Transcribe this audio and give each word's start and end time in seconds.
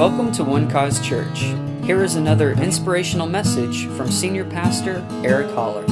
Welcome 0.00 0.32
to 0.32 0.44
One 0.44 0.66
Cause 0.70 1.06
Church. 1.06 1.40
Here 1.84 2.02
is 2.02 2.14
another 2.14 2.52
inspirational 2.52 3.26
message 3.26 3.84
from 3.98 4.10
Senior 4.10 4.46
Pastor 4.46 5.06
Eric 5.22 5.50
Holler. 5.50 5.84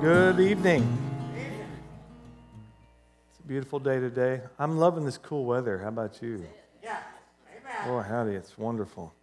Good 0.00 0.40
evening. 0.40 0.98
It's 1.36 3.38
a 3.38 3.46
beautiful 3.46 3.78
day 3.78 4.00
today. 4.00 4.40
I'm 4.58 4.76
loving 4.76 5.04
this 5.04 5.16
cool 5.16 5.44
weather. 5.44 5.78
How 5.78 5.90
about 5.90 6.20
you? 6.20 6.44
Yeah. 6.82 6.98
Amen. 7.56 7.88
Boy, 7.88 8.02
howdy, 8.02 8.32
it's 8.32 8.58
wonderful. 8.58 9.14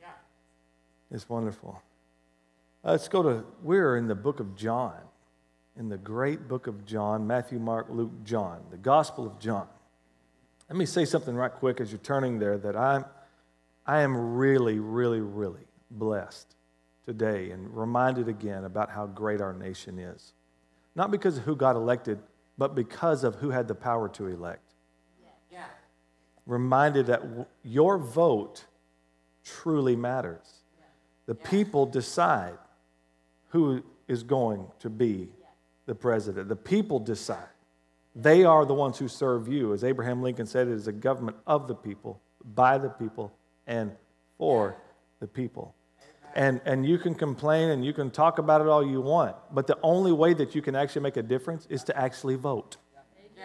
Yeah. 0.00 0.06
It's 1.10 1.28
wonderful. 1.28 1.82
Uh, 2.82 2.92
let's 2.92 3.08
go 3.08 3.22
to, 3.22 3.44
we're 3.62 3.98
in 3.98 4.08
the 4.08 4.14
book 4.14 4.40
of 4.40 4.56
John, 4.56 4.96
in 5.78 5.90
the 5.90 5.98
great 5.98 6.48
book 6.48 6.66
of 6.66 6.86
John 6.86 7.26
Matthew, 7.26 7.58
Mark, 7.58 7.88
Luke, 7.90 8.24
John, 8.24 8.62
the 8.70 8.78
Gospel 8.78 9.26
of 9.26 9.38
John. 9.38 9.66
Let 10.74 10.78
me 10.80 10.86
say 10.86 11.04
something 11.04 11.36
right 11.36 11.52
quick 11.52 11.80
as 11.80 11.92
you're 11.92 12.00
turning 12.00 12.40
there 12.40 12.58
that 12.58 12.74
I'm, 12.74 13.04
I 13.86 14.00
am 14.00 14.34
really, 14.34 14.80
really, 14.80 15.20
really 15.20 15.68
blessed 15.88 16.56
today 17.04 17.52
and 17.52 17.72
reminded 17.76 18.26
again 18.26 18.64
about 18.64 18.90
how 18.90 19.06
great 19.06 19.40
our 19.40 19.52
nation 19.52 20.00
is. 20.00 20.32
Not 20.96 21.12
because 21.12 21.38
of 21.38 21.44
who 21.44 21.54
got 21.54 21.76
elected, 21.76 22.18
but 22.58 22.74
because 22.74 23.22
of 23.22 23.36
who 23.36 23.50
had 23.50 23.68
the 23.68 23.76
power 23.76 24.08
to 24.08 24.26
elect. 24.26 24.72
Yeah. 25.52 25.66
Reminded 26.44 27.06
that 27.06 27.22
w- 27.22 27.46
your 27.62 27.96
vote 27.96 28.64
truly 29.44 29.94
matters. 29.94 30.62
The 31.26 31.36
people 31.36 31.86
decide 31.86 32.58
who 33.50 33.84
is 34.08 34.24
going 34.24 34.66
to 34.80 34.90
be 34.90 35.28
the 35.86 35.94
president. 35.94 36.48
The 36.48 36.56
people 36.56 36.98
decide. 36.98 37.53
They 38.14 38.44
are 38.44 38.64
the 38.64 38.74
ones 38.74 38.98
who 38.98 39.08
serve 39.08 39.48
you. 39.48 39.72
As 39.72 39.82
Abraham 39.82 40.22
Lincoln 40.22 40.46
said, 40.46 40.68
it 40.68 40.74
is 40.74 40.86
a 40.86 40.92
government 40.92 41.36
of 41.46 41.66
the 41.66 41.74
people, 41.74 42.20
by 42.54 42.78
the 42.78 42.88
people, 42.88 43.32
and 43.66 43.92
for 44.38 44.76
the 45.20 45.26
people. 45.26 45.74
And, 46.34 46.60
and 46.64 46.84
you 46.84 46.98
can 46.98 47.14
complain 47.14 47.70
and 47.70 47.84
you 47.84 47.92
can 47.92 48.10
talk 48.10 48.38
about 48.38 48.60
it 48.60 48.66
all 48.66 48.84
you 48.84 49.00
want, 49.00 49.36
but 49.52 49.66
the 49.66 49.78
only 49.82 50.12
way 50.12 50.34
that 50.34 50.54
you 50.54 50.62
can 50.62 50.74
actually 50.74 51.02
make 51.02 51.16
a 51.16 51.22
difference 51.22 51.66
is 51.70 51.84
to 51.84 51.96
actually 51.96 52.34
vote. 52.34 52.76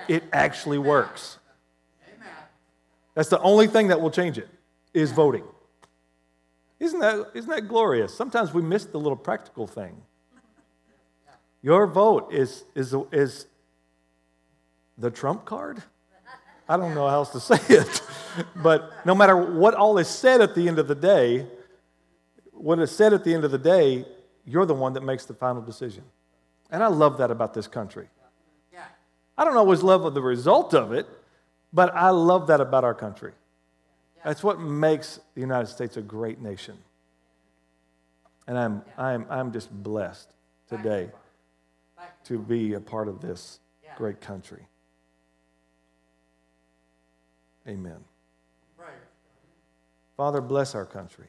It 0.08 0.24
actually 0.34 0.78
works. 0.78 1.38
That's 3.14 3.30
the 3.30 3.40
only 3.42 3.68
thing 3.68 3.88
that 3.88 4.00
will 4.00 4.12
change 4.12 4.38
it, 4.38 4.50
is 4.94 5.12
voting. 5.12 5.44
Isn't 6.80 7.00
that, 7.00 7.32
isn't 7.34 7.50
that 7.50 7.68
glorious? 7.68 8.16
Sometimes 8.16 8.54
we 8.54 8.62
miss 8.62 8.86
the 8.86 8.98
little 8.98 9.18
practical 9.18 9.68
thing. 9.68 10.02
Your 11.62 11.86
vote 11.86 12.32
is, 12.32 12.64
is, 12.76 12.96
is 13.12 13.48
the 15.00 15.10
trump 15.10 15.46
card? 15.46 15.82
I 16.68 16.78
don't 16.78 16.94
know 16.94 17.08
how 17.08 17.16
else 17.16 17.32
to 17.32 17.40
say 17.40 17.60
it. 17.70 18.02
But 18.56 19.06
no 19.06 19.16
matter 19.16 19.36
what 19.36 19.74
all 19.74 19.98
is 19.98 20.08
said 20.08 20.42
at 20.42 20.54
the 20.54 20.68
end 20.68 20.78
of 20.78 20.88
the 20.88 20.96
day, 20.96 21.48
what 22.52 22.80
is 22.80 22.92
said 22.92 23.14
at 23.14 23.24
the 23.24 23.34
end 23.34 23.44
of 23.44 23.52
the 23.52 23.58
day, 23.58 24.06
you're 24.46 24.66
the 24.66 24.76
one 24.76 24.94
that 24.94 25.02
makes 25.02 25.26
the 25.26 25.34
final 25.34 25.62
decision. 25.62 26.04
And 26.70 26.84
I 26.84 26.88
love 26.88 27.18
that 27.18 27.32
about 27.32 27.54
this 27.54 27.68
country. 27.68 28.08
I 29.38 29.46
don't 29.46 29.56
always 29.56 29.82
love 29.82 30.14
the 30.14 30.22
result 30.22 30.74
of 30.74 30.92
it, 30.92 31.08
but 31.72 31.96
I 31.96 32.10
love 32.10 32.48
that 32.48 32.60
about 32.60 32.84
our 32.84 32.94
country. 32.94 33.32
That's 34.24 34.44
what 34.44 34.60
makes 34.60 35.22
the 35.34 35.40
United 35.40 35.68
States 35.68 35.96
a 35.96 36.02
great 36.02 36.42
nation. 36.42 36.78
And 38.48 38.58
I'm, 38.58 38.82
I'm, 38.98 39.26
I'm 39.30 39.54
just 39.54 39.72
blessed 39.72 40.34
today 40.68 41.10
to 42.26 42.38
be 42.38 42.74
a 42.74 42.82
part 42.82 43.08
of 43.08 43.22
this 43.22 43.60
great 43.96 44.20
country. 44.20 44.68
Amen. 47.70 48.04
Father, 50.18 50.42
bless 50.42 50.76
our 50.76 50.86
country. 50.86 51.28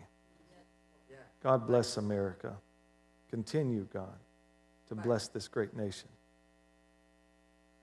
Yeah. 1.10 1.16
God 1.42 1.66
bless 1.66 1.96
America. 1.96 2.56
Continue, 3.30 3.86
God, 3.92 4.18
to 4.88 4.94
bless 4.94 5.28
this 5.28 5.46
great 5.46 5.76
nation. 5.76 6.08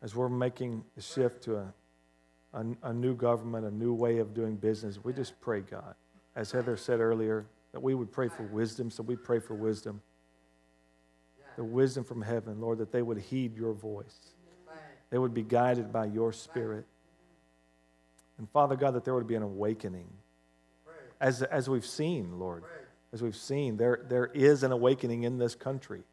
As 0.01 0.15
we're 0.15 0.27
making 0.27 0.83
the 0.95 1.01
shift 1.01 1.43
to 1.43 1.57
a, 1.57 1.73
a, 2.53 2.65
a 2.83 2.93
new 2.93 3.15
government, 3.15 3.65
a 3.65 3.71
new 3.71 3.93
way 3.93 4.17
of 4.17 4.33
doing 4.33 4.55
business, 4.55 4.99
we 5.01 5.13
just 5.13 5.39
pray, 5.39 5.61
God, 5.61 5.95
as 6.35 6.51
Heather 6.51 6.75
said 6.75 6.99
earlier, 6.99 7.45
that 7.71 7.81
we 7.81 7.93
would 7.93 8.11
pray 8.11 8.27
for 8.27 8.43
wisdom, 8.43 8.89
so 8.89 9.03
we 9.03 9.15
pray 9.15 9.39
for 9.39 9.53
wisdom. 9.53 10.01
The 11.55 11.63
wisdom 11.63 12.03
from 12.03 12.21
heaven, 12.21 12.59
Lord, 12.59 12.79
that 12.79 12.91
they 12.91 13.01
would 13.01 13.17
heed 13.17 13.55
your 13.55 13.73
voice. 13.73 14.33
They 15.09 15.17
would 15.17 15.33
be 15.33 15.43
guided 15.43 15.93
by 15.93 16.05
your 16.05 16.33
spirit. 16.33 16.85
And 18.37 18.49
Father 18.49 18.75
God, 18.75 18.91
that 18.91 19.03
there 19.03 19.13
would 19.13 19.27
be 19.27 19.35
an 19.35 19.43
awakening. 19.43 20.07
As, 21.19 21.41
as 21.43 21.69
we've 21.69 21.85
seen, 21.85 22.39
Lord, 22.39 22.63
as 23.11 23.23
we've 23.23 23.35
seen, 23.35 23.77
there, 23.77 24.05
there 24.07 24.27
is 24.27 24.63
an 24.63 24.71
awakening 24.71 25.23
in 25.23 25.37
this 25.37 25.55
country 25.55 26.03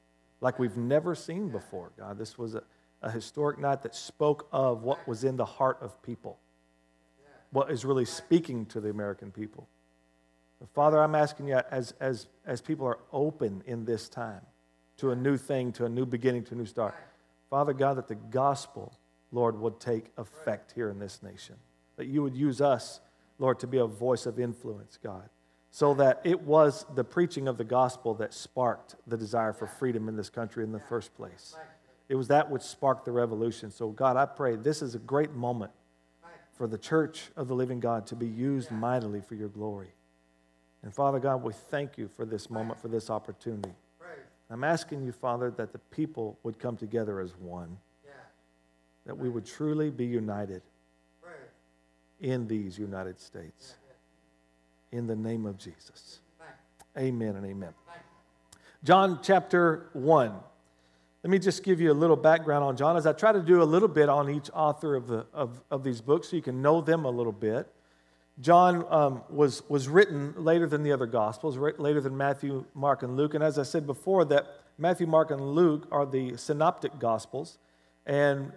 like 0.41 0.59
we've 0.59 0.77
never 0.77 1.15
seen 1.15 1.49
before, 1.49 1.93
God. 1.99 2.19
This 2.19 2.37
was 2.37 2.55
a, 2.55 2.63
a 3.03 3.11
historic 3.11 3.59
night 3.59 3.83
that 3.83 3.95
spoke 3.95 4.47
of 4.53 4.83
what 4.83 5.07
was 5.09 5.25
in 5.25 5.37
the 5.37 5.45
heart 5.45 5.79
of 5.81 6.03
people, 6.03 6.39
what 7.51 7.71
is 7.71 7.85
really 7.85 8.05
speaking 8.05 8.67
to 8.67 8.81
the 8.81 8.91
American 8.91 9.31
people. 9.31 9.67
But 10.61 10.69
Father, 10.71 11.03
I'm 11.03 11.15
asking 11.15 11.49
you, 11.49 11.61
as, 11.71 11.95
as, 11.99 12.29
as 12.47 12.61
people 12.61 12.87
are 12.87 12.99
open 13.13 13.63
in 13.67 13.85
this 13.85 14.09
time 14.09 14.43
to 14.99 15.11
a 15.11 15.17
new 15.17 15.37
thing, 15.37 15.73
to 15.73 15.87
a 15.87 15.89
new 15.89 16.07
beginning, 16.07 16.45
to 16.45 16.55
a 16.55 16.59
new 16.59 16.67
start, 16.67 16.95
Father 17.49 17.73
God, 17.73 17.97
that 17.97 18.09
the 18.09 18.15
gospel, 18.15 18.93
Lord, 19.33 19.59
would 19.59 19.81
take 19.81 20.13
effect 20.19 20.73
here 20.73 20.91
in 20.91 20.99
this 20.99 21.23
nation. 21.23 21.57
That 21.97 22.07
you 22.07 22.23
would 22.23 22.35
use 22.35 22.61
us, 22.61 23.01
Lord, 23.39 23.61
to 23.61 23.67
be 23.67 23.79
a 23.79 23.87
voice 23.87 24.27
of 24.27 24.39
influence, 24.39 24.99
God, 25.03 25.29
so 25.71 25.95
that 25.95 26.21
it 26.25 26.43
was 26.43 26.87
the 26.95 27.05
preaching 27.05 27.49
of 27.49 27.57
the 27.57 27.65
gospel 27.65 28.15
that 28.15 28.35
sparked 28.35 28.97
the 29.07 29.17
desire 29.17 29.53
for 29.53 29.67
freedom 29.67 30.09
in 30.09 30.17
this 30.17 30.31
country 30.31 30.65
in 30.65 30.73
the 30.73 30.81
first 30.81 31.15
place. 31.15 31.57
It 32.09 32.17
was 32.17 32.29
that 32.29 32.51
which 32.51 32.63
sparked 32.63 33.05
the 33.05 33.13
revolution. 33.13 33.71
So, 33.71 33.89
God, 33.89 34.17
I 34.17 34.27
pray 34.27 34.57
this 34.57 34.83
is 34.83 34.95
a 34.95 34.99
great 34.99 35.33
moment 35.33 35.73
for 36.53 36.67
the 36.67 36.79
church 36.79 37.31
of 37.37 37.49
the 37.49 37.55
living 37.55 37.81
God 37.81 38.07
to 38.09 38.17
be 38.17 38.27
used 38.27 38.71
mightily 38.71 39.21
for 39.21 39.35
your 39.35 39.49
glory. 39.49 39.89
And 40.83 40.95
Father 40.95 41.19
God, 41.19 41.43
we 41.43 41.53
thank 41.53 41.97
you 41.97 42.09
for 42.09 42.27
this 42.27 42.51
moment, 42.51 42.79
for 42.81 42.89
this 42.89 43.09
opportunity. 43.11 43.73
I'm 44.51 44.63
asking 44.63 45.03
you, 45.03 45.13
Father, 45.13 45.51
that 45.53 45.73
the 45.73 45.79
people 45.79 46.39
would 46.43 46.59
come 46.59 46.77
together 46.77 47.21
as 47.21 47.35
one, 47.37 47.79
that 49.07 49.17
we 49.17 49.29
would 49.29 49.47
truly 49.47 49.91
be 49.91 50.05
united. 50.05 50.63
In 52.21 52.47
these 52.47 52.79
United 52.79 53.21
States. 53.21 53.75
In 54.93 55.07
the 55.07 55.17
name 55.17 55.47
of 55.47 55.59
Jesus. 55.59 56.21
Amen 56.97 57.37
and 57.37 57.45
amen. 57.45 57.75
John 58.85 59.19
chapter 59.23 59.89
1. 59.95 60.33
Let 61.25 61.31
me 61.31 61.39
just 61.39 61.63
give 61.63 61.81
you 61.81 61.91
a 61.91 61.95
little 61.95 62.17
background 62.17 62.65
on 62.65 62.77
John 62.77 62.97
as 62.97 63.07
I 63.07 63.13
try 63.15 63.33
to 63.33 63.41
do 63.41 63.63
a 63.63 63.65
little 63.65 63.89
bit 63.89 64.09
on 64.09 64.29
each 64.29 64.51
author 64.53 64.95
of, 64.95 65.09
the, 65.09 65.27
of, 65.33 65.63
of 65.71 65.83
these 65.83 66.03
books 66.03 66.29
so 66.29 66.37
you 66.37 66.43
can 66.43 66.61
know 66.61 66.83
them 66.83 67.07
a 67.07 67.11
little 67.11 67.33
bit. 67.33 67.67
John 68.41 68.85
um, 68.91 69.23
was, 69.31 69.63
was 69.69 69.89
written 69.89 70.35
later 70.37 70.67
than 70.67 70.83
the 70.83 70.93
other 70.93 71.07
Gospels, 71.07 71.57
right, 71.57 71.79
later 71.79 72.01
than 72.01 72.17
Matthew, 72.17 72.65
Mark, 72.75 73.03
and 73.03 73.17
Luke. 73.17 73.35
And 73.35 73.43
as 73.43 73.59
I 73.59 73.63
said 73.63 73.87
before, 73.87 74.25
that 74.27 74.47
Matthew, 74.77 75.07
Mark, 75.07 75.31
and 75.31 75.55
Luke 75.55 75.87
are 75.91 76.05
the 76.05 76.37
synoptic 76.37 76.99
Gospels. 76.99 77.59
And 78.07 78.53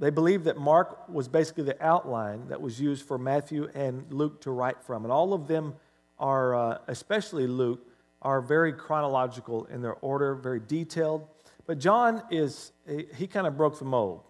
they 0.00 0.10
believe 0.10 0.44
that 0.44 0.56
Mark 0.56 1.08
was 1.10 1.28
basically 1.28 1.64
the 1.64 1.80
outline 1.84 2.48
that 2.48 2.60
was 2.60 2.80
used 2.80 3.06
for 3.06 3.18
Matthew 3.18 3.68
and 3.74 4.10
Luke 4.10 4.40
to 4.40 4.50
write 4.50 4.82
from. 4.82 5.04
And 5.04 5.12
all 5.12 5.34
of 5.34 5.46
them 5.46 5.74
are, 6.18 6.54
uh, 6.54 6.78
especially 6.88 7.46
Luke, 7.46 7.86
are 8.22 8.40
very 8.40 8.72
chronological 8.72 9.66
in 9.66 9.82
their 9.82 9.94
order, 9.96 10.34
very 10.34 10.60
detailed. 10.60 11.26
But 11.66 11.78
John 11.78 12.22
is, 12.30 12.72
he, 13.16 13.26
kind 13.26 13.46
of 13.46 13.58
broke 13.58 13.78
the 13.78 13.84
mold 13.84 14.22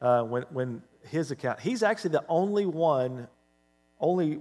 uh, 0.00 0.22
when, 0.22 0.44
when 0.50 0.82
his 1.08 1.32
account, 1.32 1.58
he's 1.58 1.82
actually 1.82 2.10
the 2.10 2.24
only 2.28 2.64
one, 2.64 3.26
only 3.98 4.38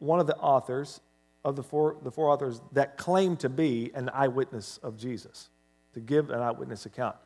one 0.00 0.20
of 0.20 0.26
the 0.26 0.36
authors 0.36 1.00
of 1.44 1.56
the 1.56 1.62
four, 1.62 1.96
the 2.02 2.10
four 2.10 2.28
authors 2.28 2.60
that 2.72 2.98
claim 2.98 3.36
to 3.38 3.48
be 3.48 3.90
an 3.94 4.10
eyewitness 4.12 4.78
of 4.82 4.98
Jesus, 4.98 5.48
to 5.94 6.00
give 6.00 6.28
an 6.28 6.40
eyewitness 6.40 6.84
account. 6.84 7.16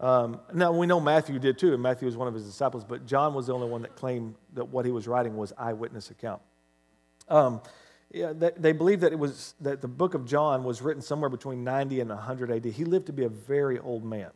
Um, 0.00 0.40
now, 0.52 0.72
we 0.72 0.86
know 0.86 1.00
Matthew 1.00 1.38
did 1.38 1.58
too, 1.58 1.72
and 1.72 1.82
Matthew 1.82 2.06
was 2.06 2.16
one 2.16 2.28
of 2.28 2.34
his 2.34 2.44
disciples, 2.44 2.84
but 2.84 3.06
John 3.06 3.32
was 3.32 3.46
the 3.46 3.54
only 3.54 3.68
one 3.68 3.82
that 3.82 3.94
claimed 3.96 4.34
that 4.54 4.64
what 4.66 4.84
he 4.84 4.90
was 4.90 5.06
writing 5.06 5.36
was 5.36 5.52
eyewitness 5.56 6.10
account. 6.10 6.42
Um, 7.28 7.60
yeah, 8.12 8.32
they, 8.32 8.50
they 8.56 8.72
believe 8.72 9.00
that 9.00 9.12
it 9.12 9.18
was 9.18 9.54
that 9.60 9.80
the 9.80 9.88
book 9.88 10.14
of 10.14 10.24
John 10.26 10.62
was 10.64 10.82
written 10.82 11.02
somewhere 11.02 11.30
between 11.30 11.64
90 11.64 12.00
and 12.00 12.10
100 12.10 12.50
AD. 12.50 12.64
He 12.66 12.84
lived 12.84 13.06
to 13.06 13.12
be 13.12 13.24
a 13.24 13.28
very 13.28 13.78
old 13.78 14.04
man, 14.04 14.30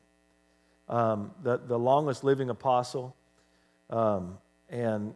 um, 0.88 1.32
the, 1.43 1.58
the 1.58 1.78
longest 1.78 2.25
living 2.25 2.50
apostle. 2.50 3.14
Um, 3.90 4.38
and 4.69 5.14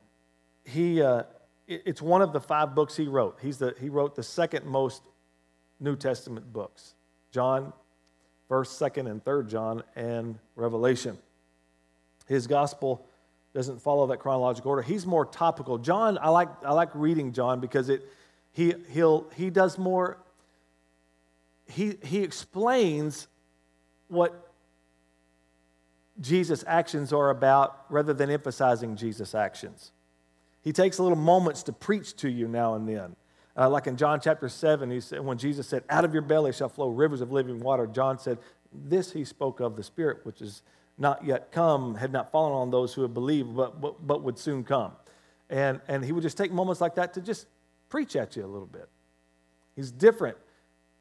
he, 0.65 1.03
uh, 1.03 1.23
it- 1.67 1.83
it's 1.87 2.03
one 2.03 2.21
of 2.23 2.33
the 2.33 2.41
five 2.41 2.75
books 2.75 2.97
he 2.97 3.07
wrote. 3.07 3.39
He's 3.41 3.59
the, 3.59 3.75
he 3.81 3.89
wrote 3.89 4.15
the 4.17 4.23
second 4.23 4.67
most 4.67 5.03
New 5.81 5.97
Testament 5.97 6.53
books 6.53 6.95
John, 7.33 7.73
1st, 8.53 8.93
2nd, 8.93 9.11
and 9.11 9.25
3rd 9.25 9.49
John, 9.49 9.83
and 9.97 10.39
Revelation. 10.57 11.17
His 12.27 12.47
gospel 12.47 13.07
doesn't 13.55 13.81
follow 13.81 14.07
that 14.09 14.19
chronological 14.19 14.69
order. 14.69 14.83
He's 14.83 15.07
more 15.07 15.25
topical. 15.25 15.79
John, 15.79 16.19
I 16.21 16.29
like, 16.29 16.51
I 16.63 16.75
like 16.75 16.91
reading 16.93 17.33
John 17.33 17.61
because 17.61 17.89
it, 17.89 18.07
he, 18.53 18.75
he'll, 18.91 19.27
he 19.35 19.49
does 19.49 19.79
more, 19.79 20.19
he, 21.67 21.97
he 22.03 22.23
explains 22.23 23.27
what 24.09 24.53
Jesus' 26.21 26.63
actions 26.67 27.11
are 27.11 27.31
about 27.31 27.87
rather 27.89 28.13
than 28.13 28.29
emphasizing 28.29 28.97
Jesus' 28.97 29.35
actions. 29.35 29.93
He 30.61 30.73
takes 30.73 30.99
little 30.99 31.17
moments 31.17 31.63
to 31.65 31.73
preach 31.73 32.15
to 32.17 32.29
you 32.29 32.49
now 32.49 32.75
and 32.75 32.87
then. 32.87 33.17
Uh, 33.57 33.69
like 33.69 33.87
in 33.87 33.97
John 33.97 34.21
chapter 34.21 34.49
7, 34.49 34.91
he 34.91 35.01
said, 35.01 35.21
when 35.21 35.39
Jesus 35.39 35.69
said, 35.69 35.85
Out 35.91 36.05
of 36.05 36.13
your 36.13 36.23
belly 36.23 36.53
shall 36.53 36.69
flow 36.69 36.89
rivers 36.89 37.21
of 37.21 37.33
living 37.33 37.61
water, 37.61 37.87
John 37.87 38.19
said, 38.19 38.39
This 38.73 39.13
he 39.13 39.25
spoke 39.25 39.61
of 39.61 39.77
the 39.77 39.83
Spirit, 39.83 40.25
which 40.25 40.41
is 40.41 40.63
not 40.99 41.25
yet 41.25 41.53
come, 41.53 41.95
had 41.95 42.13
not 42.13 42.33
fallen 42.33 42.55
on 42.55 42.71
those 42.71 42.95
who 42.95 43.03
had 43.03 43.13
believed, 43.13 43.55
but, 43.55 43.81
but, 43.81 44.07
but 44.07 44.23
would 44.23 44.39
soon 44.39 44.65
come. 44.65 44.93
And, 45.51 45.81
and 45.89 46.05
he 46.05 46.13
would 46.13 46.23
just 46.23 46.37
take 46.37 46.53
moments 46.53 46.81
like 46.81 46.95
that 46.95 47.15
to 47.15 47.21
just 47.21 47.47
preach 47.89 48.17
at 48.17 48.37
you 48.37 48.45
a 48.45 48.47
little 48.47 48.67
bit. 48.67 48.89
He's 49.77 49.91
different. 49.91 50.39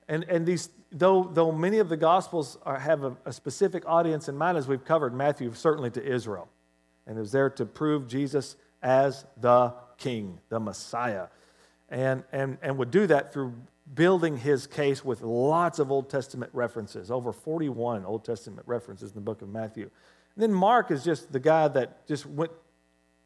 And, 0.09 0.25
and 0.25 0.45
these, 0.45 0.69
though, 0.92 1.24
though 1.24 1.51
many 1.51 1.80
of 1.80 1.88
the 1.88 1.98
Gospels 1.98 2.57
are, 2.63 2.80
have 2.80 3.03
a, 3.03 3.15
a 3.25 3.31
specific 3.31 3.83
audience 3.86 4.27
in 4.27 4.36
mind, 4.36 4.57
as 4.57 4.68
we've 4.68 4.83
covered, 4.83 5.13
Matthew 5.13 5.53
certainly 5.53 5.92
to 5.92 6.03
Israel. 6.03 6.50
And 7.07 7.18
is 7.18 7.31
there 7.31 7.50
to 7.51 7.65
prove 7.65 8.07
Jesus 8.07 8.57
as 8.81 9.25
the 9.38 9.74
King, 9.98 10.39
the 10.50 10.59
Messiah. 10.59 11.27
And, 11.91 12.23
and, 12.31 12.57
and 12.63 12.77
would 12.77 12.89
do 12.89 13.05
that 13.07 13.31
through 13.31 13.53
building 13.93 14.38
his 14.38 14.65
case 14.65 15.03
with 15.03 15.21
lots 15.21 15.77
of 15.77 15.91
Old 15.91 16.09
Testament 16.09 16.49
references, 16.53 17.11
over 17.11 17.33
41 17.33 18.05
Old 18.05 18.23
Testament 18.23 18.65
references 18.65 19.11
in 19.11 19.15
the 19.15 19.21
book 19.21 19.41
of 19.41 19.49
Matthew. 19.49 19.89
And 20.35 20.41
then 20.43 20.53
Mark 20.53 20.91
is 20.91 21.03
just 21.03 21.31
the 21.31 21.39
guy 21.39 21.67
that 21.67 22.07
just 22.07 22.25
went 22.25 22.51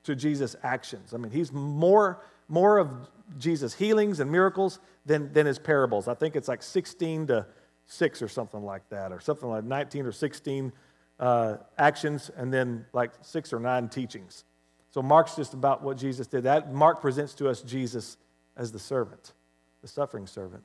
to 0.03 0.15
Jesus' 0.15 0.56
actions. 0.63 1.13
I 1.13 1.17
mean, 1.17 1.31
he's 1.31 1.51
more, 1.51 2.21
more 2.47 2.77
of 2.79 2.89
Jesus' 3.38 3.73
healings 3.73 4.19
and 4.19 4.31
miracles 4.31 4.79
than, 5.06 5.31
than 5.33 5.45
his 5.45 5.59
parables. 5.59 6.07
I 6.07 6.15
think 6.15 6.35
it's 6.35 6.47
like 6.47 6.63
16 6.63 7.27
to 7.27 7.45
6 7.85 8.21
or 8.21 8.27
something 8.27 8.63
like 8.63 8.89
that, 8.89 9.12
or 9.12 9.19
something 9.19 9.47
like 9.47 9.63
19 9.63 10.06
or 10.06 10.12
16 10.12 10.73
uh, 11.19 11.57
actions, 11.77 12.31
and 12.35 12.53
then 12.53 12.85
like 12.94 13.12
six 13.21 13.53
or 13.53 13.59
nine 13.59 13.88
teachings. 13.89 14.44
So 14.91 15.01
Mark's 15.01 15.35
just 15.35 15.53
about 15.53 15.83
what 15.83 15.97
Jesus 15.97 16.27
did. 16.27 16.44
That 16.44 16.73
Mark 16.73 17.01
presents 17.01 17.33
to 17.35 17.50
us 17.50 17.62
Jesus 17.62 18.17
as 18.57 18.71
the 18.71 18.79
servant, 18.79 19.33
the 19.81 19.87
suffering 19.87 20.27
servant. 20.27 20.63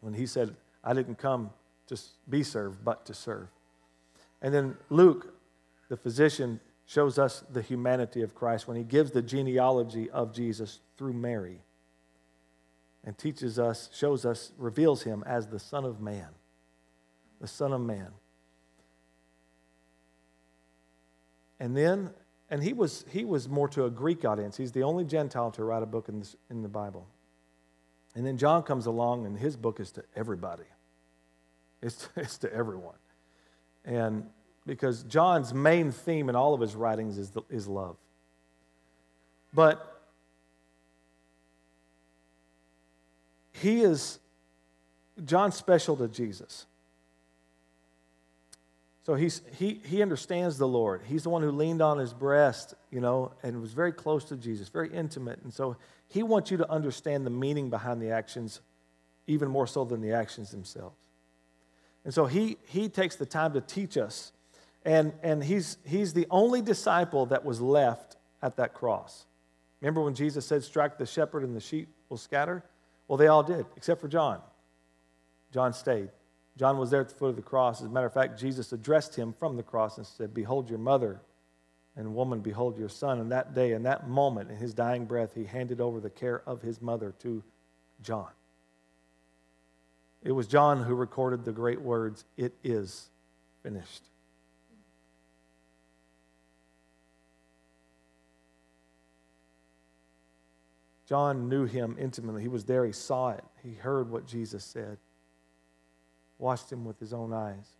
When 0.00 0.14
he 0.14 0.26
said, 0.26 0.54
I 0.82 0.94
didn't 0.94 1.16
come 1.16 1.50
to 1.88 1.98
be 2.28 2.42
served, 2.42 2.84
but 2.84 3.04
to 3.06 3.14
serve. 3.14 3.48
And 4.42 4.54
then 4.54 4.76
Luke, 4.88 5.34
the 5.88 5.96
physician, 5.96 6.60
shows 6.86 7.18
us 7.18 7.44
the 7.52 7.62
humanity 7.62 8.22
of 8.22 8.34
Christ 8.34 8.66
when 8.66 8.76
he 8.76 8.82
gives 8.82 9.12
the 9.12 9.22
genealogy 9.22 10.10
of 10.10 10.32
Jesus 10.32 10.80
through 10.96 11.12
Mary 11.12 11.58
and 13.04 13.16
teaches 13.16 13.58
us, 13.58 13.88
shows 13.92 14.24
us, 14.24 14.52
reveals 14.58 15.02
him 15.02 15.22
as 15.26 15.46
the 15.46 15.58
Son 15.58 15.84
of 15.84 16.00
Man. 16.00 16.28
The 17.40 17.46
Son 17.46 17.72
of 17.72 17.80
Man. 17.80 18.08
And 21.58 21.76
then 21.76 22.10
and 22.50 22.62
he 22.62 22.72
was, 22.72 23.04
he 23.08 23.24
was 23.24 23.48
more 23.48 23.68
to 23.68 23.84
a 23.84 23.90
Greek 23.90 24.24
audience. 24.24 24.56
He's 24.56 24.72
the 24.72 24.82
only 24.82 25.04
Gentile 25.04 25.52
to 25.52 25.64
write 25.64 25.82
a 25.82 25.86
book 25.86 26.08
in, 26.08 26.18
this, 26.18 26.36
in 26.50 26.62
the 26.62 26.68
Bible. 26.68 27.06
And 28.16 28.26
then 28.26 28.36
John 28.36 28.64
comes 28.64 28.86
along, 28.86 29.24
and 29.24 29.38
his 29.38 29.56
book 29.56 29.78
is 29.78 29.92
to 29.92 30.04
everybody, 30.16 30.64
it's, 31.80 32.08
it's 32.16 32.38
to 32.38 32.52
everyone. 32.52 32.96
And 33.84 34.28
because 34.66 35.04
John's 35.04 35.54
main 35.54 35.92
theme 35.92 36.28
in 36.28 36.36
all 36.36 36.52
of 36.52 36.60
his 36.60 36.74
writings 36.74 37.18
is, 37.18 37.30
the, 37.30 37.42
is 37.48 37.66
love. 37.66 37.96
But 39.54 40.02
he 43.52 43.82
is, 43.82 44.18
John's 45.24 45.54
special 45.54 45.96
to 45.96 46.08
Jesus. 46.08 46.66
So 49.02 49.14
he's, 49.14 49.40
he, 49.56 49.80
he 49.84 50.02
understands 50.02 50.58
the 50.58 50.68
Lord. 50.68 51.02
He's 51.06 51.22
the 51.22 51.30
one 51.30 51.42
who 51.42 51.50
leaned 51.50 51.80
on 51.80 51.98
his 51.98 52.12
breast, 52.12 52.74
you 52.90 53.00
know, 53.00 53.32
and 53.42 53.60
was 53.60 53.72
very 53.72 53.92
close 53.92 54.24
to 54.24 54.36
Jesus, 54.36 54.68
very 54.68 54.92
intimate. 54.92 55.40
And 55.42 55.52
so 55.52 55.76
he 56.08 56.22
wants 56.22 56.50
you 56.50 56.58
to 56.58 56.70
understand 56.70 57.24
the 57.24 57.30
meaning 57.30 57.70
behind 57.70 58.02
the 58.02 58.10
actions, 58.10 58.60
even 59.26 59.48
more 59.48 59.66
so 59.66 59.84
than 59.84 60.02
the 60.02 60.12
actions 60.12 60.50
themselves. 60.50 60.96
And 62.04 62.12
so 62.12 62.26
he, 62.26 62.58
he 62.68 62.88
takes 62.88 63.16
the 63.16 63.26
time 63.26 63.54
to 63.54 63.60
teach 63.60 63.96
us. 63.96 64.32
And, 64.84 65.12
and 65.22 65.42
he's, 65.42 65.78
he's 65.84 66.12
the 66.12 66.26
only 66.30 66.62
disciple 66.62 67.26
that 67.26 67.44
was 67.44 67.60
left 67.60 68.16
at 68.42 68.56
that 68.56 68.74
cross. 68.74 69.26
Remember 69.80 70.02
when 70.02 70.14
Jesus 70.14 70.46
said, 70.46 70.62
Strike 70.62 70.98
the 70.98 71.06
shepherd 71.06 71.42
and 71.42 71.54
the 71.56 71.60
sheep 71.60 71.88
will 72.08 72.16
scatter? 72.16 72.62
Well, 73.08 73.16
they 73.16 73.26
all 73.26 73.42
did, 73.42 73.66
except 73.76 74.00
for 74.00 74.08
John. 74.08 74.40
John 75.52 75.72
stayed. 75.72 76.10
John 76.60 76.76
was 76.76 76.90
there 76.90 77.00
at 77.00 77.08
the 77.08 77.14
foot 77.14 77.30
of 77.30 77.36
the 77.36 77.42
cross. 77.42 77.80
As 77.80 77.86
a 77.86 77.90
matter 77.90 78.04
of 78.06 78.12
fact, 78.12 78.38
Jesus 78.38 78.70
addressed 78.70 79.16
him 79.16 79.32
from 79.32 79.56
the 79.56 79.62
cross 79.62 79.96
and 79.96 80.06
said, 80.06 80.34
Behold 80.34 80.68
your 80.68 80.78
mother, 80.78 81.22
and 81.96 82.14
woman, 82.14 82.40
behold 82.40 82.76
your 82.76 82.90
son. 82.90 83.18
And 83.18 83.32
that 83.32 83.54
day, 83.54 83.72
in 83.72 83.84
that 83.84 84.10
moment, 84.10 84.50
in 84.50 84.58
his 84.58 84.74
dying 84.74 85.06
breath, 85.06 85.30
he 85.34 85.46
handed 85.46 85.80
over 85.80 86.00
the 86.00 86.10
care 86.10 86.42
of 86.46 86.60
his 86.60 86.82
mother 86.82 87.14
to 87.20 87.42
John. 88.02 88.28
It 90.22 90.32
was 90.32 90.46
John 90.46 90.82
who 90.82 90.94
recorded 90.94 91.46
the 91.46 91.52
great 91.52 91.80
words, 91.80 92.26
It 92.36 92.52
is 92.62 93.08
finished. 93.62 94.02
John 101.08 101.48
knew 101.48 101.64
him 101.64 101.96
intimately. 101.98 102.42
He 102.42 102.48
was 102.48 102.66
there, 102.66 102.84
he 102.84 102.92
saw 102.92 103.30
it, 103.30 103.44
he 103.62 103.72
heard 103.72 104.10
what 104.10 104.26
Jesus 104.26 104.62
said 104.62 104.98
watched 106.40 106.70
him 106.70 106.84
with 106.84 106.98
his 106.98 107.12
own 107.12 107.32
eyes. 107.32 107.76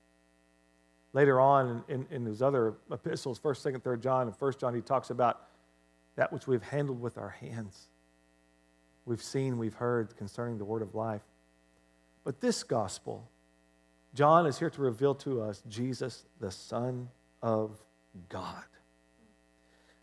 Later 1.12 1.40
on 1.40 1.82
in, 1.88 1.94
in, 1.94 2.06
in 2.10 2.24
his 2.24 2.42
other 2.42 2.74
epistles, 2.92 3.40
1st, 3.40 3.72
2nd, 3.72 3.82
3rd 3.82 4.02
John, 4.02 4.26
and 4.28 4.38
1st 4.38 4.60
John, 4.60 4.74
he 4.74 4.80
talks 4.80 5.10
about 5.10 5.48
that 6.16 6.32
which 6.32 6.46
we've 6.46 6.62
handled 6.62 7.00
with 7.00 7.18
our 7.18 7.30
hands. 7.30 7.88
We've 9.06 9.22
seen, 9.22 9.58
we've 9.58 9.74
heard 9.74 10.16
concerning 10.16 10.58
the 10.58 10.64
word 10.64 10.82
of 10.82 10.94
life. 10.94 11.22
But 12.22 12.40
this 12.40 12.62
gospel, 12.62 13.28
John 14.14 14.46
is 14.46 14.58
here 14.58 14.70
to 14.70 14.82
reveal 14.82 15.14
to 15.16 15.42
us 15.42 15.62
Jesus, 15.68 16.26
the 16.38 16.50
Son 16.50 17.08
of 17.42 17.80
God. 18.28 18.64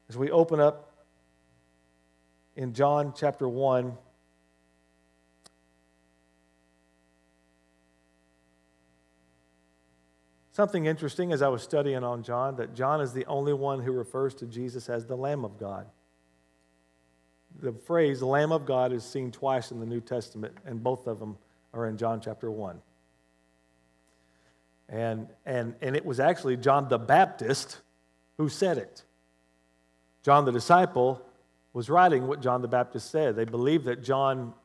As 0.10 0.18
we 0.18 0.32
open 0.32 0.60
up 0.60 1.06
in 2.56 2.74
John 2.74 3.14
chapter 3.16 3.48
1, 3.48 3.98
Something 10.58 10.88
interesting 10.88 11.34
as 11.34 11.44
I 11.44 11.50
was 11.50 11.62
studying 11.62 12.04
on 12.04 12.24
John 12.24 12.56
that 12.56 12.74
John 12.74 13.00
is 13.00 13.14
the 13.14 13.28
only 13.28 13.54
one 13.54 13.80
who 13.80 13.92
refers 13.92 14.34
to 14.34 14.48
Jesus 14.48 14.90
as 14.90 15.06
the 15.06 15.16
Lamb 15.16 15.46
of 15.46 15.60
God. 15.60 15.86
The 17.62 17.74
phrase 17.74 18.24
Lamb 18.24 18.52
of 18.52 18.66
God 18.66 18.92
is 18.92 19.04
seen 19.04 19.30
twice 19.30 19.70
in 19.70 19.80
the 19.80 19.86
New 19.86 20.02
Testament, 20.02 20.58
and 20.66 20.84
both 20.84 21.06
of 21.06 21.20
them 21.20 21.38
are 21.76 21.86
in 21.86 21.96
John 21.96 22.20
chapter 22.20 22.50
1. 22.50 22.82
And, 24.90 25.28
and, 25.46 25.76
and 25.80 25.96
it 25.96 26.04
was 26.04 26.20
actually 26.20 26.58
John 26.58 26.90
the 26.90 26.98
Baptist 26.98 27.82
who 28.38 28.50
said 28.50 28.80
it. 28.80 29.04
John 30.24 30.44
the 30.44 30.52
disciple 30.52 31.22
was 31.74 31.88
writing 31.88 32.26
what 32.26 32.42
John 32.42 32.64
the 32.64 32.68
Baptist 32.68 33.12
said. 33.12 33.36
They 33.36 33.46
believed 33.46 33.86
that 33.86 34.02
John, 34.04 34.56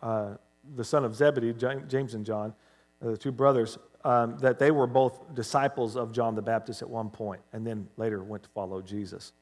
uh, 0.00 0.36
the 0.76 0.84
son 0.84 1.04
of 1.04 1.14
Zebedee, 1.14 1.52
James 1.52 2.14
and 2.14 2.24
John, 2.24 2.54
uh, 3.02 3.10
the 3.10 3.18
two 3.18 3.32
brothers, 3.32 3.76
um, 4.04 4.38
that 4.38 4.58
they 4.58 4.70
were 4.70 4.86
both 4.86 5.34
disciples 5.34 5.96
of 5.96 6.12
John 6.12 6.34
the 6.34 6.42
Baptist 6.42 6.82
at 6.82 6.88
one 6.88 7.10
point 7.10 7.40
and 7.52 7.66
then 7.66 7.88
later 7.96 8.22
went 8.22 8.44
to 8.44 8.48
follow 8.50 8.80
Jesus. 8.80 9.32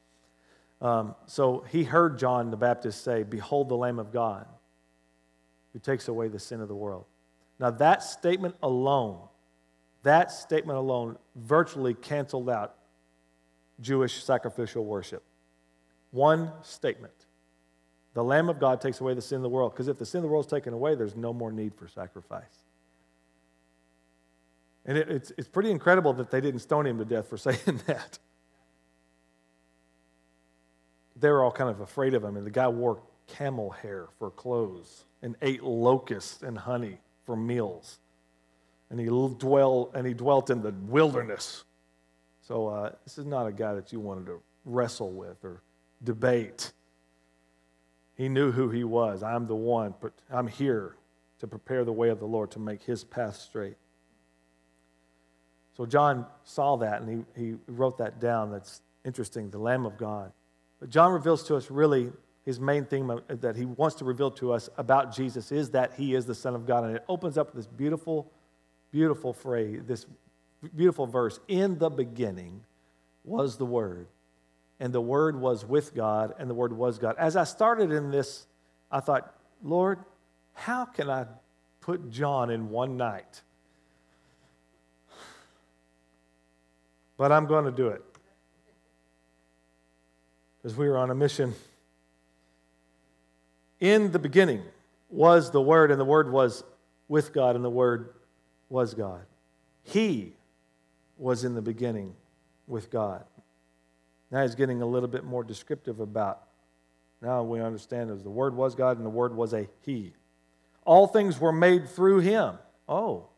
Um, 0.80 1.14
so 1.26 1.64
he 1.70 1.84
heard 1.84 2.18
John 2.18 2.50
the 2.50 2.56
Baptist 2.56 3.02
say, 3.02 3.22
Behold 3.22 3.68
the 3.68 3.76
Lamb 3.76 3.98
of 3.98 4.12
God 4.12 4.46
who 5.72 5.78
takes 5.78 6.08
away 6.08 6.28
the 6.28 6.38
sin 6.38 6.60
of 6.60 6.68
the 6.68 6.74
world. 6.74 7.04
Now, 7.58 7.70
that 7.70 8.02
statement 8.02 8.56
alone, 8.62 9.18
that 10.02 10.30
statement 10.30 10.78
alone 10.78 11.16
virtually 11.34 11.94
canceled 11.94 12.50
out 12.50 12.74
Jewish 13.80 14.24
sacrificial 14.24 14.84
worship. 14.84 15.22
One 16.10 16.50
statement. 16.62 17.12
The 18.14 18.24
Lamb 18.24 18.48
of 18.48 18.58
God 18.58 18.80
takes 18.80 19.00
away 19.00 19.12
the 19.12 19.20
sin 19.20 19.36
of 19.36 19.42
the 19.42 19.50
world. 19.50 19.72
Because 19.72 19.88
if 19.88 19.98
the 19.98 20.06
sin 20.06 20.18
of 20.18 20.22
the 20.22 20.28
world 20.28 20.46
is 20.46 20.50
taken 20.50 20.72
away, 20.72 20.94
there's 20.94 21.16
no 21.16 21.34
more 21.34 21.52
need 21.52 21.74
for 21.74 21.88
sacrifice. 21.88 22.65
And 24.86 24.96
it, 24.96 25.10
it's, 25.10 25.32
it's 25.36 25.48
pretty 25.48 25.70
incredible 25.70 26.12
that 26.14 26.30
they 26.30 26.40
didn't 26.40 26.60
stone 26.60 26.86
him 26.86 26.98
to 26.98 27.04
death 27.04 27.28
for 27.28 27.36
saying 27.36 27.80
that. 27.86 28.18
They 31.16 31.30
were 31.30 31.42
all 31.42 31.50
kind 31.50 31.70
of 31.70 31.80
afraid 31.80 32.14
of 32.14 32.22
him, 32.22 32.36
and 32.36 32.46
the 32.46 32.50
guy 32.50 32.68
wore 32.68 33.02
camel 33.26 33.70
hair 33.70 34.08
for 34.18 34.30
clothes 34.30 35.04
and 35.22 35.34
ate 35.42 35.64
locusts 35.64 36.42
and 36.42 36.56
honey 36.56 36.98
for 37.24 37.36
meals. 37.36 37.98
And 38.90 39.00
he, 39.00 39.06
dwell, 39.06 39.90
and 39.94 40.06
he 40.06 40.14
dwelt 40.14 40.50
in 40.50 40.62
the 40.62 40.72
wilderness. 40.72 41.64
So 42.42 42.68
uh, 42.68 42.92
this 43.02 43.18
is 43.18 43.26
not 43.26 43.46
a 43.46 43.52
guy 43.52 43.74
that 43.74 43.92
you 43.92 43.98
wanted 43.98 44.26
to 44.26 44.40
wrestle 44.64 45.10
with 45.10 45.42
or 45.42 45.62
debate. 46.04 46.72
He 48.14 48.28
knew 48.28 48.52
who 48.52 48.70
he 48.70 48.84
was. 48.84 49.24
I'm 49.24 49.48
the 49.48 49.56
one, 49.56 49.94
but 50.00 50.12
I'm 50.30 50.46
here 50.46 50.96
to 51.40 51.48
prepare 51.48 51.84
the 51.84 51.92
way 51.92 52.10
of 52.10 52.20
the 52.20 52.26
Lord 52.26 52.52
to 52.52 52.60
make 52.60 52.82
his 52.82 53.02
path 53.02 53.36
straight. 53.36 53.76
So 55.76 55.84
John 55.84 56.26
saw 56.44 56.76
that 56.76 57.02
and 57.02 57.26
he, 57.36 57.42
he 57.42 57.54
wrote 57.66 57.98
that 57.98 58.18
down. 58.20 58.50
That's 58.50 58.80
interesting, 59.04 59.50
the 59.50 59.58
Lamb 59.58 59.84
of 59.84 59.98
God. 59.98 60.32
But 60.80 60.90
John 60.90 61.12
reveals 61.12 61.42
to 61.44 61.56
us 61.56 61.70
really 61.70 62.12
his 62.44 62.60
main 62.60 62.84
theme 62.84 63.20
that 63.28 63.56
he 63.56 63.64
wants 63.64 63.96
to 63.96 64.04
reveal 64.04 64.30
to 64.32 64.52
us 64.52 64.70
about 64.78 65.14
Jesus 65.14 65.50
is 65.50 65.70
that 65.70 65.92
he 65.96 66.14
is 66.14 66.26
the 66.26 66.34
Son 66.34 66.54
of 66.54 66.66
God. 66.66 66.84
And 66.84 66.96
it 66.96 67.04
opens 67.08 67.36
up 67.36 67.52
this 67.52 67.66
beautiful, 67.66 68.30
beautiful 68.90 69.32
phrase, 69.32 69.82
this 69.86 70.06
beautiful 70.74 71.06
verse. 71.06 71.40
In 71.48 71.78
the 71.78 71.90
beginning 71.90 72.62
was 73.24 73.56
the 73.56 73.66
Word, 73.66 74.06
and 74.78 74.92
the 74.92 75.00
Word 75.00 75.38
was 75.38 75.66
with 75.66 75.94
God, 75.94 76.34
and 76.38 76.48
the 76.48 76.54
Word 76.54 76.72
was 76.72 76.98
God. 76.98 77.16
As 77.18 77.36
I 77.36 77.44
started 77.44 77.90
in 77.90 78.10
this, 78.10 78.46
I 78.90 79.00
thought, 79.00 79.34
Lord, 79.62 79.98
how 80.54 80.84
can 80.84 81.10
I 81.10 81.26
put 81.80 82.10
John 82.10 82.50
in 82.50 82.70
one 82.70 82.96
night? 82.96 83.42
But 87.16 87.32
I'm 87.32 87.46
going 87.46 87.64
to 87.64 87.70
do 87.70 87.88
it. 87.88 88.02
Because 90.58 90.76
we 90.76 90.88
were 90.88 90.98
on 90.98 91.10
a 91.10 91.14
mission 91.14 91.54
in 93.80 94.10
the 94.10 94.18
beginning 94.18 94.62
was 95.08 95.50
the 95.50 95.60
Word, 95.60 95.90
and 95.90 96.00
the 96.00 96.04
Word 96.04 96.30
was 96.30 96.64
with 97.08 97.32
God, 97.32 97.56
and 97.56 97.64
the 97.64 97.70
Word 97.70 98.14
was 98.68 98.94
God. 98.94 99.24
He 99.82 100.32
was 101.18 101.44
in 101.44 101.54
the 101.54 101.62
beginning 101.62 102.14
with 102.66 102.90
God. 102.90 103.24
Now 104.30 104.42
he's 104.42 104.54
getting 104.54 104.82
a 104.82 104.86
little 104.86 105.08
bit 105.08 105.24
more 105.24 105.44
descriptive 105.44 106.00
about. 106.00 106.42
Now 107.22 107.42
we 107.42 107.60
understand 107.60 108.10
as 108.10 108.22
the 108.22 108.30
Word 108.30 108.56
was 108.56 108.74
God, 108.74 108.96
and 108.96 109.06
the 109.06 109.10
Word 109.10 109.34
was 109.34 109.52
a 109.52 109.68
He. 109.82 110.12
All 110.84 111.06
things 111.06 111.40
were 111.40 111.52
made 111.52 111.88
through 111.88 112.20
Him. 112.20 112.58
Oh, 112.88 113.28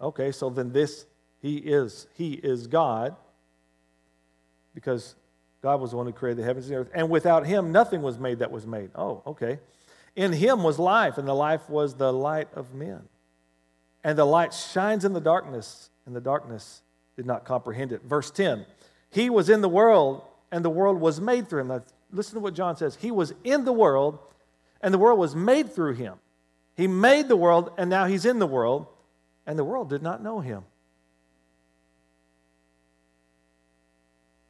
okay. 0.00 0.32
So 0.32 0.50
then 0.50 0.72
this 0.72 1.06
He 1.42 1.56
is 1.56 2.06
He 2.14 2.32
is 2.32 2.66
God, 2.66 3.14
because 4.74 5.16
God 5.60 5.80
was 5.80 5.90
the 5.90 5.98
one 5.98 6.06
who 6.06 6.12
created 6.12 6.38
the 6.38 6.44
heavens 6.44 6.66
and 6.66 6.74
the 6.74 6.80
earth, 6.80 6.90
and 6.94 7.10
without 7.10 7.46
Him 7.46 7.72
nothing 7.72 8.00
was 8.00 8.18
made 8.18 8.38
that 8.38 8.50
was 8.50 8.66
made. 8.66 8.90
Oh, 8.94 9.22
okay. 9.26 9.58
In 10.14 10.32
him 10.32 10.62
was 10.62 10.78
life, 10.78 11.16
and 11.18 11.26
the 11.26 11.34
life 11.34 11.68
was 11.70 11.94
the 11.94 12.12
light 12.12 12.48
of 12.54 12.74
men. 12.74 13.02
And 14.04 14.18
the 14.18 14.26
light 14.26 14.52
shines 14.52 15.04
in 15.04 15.12
the 15.12 15.20
darkness, 15.20 15.90
and 16.06 16.14
the 16.14 16.20
darkness 16.20 16.82
did 17.16 17.24
not 17.24 17.44
comprehend 17.44 17.92
it. 17.92 18.02
Verse 18.02 18.30
10 18.30 18.66
He 19.10 19.30
was 19.30 19.48
in 19.48 19.62
the 19.62 19.68
world, 19.68 20.22
and 20.50 20.64
the 20.64 20.70
world 20.70 21.00
was 21.00 21.20
made 21.20 21.48
through 21.48 21.62
him. 21.62 21.68
Now, 21.68 21.82
listen 22.10 22.34
to 22.34 22.40
what 22.40 22.54
John 22.54 22.76
says. 22.76 22.96
He 22.96 23.10
was 23.10 23.32
in 23.42 23.64
the 23.64 23.72
world, 23.72 24.18
and 24.82 24.92
the 24.92 24.98
world 24.98 25.18
was 25.18 25.34
made 25.34 25.72
through 25.72 25.94
him. 25.94 26.14
He 26.76 26.86
made 26.86 27.28
the 27.28 27.36
world, 27.36 27.70
and 27.78 27.88
now 27.88 28.06
he's 28.06 28.26
in 28.26 28.38
the 28.38 28.46
world, 28.46 28.86
and 29.46 29.58
the 29.58 29.64
world 29.64 29.88
did 29.88 30.02
not 30.02 30.22
know 30.22 30.40
him. 30.40 30.64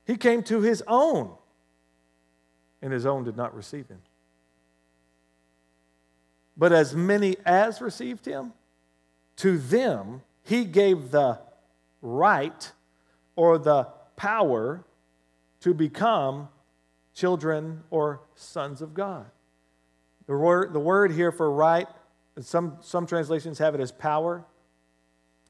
He 0.05 0.17
came 0.17 0.43
to 0.45 0.61
his 0.61 0.83
own, 0.87 1.31
and 2.81 2.93
his 2.93 3.07
own 3.07 3.25
did 3.25 3.37
not 3.37 3.55
receive 3.55 3.89
him. 3.89 4.01
But 6.57 6.73
as 6.73 6.95
many 6.95 7.37
as 7.47 7.81
received 7.81 8.27
him, 8.27 8.53
to 9.37 9.59
them 9.59 10.23
he 10.43 10.65
gave 10.65 11.11
the 11.11 11.39
right 12.01 12.73
or 13.37 13.59
the 13.59 13.89
power 14.17 14.85
to 15.61 15.73
become 15.73 16.49
children 17.15 17.83
or 17.91 18.21
sons 18.35 18.83
of 18.83 18.95
God. 18.95 19.27
The 20.27 20.37
word, 20.37 20.73
the 20.73 20.81
word 20.81 21.13
here 21.13 21.33
for 21.33 21.51
right, 21.51 21.87
some, 22.41 22.79
some 22.81 23.07
translations 23.07 23.59
have 23.59 23.75
it 23.75 23.81
as 23.81 23.93
power. 23.93 24.45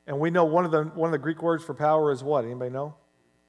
And 0.06 0.18
we 0.18 0.30
know 0.30 0.44
one 0.44 0.64
of, 0.64 0.70
the, 0.70 0.84
one 0.84 1.08
of 1.08 1.12
the 1.12 1.18
Greek 1.18 1.42
words 1.42 1.64
for 1.64 1.74
power 1.74 2.10
is 2.10 2.22
what? 2.22 2.44
Anybody 2.44 2.70
know? 2.70 2.94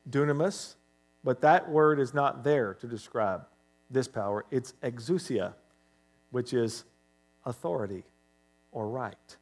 Dunamis. 0.10 0.76
But 1.24 1.42
that 1.42 1.70
word 1.70 2.00
is 2.00 2.14
not 2.14 2.44
there 2.44 2.74
to 2.76 2.88
describe 2.88 3.46
this 3.90 4.08
power. 4.08 4.46
It's 4.52 4.74
exousia, 4.84 5.54
which 6.32 6.54
is 6.54 6.84
authority 7.46 8.04
or 8.72 8.90
right. 8.90 9.38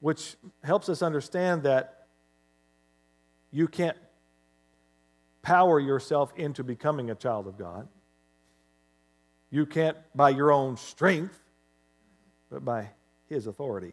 Which 0.00 0.36
helps 0.62 0.88
us 0.88 1.02
understand 1.02 1.64
that 1.64 2.06
you 3.50 3.68
can't 3.68 3.96
power 5.42 5.80
yourself 5.80 6.32
into 6.36 6.62
becoming 6.62 7.10
a 7.10 7.14
child 7.14 7.46
of 7.46 7.58
God. 7.58 7.88
You 9.50 9.66
can't 9.66 9.96
by 10.14 10.30
your 10.30 10.52
own 10.52 10.76
strength, 10.76 11.38
but 12.50 12.64
by 12.64 12.90
His 13.28 13.46
authority. 13.46 13.92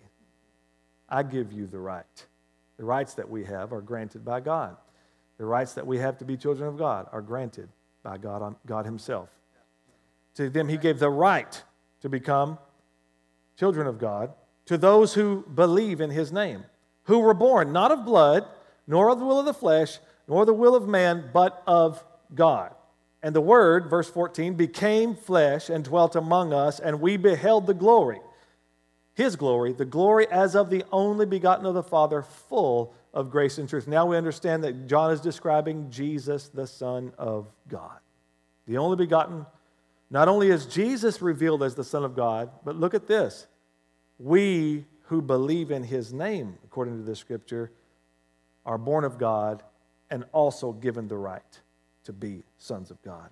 I 1.10 1.24
give 1.24 1.52
you 1.52 1.68
the 1.68 1.80
right. 1.80 2.26
The 2.78 2.86
rights 2.86 3.16
that 3.16 3.30
we 3.30 3.44
have 3.46 3.74
are 3.74 3.82
granted 3.82 4.24
by 4.24 4.40
God. 4.40 4.78
The 5.40 5.46
rights 5.46 5.74
that 5.74 5.88
we 5.88 5.98
have 5.98 6.20
to 6.20 6.26
be 6.26 6.38
children 6.38 6.70
of 6.70 6.78
God 6.78 7.08
are 7.12 7.22
granted 7.22 7.70
by 8.04 8.18
God, 8.18 8.56
God 8.68 8.86
Himself. 8.86 9.30
To 10.36 10.50
them, 10.50 10.68
he 10.70 10.78
gave 10.78 11.00
the 11.00 11.10
right 11.10 11.64
to 12.02 12.10
become 12.10 12.60
children 13.58 13.88
of 13.88 13.98
God 13.98 14.32
to 14.68 14.78
those 14.78 15.16
who 15.16 15.44
believe 15.54 16.00
in 16.00 16.12
his 16.12 16.32
name, 16.32 16.64
who 17.06 17.20
were 17.20 17.34
born 17.34 17.74
not 17.74 17.92
of 17.92 18.06
blood, 18.06 18.46
nor 18.86 19.10
of 19.10 19.20
the 19.20 19.26
will 19.26 19.40
of 19.40 19.46
the 19.46 19.54
flesh, 19.54 19.98
nor 20.28 20.46
the 20.46 20.54
will 20.54 20.76
of 20.76 20.88
man, 20.88 21.30
but 21.34 21.64
of 21.66 22.04
God. 22.36 22.74
And 23.24 23.36
the 23.36 23.42
Word, 23.42 23.90
verse 23.90 24.10
14, 24.10 24.54
became 24.54 25.16
flesh 25.16 25.70
and 25.70 25.84
dwelt 25.84 26.16
among 26.16 26.54
us, 26.54 26.80
and 26.80 27.02
we 27.02 27.18
beheld 27.18 27.66
the 27.66 27.74
glory. 27.74 28.22
His 29.16 29.36
glory, 29.36 29.74
the 29.74 29.86
glory 29.86 30.28
as 30.32 30.56
of 30.56 30.70
the 30.70 30.86
only 30.92 31.26
begotten 31.26 31.66
of 31.66 31.74
the 31.74 31.84
Father, 31.84 32.22
full 32.22 32.94
of 33.14 33.32
grace 33.32 33.58
and 33.58 33.68
truth. 33.68 33.88
Now 33.88 34.06
we 34.06 34.18
understand 34.18 34.64
that 34.64 34.88
John 34.88 35.12
is 35.12 35.22
describing 35.22 35.90
Jesus, 35.90 36.50
the 36.50 36.68
Son 36.68 37.12
of 37.18 37.48
God. 37.68 38.00
The 38.68 38.78
only 38.78 38.98
begotten 38.98 39.46
not 40.12 40.28
only 40.28 40.50
is 40.50 40.66
Jesus 40.66 41.22
revealed 41.22 41.62
as 41.62 41.76
the 41.76 41.84
Son 41.84 42.04
of 42.04 42.16
God, 42.16 42.50
but 42.64 42.76
look 42.76 42.94
at 42.94 43.08
this. 43.08 43.48
We 44.18 44.86
who 45.04 45.22
believe 45.22 45.72
in 45.72 45.84
his 45.84 46.14
name, 46.14 46.58
according 46.64 46.98
to 46.98 47.04
the 47.04 47.16
scripture, 47.16 47.72
are 48.66 48.78
born 48.78 49.04
of 49.04 49.18
God 49.18 49.64
and 50.10 50.24
also 50.32 50.72
given 50.72 51.08
the 51.08 51.18
right 51.18 51.60
to 52.04 52.14
be 52.14 52.44
sons 52.58 52.92
of 52.92 53.02
God. 53.02 53.30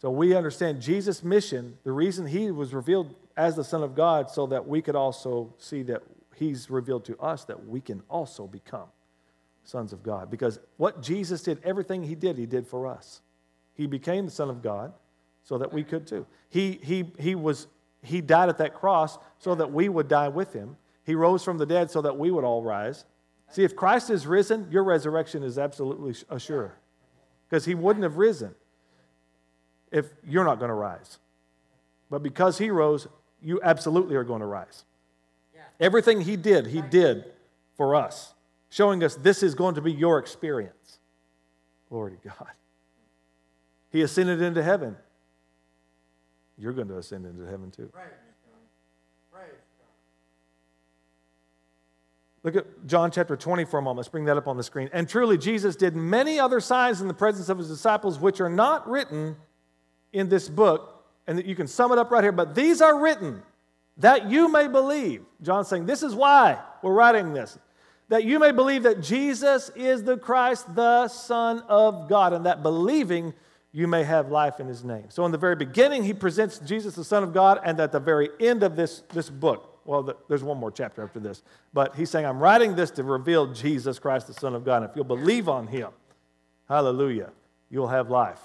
So 0.00 0.10
we 0.10 0.34
understand 0.34 0.80
Jesus' 0.80 1.22
mission, 1.22 1.78
the 1.84 1.92
reason 1.92 2.26
he 2.26 2.50
was 2.50 2.72
revealed 2.72 3.14
as 3.36 3.56
the 3.56 3.64
Son 3.64 3.82
of 3.82 3.94
God, 3.94 4.30
so 4.30 4.46
that 4.46 4.66
we 4.66 4.82
could 4.82 4.96
also 4.96 5.54
see 5.58 5.82
that 5.84 6.02
he's 6.40 6.70
revealed 6.70 7.04
to 7.04 7.16
us 7.20 7.44
that 7.44 7.68
we 7.68 7.82
can 7.82 8.02
also 8.08 8.46
become 8.46 8.88
sons 9.62 9.92
of 9.92 10.02
God. 10.02 10.30
Because 10.30 10.58
what 10.78 11.02
Jesus 11.02 11.42
did, 11.42 11.60
everything 11.62 12.02
he 12.02 12.14
did, 12.14 12.38
he 12.38 12.46
did 12.46 12.66
for 12.66 12.86
us. 12.86 13.20
He 13.74 13.86
became 13.86 14.24
the 14.24 14.30
Son 14.30 14.48
of 14.48 14.62
God 14.62 14.94
so 15.44 15.58
that 15.58 15.70
we 15.70 15.84
could 15.84 16.06
too. 16.06 16.26
He, 16.48 16.80
he, 16.82 17.12
he, 17.18 17.34
was, 17.34 17.66
he 18.02 18.22
died 18.22 18.48
at 18.48 18.56
that 18.56 18.74
cross 18.74 19.18
so 19.38 19.54
that 19.54 19.70
we 19.70 19.90
would 19.90 20.08
die 20.08 20.28
with 20.28 20.54
him. 20.54 20.76
He 21.04 21.14
rose 21.14 21.44
from 21.44 21.58
the 21.58 21.66
dead 21.66 21.90
so 21.90 22.00
that 22.00 22.16
we 22.16 22.30
would 22.30 22.44
all 22.44 22.62
rise. 22.62 23.04
See, 23.50 23.62
if 23.62 23.76
Christ 23.76 24.08
is 24.08 24.26
risen, 24.26 24.66
your 24.70 24.82
resurrection 24.84 25.42
is 25.42 25.58
absolutely 25.58 26.14
assured 26.30 26.72
because 27.48 27.66
he 27.66 27.74
wouldn't 27.74 28.04
have 28.04 28.16
risen 28.16 28.54
if 29.92 30.06
you're 30.26 30.44
not 30.44 30.58
going 30.58 30.70
to 30.70 30.74
rise. 30.74 31.18
But 32.08 32.22
because 32.22 32.56
he 32.56 32.70
rose, 32.70 33.08
you 33.42 33.60
absolutely 33.62 34.16
are 34.16 34.24
going 34.24 34.40
to 34.40 34.46
rise. 34.46 34.84
Everything 35.80 36.20
he 36.20 36.36
did, 36.36 36.66
he 36.66 36.82
did 36.82 37.24
for 37.76 37.96
us, 37.96 38.34
showing 38.68 39.02
us 39.02 39.14
this 39.16 39.42
is 39.42 39.54
going 39.54 39.74
to 39.74 39.80
be 39.80 39.92
your 39.92 40.18
experience. 40.18 40.98
Glory 41.88 42.12
to 42.12 42.28
God. 42.28 42.48
He 43.90 44.02
ascended 44.02 44.40
into 44.40 44.62
heaven 44.62 44.96
you're 46.60 46.72
going 46.74 46.88
to 46.88 46.98
ascend 46.98 47.24
into 47.24 47.44
heaven 47.46 47.70
too. 47.70 47.86
Praise 47.86 48.08
God. 48.10 49.40
Praise 49.40 49.60
God. 49.78 49.86
Look 52.42 52.56
at 52.56 52.86
John 52.86 53.10
chapter 53.10 53.34
20 53.34 53.64
for 53.64 53.78
a 53.78 53.82
moment. 53.82 53.96
Let's 53.96 54.08
bring 54.08 54.26
that 54.26 54.36
up 54.36 54.46
on 54.46 54.58
the 54.58 54.62
screen. 54.62 54.90
And 54.92 55.08
truly, 55.08 55.38
Jesus 55.38 55.74
did 55.74 55.96
many 55.96 56.38
other 56.38 56.60
signs 56.60 57.00
in 57.00 57.08
the 57.08 57.14
presence 57.14 57.48
of 57.48 57.56
his 57.56 57.68
disciples, 57.68 58.18
which 58.18 58.42
are 58.42 58.50
not 58.50 58.86
written 58.88 59.36
in 60.12 60.28
this 60.28 60.50
book. 60.50 60.96
And 61.26 61.38
that 61.38 61.46
you 61.46 61.54
can 61.54 61.66
sum 61.66 61.92
it 61.92 61.98
up 61.98 62.10
right 62.10 62.22
here. 62.22 62.32
But 62.32 62.54
these 62.54 62.82
are 62.82 63.00
written 63.00 63.42
that 64.00 64.30
you 64.30 64.50
may 64.50 64.68
believe. 64.68 65.22
John's 65.42 65.68
saying, 65.68 65.86
This 65.86 66.02
is 66.02 66.14
why 66.14 66.58
we're 66.82 66.92
writing 66.92 67.32
this. 67.32 67.58
That 68.08 68.24
you 68.24 68.38
may 68.38 68.50
believe 68.50 68.82
that 68.82 69.00
Jesus 69.00 69.70
is 69.76 70.02
the 70.02 70.16
Christ, 70.16 70.74
the 70.74 71.06
Son 71.08 71.62
of 71.68 72.08
God, 72.08 72.32
and 72.32 72.44
that 72.46 72.62
believing 72.62 73.32
you 73.72 73.86
may 73.86 74.02
have 74.02 74.30
life 74.30 74.58
in 74.58 74.66
his 74.66 74.82
name. 74.82 75.04
So, 75.10 75.24
in 75.24 75.32
the 75.32 75.38
very 75.38 75.54
beginning, 75.54 76.02
he 76.02 76.12
presents 76.12 76.58
Jesus, 76.58 76.96
the 76.96 77.04
Son 77.04 77.22
of 77.22 77.32
God, 77.32 77.60
and 77.64 77.78
at 77.78 77.92
the 77.92 78.00
very 78.00 78.28
end 78.40 78.64
of 78.64 78.74
this, 78.74 79.04
this 79.12 79.30
book, 79.30 79.80
well, 79.84 80.02
the, 80.02 80.16
there's 80.28 80.42
one 80.42 80.58
more 80.58 80.72
chapter 80.72 81.04
after 81.04 81.20
this, 81.20 81.42
but 81.72 81.94
he's 81.94 82.10
saying, 82.10 82.26
I'm 82.26 82.40
writing 82.40 82.74
this 82.74 82.90
to 82.92 83.04
reveal 83.04 83.52
Jesus 83.52 84.00
Christ, 84.00 84.26
the 84.26 84.34
Son 84.34 84.54
of 84.54 84.64
God. 84.64 84.82
And 84.82 84.90
if 84.90 84.96
you'll 84.96 85.04
believe 85.04 85.48
on 85.48 85.68
him, 85.68 85.90
Hallelujah. 86.70 87.32
You'll 87.68 87.88
have 87.88 88.10
life. 88.10 88.38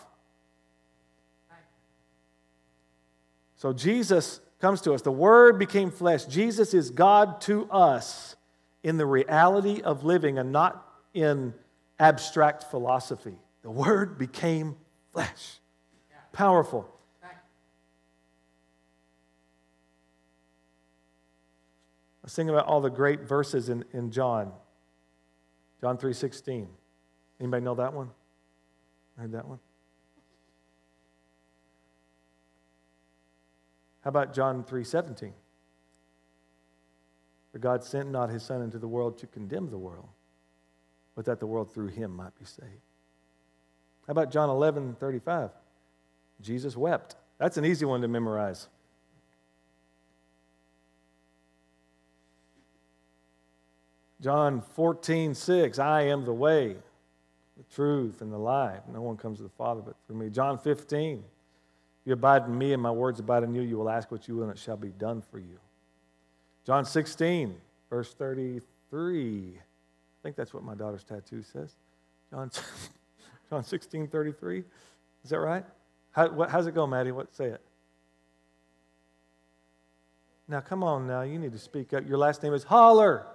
So 3.56 3.72
Jesus 3.72 4.42
comes 4.66 4.82
to 4.82 4.94
us. 4.94 5.04
The 5.04 5.12
Word 5.12 5.60
became 5.60 5.92
flesh. 5.92 6.26
Jesus 6.26 6.74
is 6.74 6.90
God 6.90 7.40
to 7.42 7.70
us 7.70 8.36
in 8.82 8.98
the 8.98 9.06
reality 9.06 9.80
of 9.84 10.04
living 10.04 10.40
and 10.40 10.52
not 10.52 10.84
in 11.14 11.54
abstract 12.00 12.64
philosophy. 12.64 13.36
The 13.62 13.70
Word 13.70 14.18
became 14.18 14.76
flesh. 15.14 15.60
Powerful. 16.34 16.90
I 17.24 17.28
was 22.24 22.36
about 22.40 22.66
all 22.66 22.82
the 22.82 22.90
great 22.90 23.22
verses 23.22 23.70
in, 23.70 23.86
in 23.94 24.10
John. 24.10 24.52
John 25.80 26.00
3.16. 26.00 26.66
Anybody 27.40 27.64
know 27.64 27.76
that 27.76 27.94
one? 27.94 28.10
Heard 29.16 29.34
that 29.34 29.48
one? 29.48 29.60
How 34.06 34.10
about 34.10 34.34
John 34.34 34.64
3:17? 34.64 35.34
For 37.52 37.58
God 37.58 37.84
sent 37.84 38.12
not 38.12 38.30
his 38.30 38.44
son 38.44 38.62
into 38.62 38.78
the 38.78 38.88
world 38.88 39.18
to 39.18 39.28
condemn 39.28 39.72
the 39.72 39.80
world, 39.80 40.10
but 41.16 41.26
that 41.26 41.40
the 41.40 41.48
world 41.48 41.72
through 41.72 41.88
him 41.88 42.16
might 42.16 42.38
be 42.38 42.46
saved. 42.46 42.70
How 44.06 44.12
about 44.12 44.30
John 44.30 44.48
11:35? 44.50 45.52
Jesus 46.40 46.78
wept. 46.78 47.16
That's 47.40 47.58
an 47.58 47.66
easy 47.66 47.86
one 47.86 48.02
to 48.02 48.08
memorize. 48.08 48.68
John 54.22 54.62
14, 54.62 55.34
6, 55.34 55.80
I 55.80 56.02
am 56.04 56.26
the 56.26 56.34
way, 56.34 56.78
the 57.58 57.64
truth, 57.64 58.22
and 58.22 58.32
the 58.32 58.38
life. 58.38 58.88
No 58.88 59.02
one 59.02 59.18
comes 59.18 59.38
to 59.38 59.44
the 59.44 59.50
Father 59.50 59.82
but 59.82 59.96
through 60.06 60.18
me. 60.18 60.30
John 60.30 60.58
15, 60.58 61.24
you 62.06 62.14
abide 62.14 62.46
in 62.46 62.58
me 62.58 62.74
and 62.74 62.82
my 62.82 62.92
words 62.92 63.20
abide 63.20 63.44
in 63.44 63.54
you, 63.54 63.62
you 63.62 63.78
will 63.78 63.90
ask 63.90 64.12
what 64.12 64.28
you 64.28 64.36
will 64.36 64.44
and 64.44 64.52
it 64.52 64.60
shall 64.60 64.78
be 64.78 64.90
done 64.90 65.22
for 65.32 65.40
you. 65.40 65.60
John 66.66 66.86
16, 66.86 67.56
verse 67.90 68.14
33. 68.14 69.54
I 69.58 69.60
think 70.24 70.36
that's 70.36 70.54
what 70.54 70.64
my 70.64 70.76
daughter's 70.76 71.04
tattoo 71.04 71.44
says. 71.44 71.76
John, 72.32 72.52
John 73.50 73.64
16, 73.64 74.08
33. 74.08 74.64
Is 75.24 75.30
that 75.32 75.40
right? 75.40 75.66
How, 76.12 76.30
what, 76.30 76.50
how's 76.50 76.68
it 76.68 76.76
go, 76.76 76.88
Maddie? 76.88 77.12
What 77.12 77.34
say 77.36 77.46
it? 77.46 77.62
Now, 80.48 80.62
come 80.62 80.84
on 80.84 81.08
now. 81.08 81.22
You 81.22 81.40
need 81.40 81.54
to 81.54 81.60
speak 81.60 81.94
up. 81.94 82.08
Your 82.08 82.20
last 82.20 82.44
name 82.44 82.54
is 82.54 82.64
Holler. 82.64 83.26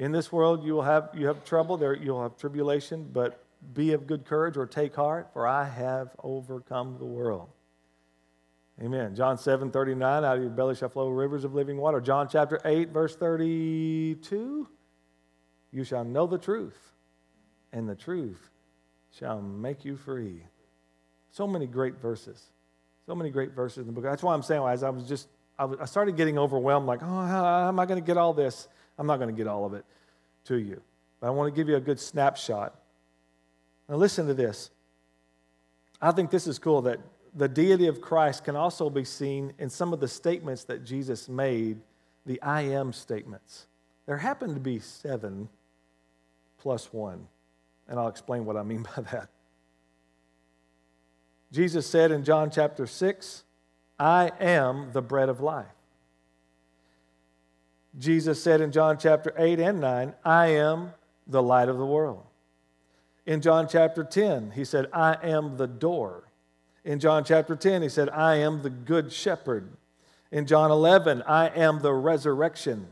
In 0.00 0.12
this 0.12 0.32
world 0.32 0.64
you 0.64 0.72
will 0.72 0.82
have 0.82 1.10
you 1.12 1.26
have 1.26 1.44
trouble, 1.44 1.76
there 1.76 1.94
you'll 1.94 2.22
have 2.22 2.38
tribulation, 2.38 3.06
but 3.12 3.44
be 3.74 3.92
of 3.92 4.06
good 4.06 4.24
courage 4.24 4.56
or 4.56 4.64
take 4.64 4.96
heart, 4.96 5.28
for 5.34 5.46
I 5.46 5.64
have 5.64 6.08
overcome 6.24 6.96
the 6.98 7.04
world. 7.04 7.50
Amen. 8.82 9.14
John 9.14 9.36
7, 9.36 9.70
39, 9.70 10.24
out 10.24 10.36
of 10.38 10.42
your 10.42 10.50
belly 10.50 10.74
shall 10.74 10.88
flow 10.88 11.10
rivers 11.10 11.44
of 11.44 11.52
living 11.52 11.76
water. 11.76 12.00
John 12.00 12.28
chapter 12.32 12.58
8, 12.64 12.88
verse 12.88 13.14
32, 13.14 14.66
you 15.70 15.84
shall 15.84 16.04
know 16.04 16.26
the 16.26 16.38
truth, 16.38 16.78
and 17.70 17.86
the 17.86 17.94
truth 17.94 18.48
shall 19.12 19.42
make 19.42 19.84
you 19.84 19.96
free. 19.98 20.44
So 21.28 21.46
many 21.46 21.66
great 21.66 22.00
verses. 22.00 22.42
So 23.04 23.14
many 23.14 23.28
great 23.28 23.50
verses 23.50 23.80
in 23.80 23.86
the 23.88 23.92
book. 23.92 24.04
That's 24.04 24.22
why 24.22 24.32
I'm 24.32 24.42
saying, 24.42 24.62
as 24.66 24.82
I 24.82 24.88
was 24.88 25.06
just, 25.06 25.28
I 25.58 25.84
started 25.84 26.16
getting 26.16 26.38
overwhelmed, 26.38 26.86
like, 26.86 27.02
oh, 27.02 27.26
how 27.26 27.68
am 27.68 27.78
I 27.78 27.84
going 27.84 28.00
to 28.00 28.06
get 28.06 28.16
all 28.16 28.32
this? 28.32 28.66
I'm 29.00 29.06
not 29.06 29.16
going 29.16 29.34
to 29.34 29.36
get 29.36 29.46
all 29.46 29.64
of 29.64 29.72
it 29.72 29.86
to 30.44 30.56
you, 30.56 30.82
but 31.20 31.28
I 31.28 31.30
want 31.30 31.52
to 31.52 31.58
give 31.58 31.70
you 31.70 31.76
a 31.76 31.80
good 31.80 31.98
snapshot. 31.98 32.74
Now, 33.88 33.96
listen 33.96 34.26
to 34.26 34.34
this. 34.34 34.70
I 36.02 36.12
think 36.12 36.30
this 36.30 36.46
is 36.46 36.58
cool 36.58 36.82
that 36.82 37.00
the 37.34 37.48
deity 37.48 37.86
of 37.86 38.02
Christ 38.02 38.44
can 38.44 38.56
also 38.56 38.90
be 38.90 39.04
seen 39.04 39.54
in 39.58 39.70
some 39.70 39.94
of 39.94 40.00
the 40.00 40.08
statements 40.08 40.64
that 40.64 40.84
Jesus 40.84 41.30
made, 41.30 41.78
the 42.26 42.40
I 42.42 42.60
am 42.60 42.92
statements. 42.92 43.68
There 44.04 44.18
happen 44.18 44.52
to 44.52 44.60
be 44.60 44.80
seven 44.80 45.48
plus 46.58 46.92
one, 46.92 47.26
and 47.88 47.98
I'll 47.98 48.08
explain 48.08 48.44
what 48.44 48.58
I 48.58 48.62
mean 48.62 48.86
by 48.96 49.02
that. 49.12 49.30
Jesus 51.52 51.86
said 51.86 52.12
in 52.12 52.22
John 52.22 52.50
chapter 52.50 52.86
6, 52.86 53.44
I 53.98 54.30
am 54.38 54.92
the 54.92 55.00
bread 55.00 55.30
of 55.30 55.40
life. 55.40 55.66
Jesus 57.98 58.42
said 58.42 58.60
in 58.60 58.72
John 58.72 58.98
chapter 58.98 59.32
8 59.36 59.58
and 59.58 59.80
9, 59.80 60.14
I 60.24 60.46
am 60.48 60.92
the 61.26 61.42
light 61.42 61.68
of 61.68 61.78
the 61.78 61.86
world. 61.86 62.22
In 63.26 63.40
John 63.40 63.68
chapter 63.68 64.04
10, 64.04 64.52
he 64.52 64.64
said, 64.64 64.86
I 64.92 65.16
am 65.22 65.56
the 65.56 65.66
door. 65.66 66.24
In 66.84 66.98
John 66.98 67.24
chapter 67.24 67.56
10, 67.56 67.82
he 67.82 67.88
said, 67.88 68.08
I 68.08 68.36
am 68.36 68.62
the 68.62 68.70
good 68.70 69.12
shepherd. 69.12 69.76
In 70.30 70.46
John 70.46 70.70
11, 70.70 71.22
I 71.26 71.48
am 71.48 71.80
the 71.80 71.92
resurrection 71.92 72.86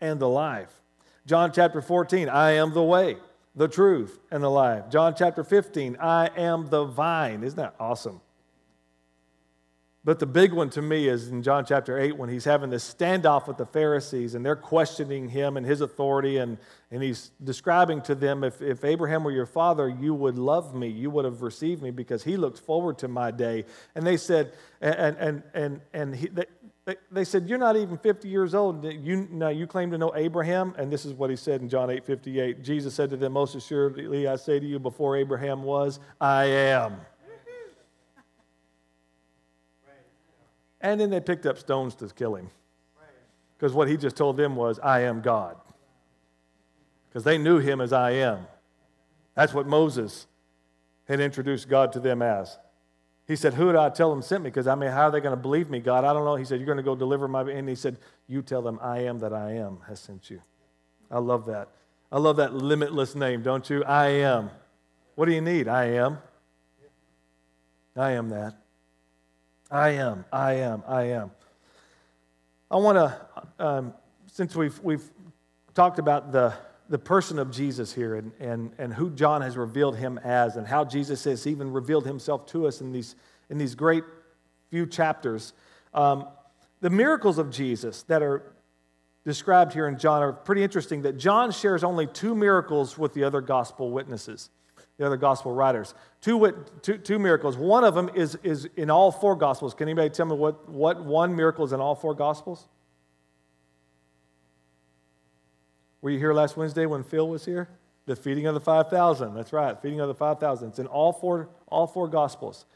and 0.00 0.20
the 0.20 0.28
life. 0.28 0.80
John 1.26 1.52
chapter 1.52 1.82
14, 1.82 2.28
I 2.28 2.52
am 2.52 2.72
the 2.72 2.82
way, 2.82 3.16
the 3.54 3.68
truth, 3.68 4.18
and 4.30 4.42
the 4.42 4.50
life. 4.50 4.90
John 4.90 5.14
chapter 5.16 5.42
15, 5.42 5.96
I 6.00 6.28
am 6.36 6.68
the 6.68 6.84
vine. 6.84 7.42
Isn't 7.42 7.56
that 7.56 7.74
awesome? 7.80 8.20
But 10.06 10.18
the 10.18 10.26
big 10.26 10.52
one 10.52 10.68
to 10.70 10.82
me 10.82 11.08
is 11.08 11.28
in 11.28 11.42
John 11.42 11.64
chapter 11.64 11.98
8 11.98 12.18
when 12.18 12.28
he's 12.28 12.44
having 12.44 12.68
this 12.68 12.92
standoff 12.92 13.48
with 13.48 13.56
the 13.56 13.64
Pharisees 13.64 14.34
and 14.34 14.44
they're 14.44 14.54
questioning 14.54 15.30
him 15.30 15.56
and 15.56 15.64
his 15.64 15.80
authority. 15.80 16.36
And, 16.36 16.58
and 16.90 17.02
he's 17.02 17.30
describing 17.42 18.02
to 18.02 18.14
them 18.14 18.44
if, 18.44 18.60
if 18.60 18.84
Abraham 18.84 19.24
were 19.24 19.30
your 19.30 19.46
father, 19.46 19.88
you 19.88 20.12
would 20.12 20.36
love 20.36 20.74
me. 20.74 20.88
You 20.88 21.08
would 21.08 21.24
have 21.24 21.40
received 21.40 21.82
me 21.82 21.90
because 21.90 22.22
he 22.22 22.36
looked 22.36 22.58
forward 22.58 22.98
to 22.98 23.08
my 23.08 23.30
day. 23.30 23.64
And 23.94 24.06
they 24.06 24.18
said, 24.18 24.52
and, 24.82 25.16
and, 25.16 25.42
and, 25.54 25.80
and 25.94 26.14
he, 26.14 26.28
they, 26.28 26.96
they 27.10 27.24
said, 27.24 27.48
You're 27.48 27.58
not 27.58 27.76
even 27.76 27.96
50 27.96 28.28
years 28.28 28.54
old. 28.54 28.84
You, 28.84 29.26
now 29.30 29.48
you 29.48 29.66
claim 29.66 29.90
to 29.90 29.96
know 29.96 30.12
Abraham. 30.14 30.74
And 30.76 30.92
this 30.92 31.06
is 31.06 31.14
what 31.14 31.30
he 31.30 31.36
said 31.36 31.62
in 31.62 31.68
John 31.70 31.88
8 31.88 32.04
58. 32.04 32.62
Jesus 32.62 32.92
said 32.92 33.08
to 33.08 33.16
them, 33.16 33.32
Most 33.32 33.54
assuredly, 33.54 34.28
I 34.28 34.36
say 34.36 34.60
to 34.60 34.66
you, 34.66 34.78
before 34.78 35.16
Abraham 35.16 35.62
was, 35.62 35.98
I 36.20 36.44
am. 36.44 37.00
And 40.84 41.00
then 41.00 41.08
they 41.08 41.18
picked 41.18 41.46
up 41.46 41.56
stones 41.56 41.94
to 41.96 42.08
kill 42.08 42.34
him. 42.34 42.50
Because 43.56 43.72
what 43.72 43.88
he 43.88 43.96
just 43.96 44.16
told 44.16 44.36
them 44.36 44.54
was, 44.54 44.78
I 44.80 45.00
am 45.00 45.22
God. 45.22 45.56
Because 47.08 47.24
they 47.24 47.38
knew 47.38 47.58
him 47.58 47.80
as 47.80 47.90
I 47.90 48.10
am. 48.10 48.46
That's 49.34 49.54
what 49.54 49.66
Moses 49.66 50.26
had 51.08 51.20
introduced 51.20 51.70
God 51.70 51.90
to 51.94 52.00
them 52.00 52.20
as. 52.20 52.58
He 53.26 53.34
said, 53.34 53.54
Who 53.54 53.68
did 53.68 53.76
I 53.76 53.88
tell 53.88 54.10
them 54.10 54.20
sent 54.20 54.44
me? 54.44 54.50
Because 54.50 54.66
I 54.66 54.74
mean, 54.74 54.90
how 54.90 55.04
are 55.04 55.10
they 55.10 55.20
going 55.20 55.34
to 55.34 55.40
believe 55.40 55.70
me, 55.70 55.80
God? 55.80 56.04
I 56.04 56.12
don't 56.12 56.26
know. 56.26 56.36
He 56.36 56.44
said, 56.44 56.60
You're 56.60 56.66
going 56.66 56.76
to 56.76 56.82
go 56.82 56.94
deliver 56.94 57.28
my. 57.28 57.40
And 57.50 57.66
he 57.66 57.74
said, 57.74 57.96
You 58.28 58.42
tell 58.42 58.60
them, 58.60 58.78
I 58.82 58.98
am 59.04 59.20
that 59.20 59.32
I 59.32 59.52
am 59.52 59.78
has 59.88 60.00
sent 60.00 60.28
you. 60.28 60.42
I 61.10 61.18
love 61.18 61.46
that. 61.46 61.68
I 62.12 62.18
love 62.18 62.36
that 62.36 62.52
limitless 62.52 63.14
name, 63.14 63.42
don't 63.42 63.70
you? 63.70 63.82
I 63.84 64.08
am. 64.08 64.50
What 65.14 65.24
do 65.26 65.32
you 65.32 65.40
need? 65.40 65.66
I 65.66 65.86
am. 65.92 66.18
I 67.96 68.10
am 68.10 68.28
that. 68.28 68.63
I 69.70 69.90
am, 69.90 70.24
I 70.32 70.54
am, 70.54 70.82
I 70.86 71.02
am. 71.04 71.30
I 72.70 72.76
want 72.76 72.96
to, 72.96 73.26
um, 73.58 73.94
since 74.26 74.54
we've, 74.54 74.78
we've 74.80 75.10
talked 75.74 75.98
about 75.98 76.32
the, 76.32 76.54
the 76.88 76.98
person 76.98 77.38
of 77.38 77.50
Jesus 77.50 77.92
here 77.92 78.16
and, 78.16 78.32
and, 78.40 78.72
and 78.78 78.92
who 78.92 79.10
John 79.10 79.40
has 79.42 79.56
revealed 79.56 79.96
him 79.96 80.18
as, 80.18 80.56
and 80.56 80.66
how 80.66 80.84
Jesus 80.84 81.24
has 81.24 81.46
even 81.46 81.72
revealed 81.72 82.04
himself 82.04 82.46
to 82.46 82.66
us 82.66 82.80
in 82.80 82.92
these, 82.92 83.16
in 83.48 83.58
these 83.58 83.74
great 83.74 84.04
few 84.70 84.86
chapters, 84.86 85.54
um, 85.94 86.26
the 86.80 86.90
miracles 86.90 87.38
of 87.38 87.50
Jesus 87.50 88.02
that 88.02 88.22
are 88.22 88.52
described 89.24 89.72
here 89.72 89.88
in 89.88 89.98
John 89.98 90.22
are 90.22 90.32
pretty 90.32 90.62
interesting. 90.62 91.02
That 91.02 91.16
John 91.16 91.50
shares 91.50 91.82
only 91.82 92.06
two 92.06 92.34
miracles 92.34 92.98
with 92.98 93.14
the 93.14 93.24
other 93.24 93.40
gospel 93.40 93.90
witnesses 93.90 94.50
the 94.98 95.06
other 95.06 95.16
gospel 95.16 95.52
writers. 95.52 95.94
Two, 96.20 96.64
two, 96.82 96.98
two 96.98 97.18
miracles. 97.18 97.56
One 97.56 97.84
of 97.84 97.94
them 97.94 98.10
is, 98.14 98.38
is 98.42 98.68
in 98.76 98.90
all 98.90 99.10
four 99.10 99.34
gospels. 99.34 99.74
Can 99.74 99.88
anybody 99.88 100.10
tell 100.10 100.26
me 100.26 100.36
what, 100.36 100.68
what 100.68 101.04
one 101.04 101.34
miracle 101.34 101.64
is 101.64 101.72
in 101.72 101.80
all 101.80 101.94
four 101.94 102.14
gospels? 102.14 102.66
Were 106.00 106.10
you 106.10 106.18
here 106.18 106.34
last 106.34 106.56
Wednesday 106.56 106.86
when 106.86 107.02
Phil 107.02 107.28
was 107.28 107.44
here? 107.44 107.68
The 108.06 108.14
feeding 108.14 108.46
of 108.46 108.54
the 108.54 108.60
5,000. 108.60 109.34
That's 109.34 109.52
right, 109.52 109.80
feeding 109.80 110.00
of 110.00 110.08
the 110.08 110.14
5,000. 110.14 110.68
It's 110.68 110.78
in 110.78 110.86
all 110.86 111.12
four, 111.12 111.48
all 111.66 111.86
four 111.86 112.08
gospels. 112.08 112.66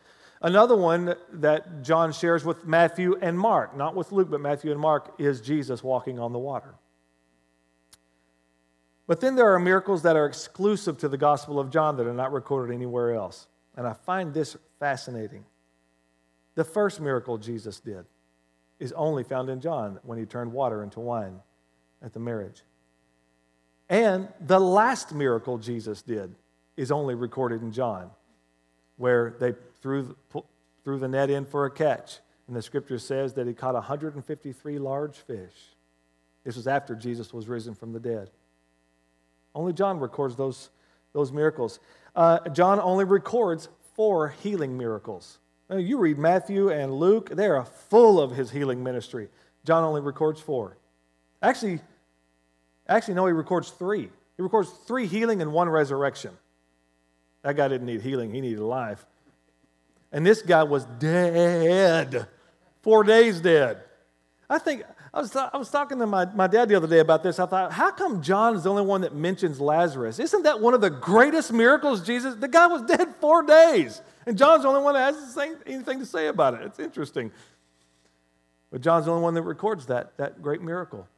Another 0.40 0.76
one 0.76 1.14
that 1.35 1.83
John 1.83 2.12
shares 2.12 2.44
with 2.44 2.64
Matthew 2.64 3.18
and 3.20 3.38
Mark, 3.38 3.76
not 3.76 3.94
with 3.94 4.12
Luke, 4.12 4.31
but 4.31 4.40
Matthew 4.40 4.70
and 4.70 4.81
Mark, 4.81 5.14
is 5.18 5.40
Jesus 5.40 5.83
walking 5.83 6.18
on 6.18 6.33
the 6.33 6.38
water. 6.38 6.74
But 9.09 9.21
then 9.23 9.35
there 9.35 9.53
are 9.55 9.59
miracles 9.59 10.03
that 10.03 10.16
are 10.16 10.27
exclusive 10.27 10.99
to 10.99 11.09
the 11.09 11.16
Gospel 11.16 11.59
of 11.59 11.71
John 11.71 11.97
that 11.97 12.07
are 12.07 12.12
not 12.12 12.31
recorded 12.31 12.75
anywhere 12.75 13.14
else. 13.14 13.49
And 13.75 13.87
I 13.87 13.94
find 13.94 14.35
this 14.35 14.57
fascinating. 14.79 15.47
The 16.55 16.62
first 16.62 17.01
miracle 17.01 17.38
Jesus 17.38 17.81
did 17.81 18.05
is 18.79 18.92
only 18.92 19.25
found 19.25 19.49
in 19.49 19.61
John 19.61 19.99
when 20.03 20.18
he 20.18 20.27
turned 20.27 20.53
water 20.53 20.85
into 20.85 21.01
wine. 21.01 21.40
at 22.01 22.12
the 22.12 22.21
marriage. 22.21 22.62
And 23.88 24.29
the 24.40 24.61
last 24.61 25.12
miracle 25.14 25.59
Jesus 25.59 26.03
did 26.03 26.35
is 26.77 26.92
only 26.92 27.16
recorded 27.16 27.62
in 27.62 27.73
John, 27.73 28.11
where 28.99 29.35
they 29.40 29.55
threw 29.81 30.14
the, 30.33 30.42
threw 30.85 30.99
the 30.99 31.09
net 31.09 31.31
in 31.31 31.44
for 31.44 31.64
a 31.64 31.71
catch. 31.71 32.18
And 32.47 32.55
the 32.55 32.62
scripture 32.62 32.99
says 32.99 33.35
that 33.35 33.47
he 33.47 33.55
caught 33.55 33.75
153 33.75 34.79
large 34.79 35.16
fish. 35.16 35.55
This 36.44 36.55
was 36.55 36.68
after 36.68 36.94
Jesus 36.94 37.33
was 37.33 37.49
risen 37.49 37.75
from 37.75 37.92
the 37.92 38.01
dead. 38.01 38.31
Only 39.54 39.72
John 39.72 39.98
records 39.98 40.37
those, 40.37 40.70
those 41.12 41.32
miracles. 41.32 41.80
Uh, 42.14 42.48
John 42.50 42.80
only 42.80 43.04
records 43.04 43.68
four 43.94 44.28
healing 44.28 44.78
miracles. 44.78 45.38
Now, 45.68 45.76
you 45.76 45.98
read 45.98 46.18
Matthew 46.18 46.70
and 46.70 46.94
Luke, 46.94 47.30
they 47.30 47.46
are 47.46 47.64
full 47.64 48.20
of 48.20 48.30
his 48.30 48.50
healing 48.50 48.82
ministry. 48.82 49.28
John 49.64 49.84
only 49.84 50.00
records 50.00 50.40
four. 50.40 50.76
Actually, 51.42 51.80
actually, 52.88 53.14
no, 53.14 53.26
he 53.26 53.32
records 53.32 53.70
three. 53.70 54.11
He 54.37 54.42
records 54.42 54.70
three 54.87 55.06
healing 55.06 55.42
and 55.42 55.52
one 55.52 55.68
resurrection. 55.68 56.37
That 57.42 57.56
guy 57.56 57.68
didn't 57.68 57.87
need 57.87 58.00
healing, 58.00 58.32
he 58.32 58.40
needed 58.40 58.61
life. 58.61 59.04
And 60.11 60.24
this 60.24 60.42
guy 60.42 60.62
was 60.62 60.87
dead, 60.98 62.26
four 62.82 63.04
days 63.04 63.40
dead. 63.40 63.82
I 64.48 64.58
think 64.58 64.84
I 65.12 65.21
was, 65.21 65.35
I 65.35 65.57
was 65.57 65.71
talking 65.71 65.99
to 65.99 66.07
my, 66.07 66.27
my 66.27 66.47
dad 66.47 66.68
the 66.68 66.75
other 66.75 66.87
day 66.87 66.99
about 66.99 67.23
this. 67.23 67.38
I 67.38 67.47
thought, 67.47 67.73
how 67.73 67.90
come 67.90 68.23
John 68.23 68.57
is 68.57 68.64
the 68.64 68.71
only 68.71 68.83
one 68.83 69.01
that 69.01 69.14
mentions 69.14 69.61
Lazarus? 69.61 70.18
Isn't 70.18 70.42
that 70.42 70.61
one 70.61 70.75
of 70.75 70.81
the 70.81 70.90
greatest 70.90 71.53
miracles 71.53 72.05
Jesus? 72.05 72.35
The 72.35 72.49
guy 72.49 72.66
was 72.66 72.83
dead 72.83 73.14
four 73.21 73.42
days, 73.42 74.03
and 74.27 74.37
John's 74.37 74.62
the 74.62 74.68
only 74.68 74.83
one 74.83 74.94
that 74.94 75.14
has 75.14 75.38
anything 75.66 75.99
to 76.01 76.07
say 76.07 76.27
about 76.27 76.55
it. 76.55 76.62
It's 76.62 76.79
interesting. 76.79 77.31
But 78.71 78.83
John's 78.83 79.07
the 79.07 79.12
only 79.12 79.23
one 79.23 79.35
that 79.35 79.42
records 79.42 79.87
that, 79.87 80.16
that 80.18 80.42
great 80.42 80.61
miracle. 80.61 81.09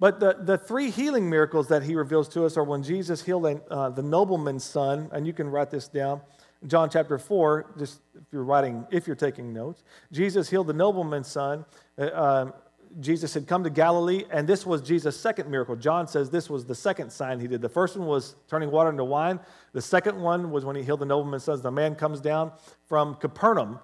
But 0.00 0.20
the, 0.20 0.36
the 0.40 0.56
three 0.56 0.90
healing 0.90 1.28
miracles 1.28 1.68
that 1.68 1.82
he 1.82 1.96
reveals 1.96 2.28
to 2.30 2.44
us 2.46 2.56
are 2.56 2.64
when 2.64 2.82
Jesus 2.82 3.24
healed 3.24 3.60
uh, 3.68 3.90
the 3.90 4.02
nobleman's 4.02 4.64
son, 4.64 5.10
and 5.12 5.26
you 5.26 5.32
can 5.32 5.50
write 5.50 5.70
this 5.70 5.88
down. 5.88 6.20
John 6.66 6.90
chapter 6.90 7.18
4, 7.18 7.74
just 7.78 8.00
if 8.14 8.24
you're 8.32 8.42
writing, 8.42 8.86
if 8.90 9.06
you're 9.06 9.16
taking 9.16 9.52
notes, 9.52 9.84
Jesus 10.10 10.50
healed 10.50 10.66
the 10.66 10.72
nobleman's 10.72 11.28
son. 11.28 11.64
Uh, 11.96 12.10
um, 12.12 12.52
Jesus 13.00 13.34
had 13.34 13.46
come 13.46 13.62
to 13.64 13.70
Galilee, 13.70 14.24
and 14.30 14.48
this 14.48 14.66
was 14.66 14.82
Jesus' 14.82 15.18
second 15.18 15.50
miracle. 15.50 15.76
John 15.76 16.08
says 16.08 16.30
this 16.30 16.48
was 16.50 16.64
the 16.64 16.74
second 16.74 17.10
sign 17.10 17.38
he 17.38 17.46
did. 17.46 17.60
The 17.60 17.68
first 17.68 17.96
one 17.96 18.08
was 18.08 18.34
turning 18.48 18.70
water 18.70 18.90
into 18.90 19.04
wine. 19.04 19.38
The 19.72 19.82
second 19.82 20.20
one 20.20 20.50
was 20.50 20.64
when 20.64 20.74
he 20.74 20.82
healed 20.82 21.00
the 21.00 21.06
nobleman's 21.06 21.44
son. 21.44 21.60
The 21.60 21.70
man 21.70 21.94
comes 21.94 22.20
down 22.20 22.50
from 22.86 23.14
Capernaum 23.16 23.78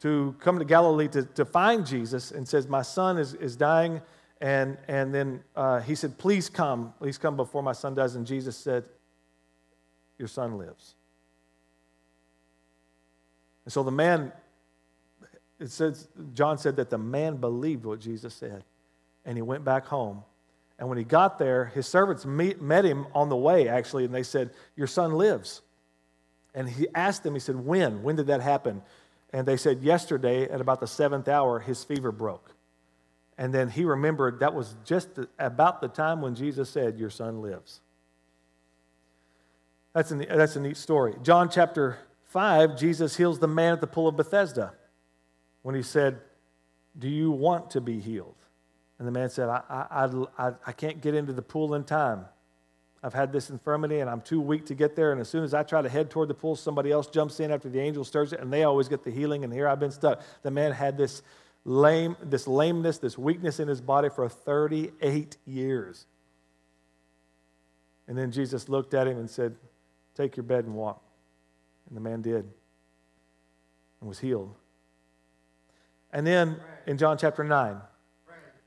to 0.00 0.34
come 0.38 0.58
to 0.58 0.64
Galilee 0.64 1.08
to, 1.08 1.24
to 1.24 1.44
find 1.44 1.84
Jesus 1.84 2.30
and 2.30 2.46
says, 2.46 2.68
My 2.68 2.82
son 2.82 3.18
is, 3.18 3.34
is 3.34 3.56
dying. 3.56 4.00
And, 4.40 4.78
and 4.88 5.14
then 5.14 5.42
uh, 5.56 5.80
he 5.80 5.94
said, 5.94 6.16
Please 6.16 6.48
come. 6.48 6.94
Please 6.98 7.18
come 7.18 7.36
before 7.36 7.62
my 7.62 7.72
son 7.72 7.94
dies. 7.94 8.14
And 8.14 8.26
Jesus 8.26 8.56
said, 8.56 8.84
Your 10.18 10.28
son 10.28 10.58
lives. 10.58 10.94
And 13.64 13.72
so 13.72 13.82
the 13.82 13.90
man, 13.90 14.32
it 15.58 15.70
says, 15.70 16.08
John 16.34 16.58
said 16.58 16.76
that 16.76 16.90
the 16.90 16.98
man 16.98 17.36
believed 17.36 17.84
what 17.84 18.00
Jesus 18.00 18.34
said. 18.34 18.64
And 19.24 19.38
he 19.38 19.42
went 19.42 19.64
back 19.64 19.86
home. 19.86 20.22
And 20.78 20.88
when 20.88 20.98
he 20.98 21.04
got 21.04 21.38
there, 21.38 21.66
his 21.66 21.86
servants 21.86 22.26
meet, 22.26 22.60
met 22.60 22.84
him 22.84 23.06
on 23.14 23.28
the 23.28 23.36
way, 23.36 23.68
actually, 23.68 24.04
and 24.04 24.14
they 24.14 24.22
said, 24.22 24.50
Your 24.76 24.86
son 24.86 25.14
lives. 25.14 25.62
And 26.54 26.68
he 26.68 26.86
asked 26.94 27.22
them, 27.22 27.34
he 27.34 27.40
said, 27.40 27.56
When? 27.56 28.02
When 28.02 28.16
did 28.16 28.26
that 28.26 28.40
happen? 28.40 28.82
And 29.32 29.46
they 29.46 29.56
said, 29.56 29.82
Yesterday, 29.82 30.48
at 30.48 30.60
about 30.60 30.80
the 30.80 30.86
seventh 30.86 31.28
hour, 31.28 31.60
his 31.60 31.84
fever 31.84 32.12
broke. 32.12 32.54
And 33.38 33.52
then 33.52 33.68
he 33.68 33.84
remembered 33.84 34.40
that 34.40 34.54
was 34.54 34.76
just 34.84 35.08
about 35.38 35.80
the 35.80 35.88
time 35.88 36.20
when 36.20 36.34
Jesus 36.34 36.68
said, 36.68 36.98
Your 36.98 37.10
son 37.10 37.40
lives. 37.40 37.80
That's 39.92 40.10
a, 40.10 40.16
that's 40.16 40.56
a 40.56 40.60
neat 40.60 40.76
story. 40.76 41.14
John 41.22 41.48
chapter 41.48 41.98
5, 42.34 42.76
Jesus 42.76 43.16
heals 43.16 43.38
the 43.38 43.46
man 43.46 43.74
at 43.74 43.80
the 43.80 43.86
pool 43.86 44.08
of 44.08 44.16
Bethesda 44.16 44.74
when 45.62 45.76
he 45.76 45.82
said, 45.82 46.18
Do 46.98 47.08
you 47.08 47.30
want 47.30 47.70
to 47.70 47.80
be 47.80 48.00
healed? 48.00 48.34
And 48.98 49.06
the 49.06 49.12
man 49.12 49.30
said, 49.30 49.48
I, 49.48 49.62
I, 49.70 50.10
I, 50.36 50.52
I 50.66 50.72
can't 50.72 51.00
get 51.00 51.14
into 51.14 51.32
the 51.32 51.42
pool 51.42 51.76
in 51.76 51.84
time. 51.84 52.24
I've 53.04 53.14
had 53.14 53.32
this 53.32 53.50
infirmity 53.50 54.00
and 54.00 54.10
I'm 54.10 54.20
too 54.20 54.40
weak 54.40 54.66
to 54.66 54.74
get 54.74 54.96
there. 54.96 55.12
And 55.12 55.20
as 55.20 55.28
soon 55.28 55.44
as 55.44 55.54
I 55.54 55.62
try 55.62 55.80
to 55.80 55.88
head 55.88 56.10
toward 56.10 56.26
the 56.26 56.34
pool, 56.34 56.56
somebody 56.56 56.90
else 56.90 57.06
jumps 57.06 57.38
in 57.38 57.52
after 57.52 57.68
the 57.68 57.78
angel 57.78 58.02
stirs 58.02 58.32
it, 58.32 58.40
and 58.40 58.52
they 58.52 58.64
always 58.64 58.88
get 58.88 59.04
the 59.04 59.12
healing. 59.12 59.44
And 59.44 59.52
here 59.52 59.68
I've 59.68 59.78
been 59.78 59.92
stuck. 59.92 60.20
The 60.42 60.50
man 60.50 60.72
had 60.72 60.98
this 60.98 61.22
lame, 61.64 62.16
this 62.20 62.48
lameness, 62.48 62.98
this 62.98 63.16
weakness 63.16 63.60
in 63.60 63.68
his 63.68 63.80
body 63.80 64.08
for 64.08 64.28
38 64.28 65.36
years. 65.46 66.06
And 68.08 68.18
then 68.18 68.32
Jesus 68.32 68.68
looked 68.68 68.92
at 68.92 69.06
him 69.06 69.18
and 69.18 69.30
said, 69.30 69.54
Take 70.16 70.36
your 70.36 70.44
bed 70.44 70.64
and 70.64 70.74
walk. 70.74 71.03
And 71.88 71.96
the 71.96 72.00
man 72.00 72.22
did 72.22 72.48
and 74.00 74.08
was 74.08 74.18
healed. 74.18 74.54
And 76.12 76.26
then 76.26 76.56
in 76.86 76.98
John 76.98 77.18
chapter 77.18 77.42
9 77.42 77.76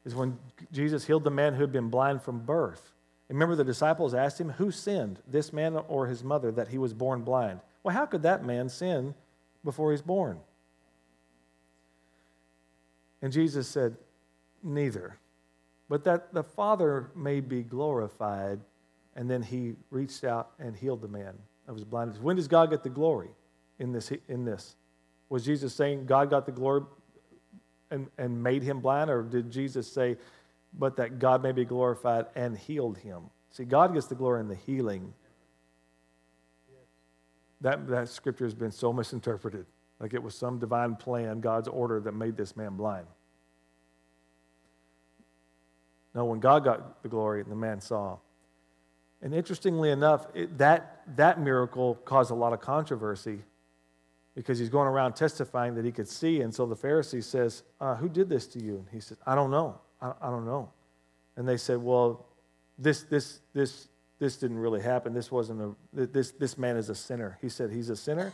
is 0.06 0.16
when 0.16 0.38
Jesus 0.72 1.06
healed 1.06 1.24
the 1.24 1.32
man 1.32 1.54
who 1.54 1.62
had 1.62 1.72
been 1.72 1.90
blind 1.90 2.22
from 2.22 2.40
birth. 2.40 2.92
Remember, 3.30 3.56
the 3.56 3.64
disciples 3.64 4.14
asked 4.14 4.40
him, 4.40 4.50
Who 4.52 4.72
sinned, 4.72 5.20
this 5.28 5.52
man 5.52 5.76
or 5.88 6.08
his 6.08 6.24
mother, 6.24 6.52
that 6.54 6.70
he 6.70 6.78
was 6.78 6.94
born 6.94 7.22
blind? 7.22 7.60
Well, 7.84 7.94
how 7.94 8.06
could 8.06 8.24
that 8.24 8.44
man 8.44 8.70
sin 8.70 9.14
before 9.64 9.92
he's 9.92 10.02
born? 10.02 10.40
And 13.22 13.34
Jesus 13.34 13.68
said, 13.68 13.98
Neither. 14.64 15.18
But 15.90 16.04
that 16.06 16.34
the 16.34 16.44
Father 16.44 17.12
may 17.16 17.42
be 17.42 17.64
glorified. 17.64 18.60
And 19.16 19.30
then 19.30 19.42
he 19.42 19.76
reached 19.90 20.24
out 20.24 20.52
and 20.60 20.76
healed 20.76 21.02
the 21.02 21.08
man 21.08 21.34
of 21.68 21.76
his 21.76 21.84
blindness. 21.84 22.20
When 22.20 22.36
does 22.36 22.48
God 22.48 22.70
get 22.70 22.84
the 22.84 22.90
glory 22.90 23.30
in 23.80 23.92
this? 23.92 24.12
In 24.28 24.46
this? 24.46 24.76
Was 25.30 25.44
Jesus 25.44 25.74
saying 25.74 26.06
God 26.06 26.30
got 26.30 26.46
the 26.46 26.52
glory 26.52 26.84
and, 27.92 28.08
and 28.18 28.42
made 28.42 28.64
him 28.64 28.80
blind, 28.80 29.10
or 29.10 29.24
did 29.24 29.52
Jesus 29.52 29.92
say, 29.92 30.18
but 30.74 30.96
that 30.98 31.20
God 31.20 31.44
may 31.44 31.52
be 31.52 31.66
glorified 31.66 32.28
and 32.36 32.58
healed 32.58 32.98
him? 32.98 33.24
See, 33.50 33.66
God 33.66 33.94
gets 33.94 34.08
the 34.08 34.16
glory 34.16 34.42
in 34.42 34.48
the 34.48 34.56
healing. 34.56 35.14
That, 37.62 37.88
that 37.88 38.10
scripture 38.10 38.46
has 38.46 38.54
been 38.54 38.72
so 38.72 38.94
misinterpreted, 38.94 39.66
like 40.00 40.14
it 40.14 40.22
was 40.22 40.36
some 40.36 40.60
divine 40.60 40.96
plan, 40.96 41.40
God's 41.40 41.68
order 41.68 42.00
that 42.02 42.14
made 42.14 42.38
this 42.38 42.56
man 42.56 42.76
blind. 42.76 43.08
No, 46.14 46.26
when 46.26 46.40
God 46.40 46.64
got 46.64 47.02
the 47.04 47.10
glory, 47.10 47.42
and 47.42 47.52
the 47.52 47.56
man 47.56 47.82
saw. 47.82 48.18
And 49.22 49.34
interestingly 49.34 49.90
enough, 49.90 50.28
it, 50.34 50.58
that, 50.58 51.02
that 51.16 51.40
miracle 51.40 51.96
caused 52.06 52.32
a 52.32 52.36
lot 52.36 52.54
of 52.54 52.62
controversy 52.62 53.40
because 54.36 54.60
he's 54.60 54.70
going 54.70 54.88
around 54.88 55.14
testifying 55.14 55.74
that 55.76 55.86
he 55.86 55.92
could 55.92 56.08
see. 56.08 56.42
And 56.42 56.54
so 56.54 56.68
the 56.68 56.76
Pharisee 56.76 57.24
says, 57.24 57.64
uh, 57.82 57.96
Who 57.96 58.08
did 58.08 58.30
this 58.30 58.46
to 58.48 58.64
you? 58.64 58.76
And 58.78 58.88
he 58.92 59.00
said, 59.00 59.18
I 59.26 59.34
don't 59.34 59.50
know. 59.50 59.80
I, 60.02 60.14
I 60.22 60.30
don't 60.30 60.46
know. 60.46 60.70
And 61.36 61.48
they 61.48 61.58
said, 61.58 61.80
Well, 61.80 62.28
this, 62.78 63.02
this, 63.04 63.40
this, 63.54 63.88
this 64.20 64.38
didn't 64.38 64.60
really 64.60 64.82
happen. 64.82 65.14
This 65.14 65.32
wasn't 65.32 65.62
a, 65.62 66.06
this, 66.06 66.32
this 66.32 66.58
man 66.58 66.78
is 66.78 66.90
a 66.90 66.96
sinner. 66.96 67.40
He 67.42 67.50
said, 67.50 67.72
He's 67.72 67.90
a 67.90 67.96
sinner? 67.96 68.32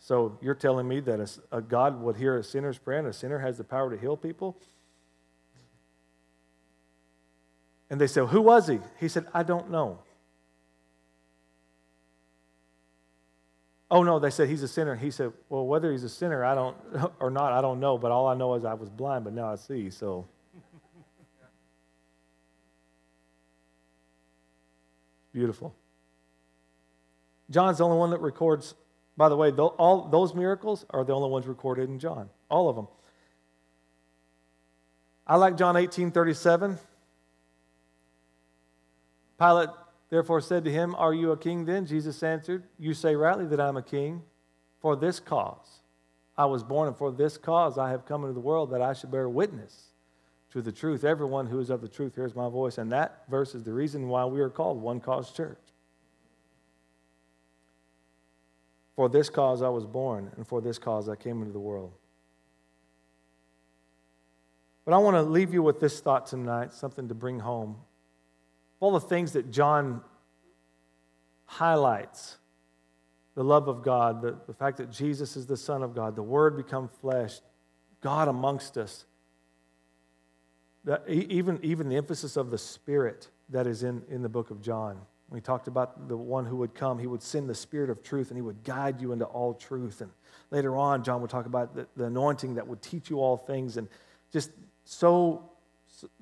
So 0.00 0.36
you're 0.42 0.56
telling 0.56 0.88
me 0.88 0.98
that 1.00 1.20
a, 1.20 1.58
a 1.58 1.62
God 1.62 2.02
would 2.02 2.16
hear 2.16 2.36
a 2.36 2.42
sinner's 2.42 2.78
prayer 2.78 2.98
and 2.98 3.06
a 3.06 3.12
sinner 3.12 3.38
has 3.38 3.56
the 3.56 3.64
power 3.64 3.90
to 3.90 3.96
heal 3.96 4.16
people? 4.16 4.58
And 7.88 8.00
they 8.00 8.08
said, 8.08 8.26
Who 8.26 8.42
was 8.42 8.66
he? 8.66 8.80
He 8.98 9.06
said, 9.06 9.26
I 9.32 9.44
don't 9.44 9.70
know. 9.70 10.00
Oh, 13.90 14.02
no, 14.02 14.18
they 14.18 14.30
said 14.30 14.48
he's 14.48 14.62
a 14.62 14.68
sinner. 14.68 14.96
He 14.96 15.10
said, 15.10 15.32
Well, 15.48 15.66
whether 15.66 15.92
he's 15.92 16.04
a 16.04 16.08
sinner 16.08 16.44
I 16.44 16.54
don't, 16.54 16.76
or 17.20 17.30
not, 17.30 17.52
I 17.52 17.60
don't 17.60 17.80
know, 17.80 17.98
but 17.98 18.10
all 18.10 18.26
I 18.26 18.34
know 18.34 18.54
is 18.54 18.64
I 18.64 18.74
was 18.74 18.88
blind, 18.88 19.24
but 19.24 19.32
now 19.32 19.52
I 19.52 19.56
see, 19.56 19.90
so. 19.90 20.26
Beautiful. 25.32 25.74
John's 27.50 27.78
the 27.78 27.84
only 27.84 27.98
one 27.98 28.10
that 28.10 28.20
records, 28.20 28.74
by 29.16 29.28
the 29.28 29.36
way, 29.36 29.50
all 29.50 30.08
those 30.08 30.34
miracles 30.34 30.86
are 30.90 31.04
the 31.04 31.12
only 31.12 31.28
ones 31.28 31.46
recorded 31.46 31.88
in 31.88 31.98
John. 31.98 32.30
All 32.50 32.68
of 32.68 32.76
them. 32.76 32.88
I 35.26 35.36
like 35.36 35.56
John 35.56 35.76
18 35.76 36.10
37. 36.10 36.78
Pilate 39.38 39.68
therefore 40.14 40.40
said 40.40 40.64
to 40.64 40.70
him, 40.70 40.94
Are 40.94 41.12
you 41.12 41.32
a 41.32 41.36
king 41.36 41.64
then? 41.64 41.86
Jesus 41.86 42.22
answered, 42.22 42.62
You 42.78 42.94
say 42.94 43.16
rightly 43.16 43.46
that 43.46 43.60
I'm 43.60 43.76
a 43.76 43.82
king. 43.82 44.22
For 44.78 44.94
this 44.94 45.18
cause 45.18 45.80
I 46.36 46.44
was 46.44 46.62
born, 46.62 46.86
and 46.86 46.96
for 46.96 47.10
this 47.10 47.36
cause 47.36 47.78
I 47.78 47.90
have 47.90 48.06
come 48.06 48.22
into 48.22 48.32
the 48.32 48.38
world 48.38 48.70
that 48.70 48.80
I 48.80 48.92
should 48.92 49.10
bear 49.10 49.28
witness 49.28 49.88
to 50.52 50.62
the 50.62 50.70
truth. 50.70 51.02
Everyone 51.02 51.46
who 51.46 51.58
is 51.58 51.68
of 51.68 51.80
the 51.80 51.88
truth 51.88 52.14
hears 52.14 52.36
my 52.36 52.48
voice. 52.48 52.78
And 52.78 52.92
that 52.92 53.24
verse 53.28 53.56
is 53.56 53.64
the 53.64 53.72
reason 53.72 54.06
why 54.08 54.24
we 54.24 54.40
are 54.40 54.50
called 54.50 54.80
One 54.80 55.00
Cause 55.00 55.32
Church. 55.32 55.58
For 58.94 59.08
this 59.08 59.28
cause 59.28 59.62
I 59.62 59.68
was 59.68 59.84
born, 59.84 60.30
and 60.36 60.46
for 60.46 60.60
this 60.60 60.78
cause 60.78 61.08
I 61.08 61.16
came 61.16 61.40
into 61.40 61.52
the 61.52 61.58
world. 61.58 61.92
But 64.84 64.94
I 64.94 64.98
want 64.98 65.16
to 65.16 65.22
leave 65.22 65.52
you 65.52 65.62
with 65.64 65.80
this 65.80 65.98
thought 65.98 66.26
tonight, 66.26 66.72
something 66.72 67.08
to 67.08 67.14
bring 67.14 67.40
home. 67.40 67.78
All 68.84 68.90
the 68.90 69.00
things 69.00 69.32
that 69.32 69.50
John 69.50 70.02
highlights 71.46 72.36
the 73.34 73.42
love 73.42 73.66
of 73.66 73.82
God, 73.82 74.20
the, 74.20 74.36
the 74.46 74.52
fact 74.52 74.76
that 74.76 74.90
Jesus 74.90 75.38
is 75.38 75.46
the 75.46 75.56
Son 75.56 75.82
of 75.82 75.94
God, 75.94 76.14
the 76.14 76.22
Word 76.22 76.54
become 76.54 76.90
flesh, 77.00 77.40
God 78.02 78.28
amongst 78.28 78.76
us. 78.76 79.06
The, 80.84 81.00
even, 81.10 81.60
even 81.62 81.88
the 81.88 81.96
emphasis 81.96 82.36
of 82.36 82.50
the 82.50 82.58
Spirit 82.58 83.30
that 83.48 83.66
is 83.66 83.84
in, 83.84 84.02
in 84.10 84.20
the 84.20 84.28
book 84.28 84.50
of 84.50 84.60
John. 84.60 85.00
We 85.30 85.40
talked 85.40 85.66
about 85.66 86.06
the 86.06 86.18
one 86.18 86.44
who 86.44 86.56
would 86.56 86.74
come, 86.74 86.98
he 86.98 87.06
would 87.06 87.22
send 87.22 87.48
the 87.48 87.54
Spirit 87.54 87.88
of 87.88 88.02
truth 88.02 88.28
and 88.28 88.36
he 88.36 88.42
would 88.42 88.64
guide 88.64 89.00
you 89.00 89.12
into 89.12 89.24
all 89.24 89.54
truth. 89.54 90.02
And 90.02 90.10
later 90.50 90.76
on, 90.76 91.02
John 91.04 91.22
would 91.22 91.30
talk 91.30 91.46
about 91.46 91.74
the, 91.74 91.86
the 91.96 92.04
anointing 92.04 92.56
that 92.56 92.68
would 92.68 92.82
teach 92.82 93.08
you 93.08 93.20
all 93.20 93.38
things 93.38 93.78
and 93.78 93.88
just 94.30 94.50
so, 94.84 95.52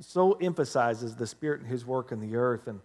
so 0.01 0.33
emphasizes 0.33 1.17
the 1.17 1.27
Spirit 1.27 1.61
and 1.61 1.69
his 1.69 1.85
work 1.85 2.13
in 2.13 2.21
the 2.21 2.37
earth. 2.37 2.67
And 2.67 2.81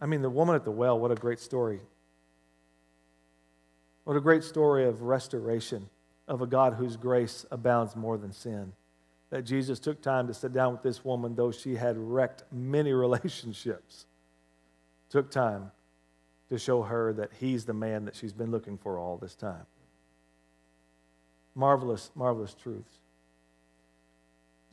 I 0.00 0.06
mean, 0.06 0.22
the 0.22 0.30
woman 0.30 0.54
at 0.54 0.64
the 0.64 0.70
well, 0.70 0.98
what 0.98 1.10
a 1.10 1.14
great 1.14 1.40
story. 1.40 1.80
What 4.04 4.16
a 4.16 4.20
great 4.20 4.44
story 4.44 4.86
of 4.86 5.02
restoration 5.02 5.88
of 6.26 6.42
a 6.42 6.46
God 6.46 6.74
whose 6.74 6.96
grace 6.96 7.44
abounds 7.50 7.96
more 7.96 8.16
than 8.16 8.32
sin. 8.32 8.72
That 9.30 9.42
Jesus 9.42 9.78
took 9.78 10.00
time 10.00 10.26
to 10.28 10.34
sit 10.34 10.52
down 10.52 10.72
with 10.72 10.82
this 10.82 11.04
woman, 11.04 11.34
though 11.34 11.50
she 11.50 11.74
had 11.74 11.98
wrecked 11.98 12.44
many 12.50 12.92
relationships. 12.94 14.06
Took 15.10 15.30
time 15.30 15.72
to 16.48 16.58
show 16.58 16.82
her 16.82 17.12
that 17.14 17.30
he's 17.38 17.64
the 17.64 17.74
man 17.74 18.04
that 18.06 18.16
she's 18.16 18.32
been 18.32 18.50
looking 18.50 18.78
for 18.78 18.98
all 18.98 19.18
this 19.18 19.34
time. 19.34 19.66
Marvelous, 21.54 22.10
marvelous 22.14 22.54
truths. 22.54 23.00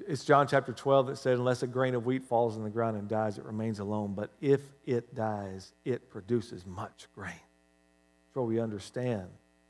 It's 0.08 0.26
John 0.26 0.48
chapter 0.48 0.74
12 0.74 1.08
that 1.08 1.18
said, 1.18 1.38
Unless 1.38 1.64
a 1.64 1.68
grain 1.68 1.96
of 1.96 2.06
wheat 2.06 2.24
falls 2.24 2.58
in 2.58 2.64
the 2.64 2.70
ground 2.70 2.98
and 2.98 3.08
dies, 3.08 3.38
it 3.38 3.46
remains 3.46 3.80
alone. 3.80 4.14
But 4.14 4.32
if 4.42 4.62
it 4.86 5.16
dies, 5.16 5.74
it 5.86 6.10
produces 6.10 6.66
much 6.66 7.08
grain. 7.16 7.34
So 8.34 8.44
we 8.44 8.60
understand 8.60 9.28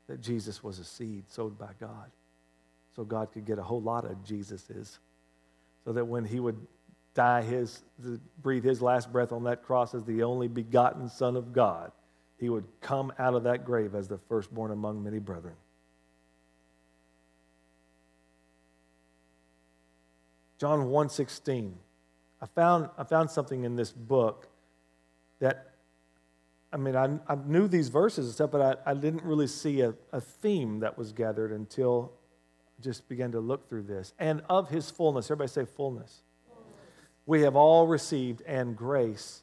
that 0.08 0.20
Jesus 0.20 0.62
was 0.62 0.78
a 0.78 0.84
seed 0.84 1.30
sowed 1.30 1.58
by 1.58 1.70
God. 1.78 2.10
So 2.96 3.04
God 3.04 3.32
could 3.32 3.44
get 3.44 3.58
a 3.58 3.62
whole 3.62 3.80
lot 3.80 4.04
of 4.04 4.24
Jesus's. 4.24 4.98
So 5.84 5.92
that 5.92 6.04
when 6.04 6.24
he 6.24 6.40
would 6.40 6.66
die 7.14 7.42
his, 7.42 7.82
breathe 8.42 8.64
his 8.64 8.82
last 8.82 9.12
breath 9.12 9.32
on 9.32 9.44
that 9.44 9.62
cross 9.62 9.94
as 9.94 10.04
the 10.04 10.24
only 10.24 10.48
begotten 10.48 11.08
Son 11.08 11.36
of 11.36 11.52
God, 11.52 11.92
he 12.38 12.48
would 12.48 12.64
come 12.80 13.12
out 13.18 13.34
of 13.34 13.44
that 13.44 13.64
grave 13.64 13.94
as 13.94 14.08
the 14.08 14.18
firstborn 14.28 14.72
among 14.72 15.02
many 15.02 15.18
brethren. 15.18 15.54
John 20.58 20.88
1:16. 20.88 21.72
I 22.40 22.46
found, 22.46 22.90
I 22.98 23.04
found 23.04 23.30
something 23.30 23.64
in 23.64 23.76
this 23.76 23.92
book 23.92 24.48
that, 25.38 25.72
I 26.72 26.76
mean, 26.76 26.94
I, 26.94 27.18
I 27.26 27.34
knew 27.34 27.66
these 27.66 27.88
verses 27.88 28.26
and 28.26 28.34
stuff, 28.34 28.50
but 28.50 28.60
I, 28.86 28.90
I 28.90 28.94
didn't 28.94 29.24
really 29.24 29.46
see 29.46 29.80
a, 29.80 29.94
a 30.12 30.20
theme 30.20 30.80
that 30.80 30.98
was 30.98 31.12
gathered 31.12 31.52
until 31.52 32.12
I 32.78 32.82
just 32.82 33.08
began 33.08 33.32
to 33.32 33.40
look 33.40 33.68
through 33.68 33.84
this. 33.84 34.12
And 34.18 34.42
of 34.50 34.68
his 34.68 34.90
fullness, 34.90 35.26
everybody 35.26 35.48
say 35.48 35.64
fullness. 35.64 36.22
We 37.24 37.42
have 37.42 37.56
all 37.56 37.86
received 37.86 38.42
and 38.42 38.76
grace 38.76 39.42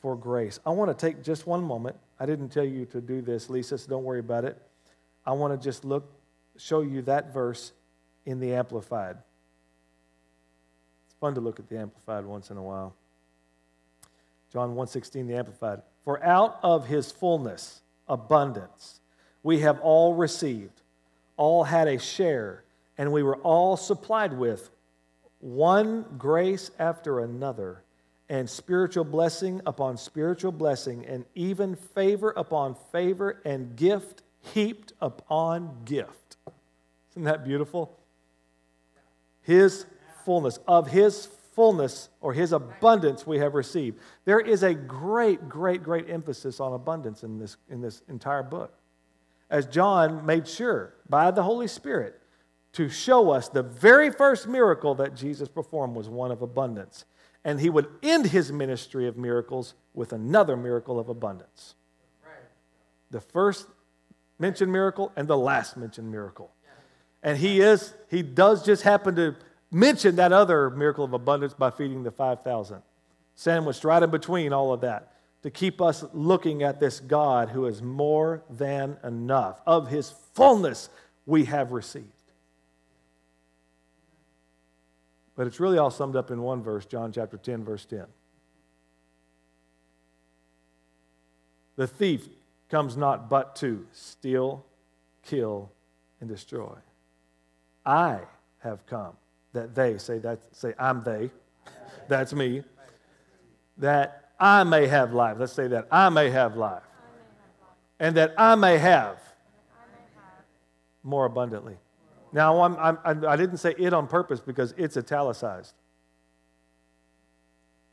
for 0.00 0.16
grace. 0.16 0.58
I 0.66 0.70
want 0.70 0.96
to 0.96 1.06
take 1.06 1.22
just 1.22 1.46
one 1.46 1.62
moment. 1.62 1.96
I 2.18 2.26
didn't 2.26 2.48
tell 2.48 2.64
you 2.64 2.86
to 2.86 3.00
do 3.00 3.20
this, 3.20 3.50
Lisa, 3.50 3.78
so 3.78 3.88
don't 3.88 4.04
worry 4.04 4.20
about 4.20 4.44
it. 4.44 4.60
I 5.26 5.32
want 5.32 5.58
to 5.58 5.62
just 5.62 5.84
look, 5.84 6.10
show 6.56 6.80
you 6.80 7.02
that 7.02 7.32
verse 7.32 7.72
in 8.24 8.40
the 8.40 8.54
Amplified 8.54 9.18
fun 11.24 11.34
to 11.34 11.40
look 11.40 11.58
at 11.58 11.66
the 11.70 11.78
Amplified 11.78 12.26
once 12.26 12.50
in 12.50 12.58
a 12.58 12.62
while. 12.62 12.94
John 14.52 14.74
1:16 14.74 15.26
the 15.26 15.34
Amplified. 15.34 15.80
For 16.04 16.22
out 16.22 16.58
of 16.62 16.86
his 16.88 17.10
fullness, 17.10 17.80
abundance, 18.06 19.00
we 19.42 19.60
have 19.60 19.80
all 19.80 20.12
received, 20.12 20.82
all 21.38 21.64
had 21.64 21.88
a 21.88 21.98
share, 21.98 22.62
and 22.98 23.10
we 23.10 23.22
were 23.22 23.36
all 23.36 23.78
supplied 23.78 24.34
with 24.34 24.70
one 25.40 26.02
grace 26.18 26.70
after 26.78 27.20
another, 27.20 27.84
and 28.28 28.50
spiritual 28.50 29.04
blessing 29.04 29.62
upon 29.64 29.96
spiritual 29.96 30.52
blessing, 30.52 31.06
and 31.06 31.24
even 31.34 31.74
favor 31.74 32.34
upon 32.36 32.74
favor, 32.92 33.40
and 33.46 33.76
gift 33.76 34.22
heaped 34.42 34.92
upon 35.00 35.84
gift. 35.86 36.36
Isn't 37.12 37.24
that 37.24 37.44
beautiful? 37.44 37.98
His 39.40 39.86
fullness, 40.24 40.58
of 40.66 40.88
his 40.88 41.26
fullness 41.52 42.08
or 42.20 42.32
his 42.32 42.52
abundance 42.52 43.26
we 43.26 43.38
have 43.38 43.54
received. 43.54 43.98
There 44.24 44.40
is 44.40 44.62
a 44.62 44.74
great, 44.74 45.48
great, 45.48 45.82
great 45.82 46.10
emphasis 46.10 46.60
on 46.60 46.72
abundance 46.72 47.22
in 47.22 47.38
this, 47.38 47.56
in 47.68 47.80
this 47.80 48.02
entire 48.08 48.42
book. 48.42 48.74
As 49.50 49.66
John 49.66 50.26
made 50.26 50.48
sure 50.48 50.94
by 51.08 51.30
the 51.30 51.42
Holy 51.42 51.68
Spirit 51.68 52.20
to 52.72 52.88
show 52.88 53.30
us 53.30 53.48
the 53.48 53.62
very 53.62 54.10
first 54.10 54.48
miracle 54.48 54.96
that 54.96 55.14
Jesus 55.14 55.48
performed 55.48 55.94
was 55.94 56.08
one 56.08 56.32
of 56.32 56.42
abundance. 56.42 57.04
And 57.44 57.60
he 57.60 57.70
would 57.70 57.86
end 58.02 58.26
his 58.26 58.50
ministry 58.50 59.06
of 59.06 59.16
miracles 59.16 59.74
with 59.92 60.12
another 60.12 60.56
miracle 60.56 60.98
of 60.98 61.08
abundance. 61.08 61.74
The 63.10 63.20
first 63.20 63.68
mentioned 64.38 64.72
miracle 64.72 65.12
and 65.14 65.28
the 65.28 65.36
last 65.36 65.76
mentioned 65.76 66.10
miracle. 66.10 66.50
And 67.22 67.38
he 67.38 67.60
is, 67.60 67.94
he 68.10 68.22
does 68.22 68.64
just 68.64 68.82
happen 68.82 69.14
to 69.16 69.36
mentioned 69.74 70.18
that 70.18 70.32
other 70.32 70.70
miracle 70.70 71.04
of 71.04 71.12
abundance 71.12 71.52
by 71.52 71.70
feeding 71.70 72.04
the 72.04 72.10
5,000. 72.10 72.80
Sandwiched 73.34 73.84
right 73.84 74.02
in 74.02 74.10
between 74.10 74.52
all 74.52 74.72
of 74.72 74.80
that 74.82 75.14
to 75.42 75.50
keep 75.50 75.82
us 75.82 76.04
looking 76.12 76.62
at 76.62 76.78
this 76.80 77.00
God 77.00 77.48
who 77.48 77.66
is 77.66 77.82
more 77.82 78.42
than 78.48 78.96
enough. 79.02 79.60
Of 79.66 79.88
his 79.88 80.14
fullness 80.34 80.88
we 81.26 81.44
have 81.46 81.72
received. 81.72 82.06
But 85.36 85.48
it's 85.48 85.58
really 85.58 85.78
all 85.78 85.90
summed 85.90 86.14
up 86.14 86.30
in 86.30 86.40
one 86.40 86.62
verse, 86.62 86.86
John 86.86 87.10
chapter 87.10 87.36
10, 87.36 87.64
verse 87.64 87.84
10. 87.84 88.04
The 91.76 91.88
thief 91.88 92.28
comes 92.70 92.96
not 92.96 93.28
but 93.28 93.56
to 93.56 93.84
steal, 93.92 94.64
kill, 95.24 95.72
and 96.20 96.28
destroy. 96.28 96.76
I 97.84 98.20
have 98.60 98.86
come 98.86 99.14
that 99.54 99.74
they 99.74 99.96
say 99.98 100.18
that 100.18 100.40
say 100.52 100.74
I'm 100.78 101.02
they. 101.02 101.30
That's 102.08 102.34
me. 102.34 102.62
That 103.78 104.32
I 104.38 104.62
may 104.64 104.86
have 104.86 105.14
life. 105.14 105.36
Let's 105.40 105.52
say 105.52 105.68
that 105.68 105.88
I 105.90 106.10
may 106.10 106.28
have 106.30 106.56
life. 106.56 106.82
And 107.98 108.16
that 108.16 108.34
I 108.36 108.54
may 108.56 108.76
have 108.76 109.18
more 111.02 111.24
abundantly. 111.24 111.76
Now, 112.32 112.62
I'm, 112.62 112.76
I'm, 113.04 113.24
I 113.26 113.36
didn't 113.36 113.58
say 113.58 113.74
it 113.78 113.92
on 113.92 114.08
purpose 114.08 114.40
because 114.40 114.74
it's 114.76 114.96
italicized. 114.96 115.74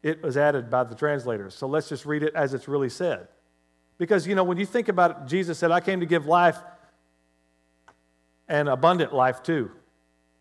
It 0.01 0.23
was 0.23 0.35
added 0.35 0.71
by 0.71 0.83
the 0.83 0.95
translators. 0.95 1.53
So 1.53 1.67
let's 1.67 1.87
just 1.87 2.07
read 2.07 2.23
it 2.23 2.33
as 2.33 2.55
it's 2.55 2.67
really 2.67 2.89
said. 2.89 3.27
Because, 3.99 4.25
you 4.25 4.33
know, 4.33 4.43
when 4.43 4.57
you 4.57 4.65
think 4.65 4.87
about 4.87 5.11
it, 5.11 5.17
Jesus 5.27 5.59
said, 5.59 5.69
I 5.69 5.79
came 5.79 5.99
to 5.99 6.07
give 6.07 6.25
life 6.25 6.57
and 8.47 8.67
abundant 8.67 9.13
life 9.13 9.43
too. 9.43 9.69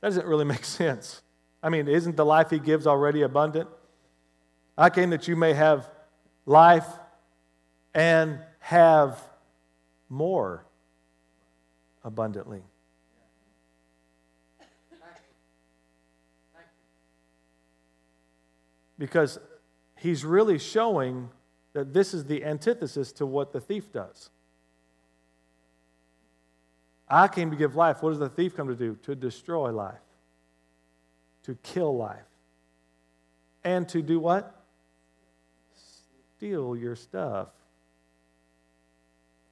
That 0.00 0.08
doesn't 0.08 0.26
really 0.26 0.44
make 0.56 0.64
sense. 0.64 1.22
I 1.62 1.68
mean, 1.68 1.88
isn't 1.88 2.16
the 2.16 2.24
life 2.24 2.50
he 2.50 2.58
gives 2.58 2.86
already 2.86 3.22
abundant? 3.22 3.68
I 4.76 4.88
came 4.88 5.10
that 5.10 5.28
you 5.28 5.36
may 5.36 5.52
have 5.52 5.90
life 6.46 6.86
and 7.94 8.38
have 8.60 9.20
more 10.08 10.64
abundantly. 12.02 12.62
Because 18.98 19.38
he's 19.96 20.24
really 20.24 20.58
showing 20.58 21.30
that 21.72 21.92
this 21.92 22.12
is 22.12 22.24
the 22.24 22.44
antithesis 22.44 23.12
to 23.12 23.26
what 23.26 23.52
the 23.52 23.60
thief 23.60 23.92
does. 23.92 24.30
I 27.10 27.26
came 27.26 27.50
to 27.50 27.56
give 27.56 27.74
life. 27.74 28.02
What 28.02 28.10
does 28.10 28.20
the 28.20 28.28
thief 28.28 28.56
come 28.56 28.68
to 28.68 28.76
do? 28.76 28.96
To 29.02 29.16
destroy 29.16 29.72
life, 29.72 29.98
to 31.42 31.56
kill 31.56 31.96
life, 31.96 32.22
and 33.64 33.88
to 33.88 34.00
do 34.00 34.20
what? 34.20 34.64
Steal 36.36 36.76
your 36.76 36.94
stuff. 36.94 37.48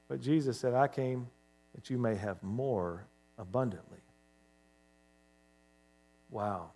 But 0.06 0.20
Jesus 0.20 0.58
said, 0.58 0.72
I 0.72 0.86
came 0.86 1.26
that 1.74 1.90
you 1.90 1.98
may 1.98 2.14
have 2.14 2.42
more 2.42 3.04
abundantly. 3.36 3.98
Wow. 6.30 6.70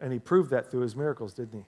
And 0.00 0.12
he 0.12 0.18
proved 0.18 0.50
that 0.50 0.70
through 0.70 0.82
his 0.82 0.96
miracles, 0.96 1.32
didn't 1.32 1.60
he? 1.60 1.64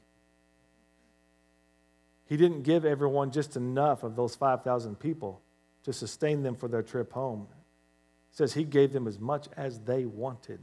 He 2.26 2.36
didn't 2.36 2.62
give 2.62 2.84
everyone 2.84 3.30
just 3.30 3.56
enough 3.56 4.02
of 4.02 4.16
those 4.16 4.34
5,000 4.34 4.98
people 4.98 5.40
to 5.84 5.92
sustain 5.94 6.42
them 6.42 6.54
for 6.54 6.68
their 6.68 6.82
trip 6.82 7.12
home 7.12 7.46
says 8.38 8.54
he 8.54 8.62
gave 8.62 8.92
them 8.92 9.08
as 9.08 9.18
much 9.18 9.48
as 9.56 9.80
they 9.80 10.04
wanted. 10.04 10.60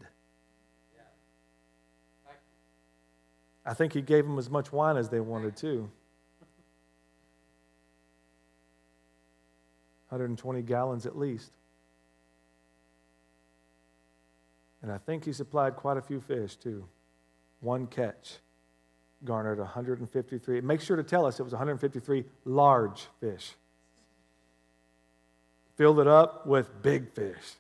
I 3.65 3.73
think 3.73 3.91
he 3.91 4.01
gave 4.01 4.23
them 4.25 4.39
as 4.39 4.49
much 4.49 4.71
wine 4.71 4.95
as 4.95 5.09
they 5.09 5.19
wanted 5.19 5.57
too. 5.57 5.91
120 10.07 10.61
gallons 10.61 11.05
at 11.05 11.17
least. 11.17 11.51
And 14.81 14.89
I 14.89 14.97
think 14.97 15.25
he 15.25 15.33
supplied 15.33 15.75
quite 15.75 15.97
a 15.97 16.01
few 16.01 16.21
fish 16.21 16.55
too. 16.55 16.85
One 17.59 17.87
catch 17.87 18.37
garnered 19.25 19.57
153. 19.57 20.61
Make 20.61 20.79
sure 20.79 20.95
to 20.95 21.03
tell 21.03 21.25
us 21.25 21.41
it 21.41 21.43
was 21.43 21.51
153 21.51 22.23
large 22.45 23.07
fish. 23.19 23.51
Filled 25.75 25.99
it 25.99 26.07
up 26.07 26.47
with 26.47 26.81
big 26.81 27.11
fish 27.11 27.57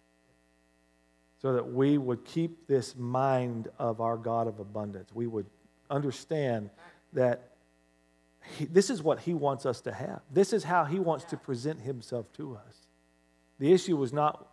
so 1.45 1.53
that 1.53 1.73
we 1.73 1.99
would 1.99 2.25
keep 2.25 2.65
this 2.65 2.95
mind 2.95 3.67
of 3.77 4.01
our 4.01 4.17
God 4.17 4.47
of 4.47 4.59
abundance. 4.59 5.11
We 5.13 5.27
would 5.27 5.45
understand 5.91 6.71
that 7.13 7.51
he, 8.57 8.65
this 8.65 8.89
is 8.89 9.03
what 9.03 9.19
He 9.19 9.35
wants 9.35 9.63
us 9.67 9.79
to 9.81 9.91
have. 9.91 10.21
This 10.33 10.53
is 10.53 10.63
how 10.63 10.85
He 10.85 10.97
wants 10.97 11.23
to 11.25 11.37
present 11.37 11.81
Himself 11.81 12.33
to 12.37 12.55
us. 12.55 12.87
The 13.59 13.71
issue 13.71 13.95
was 13.95 14.11
not 14.11 14.47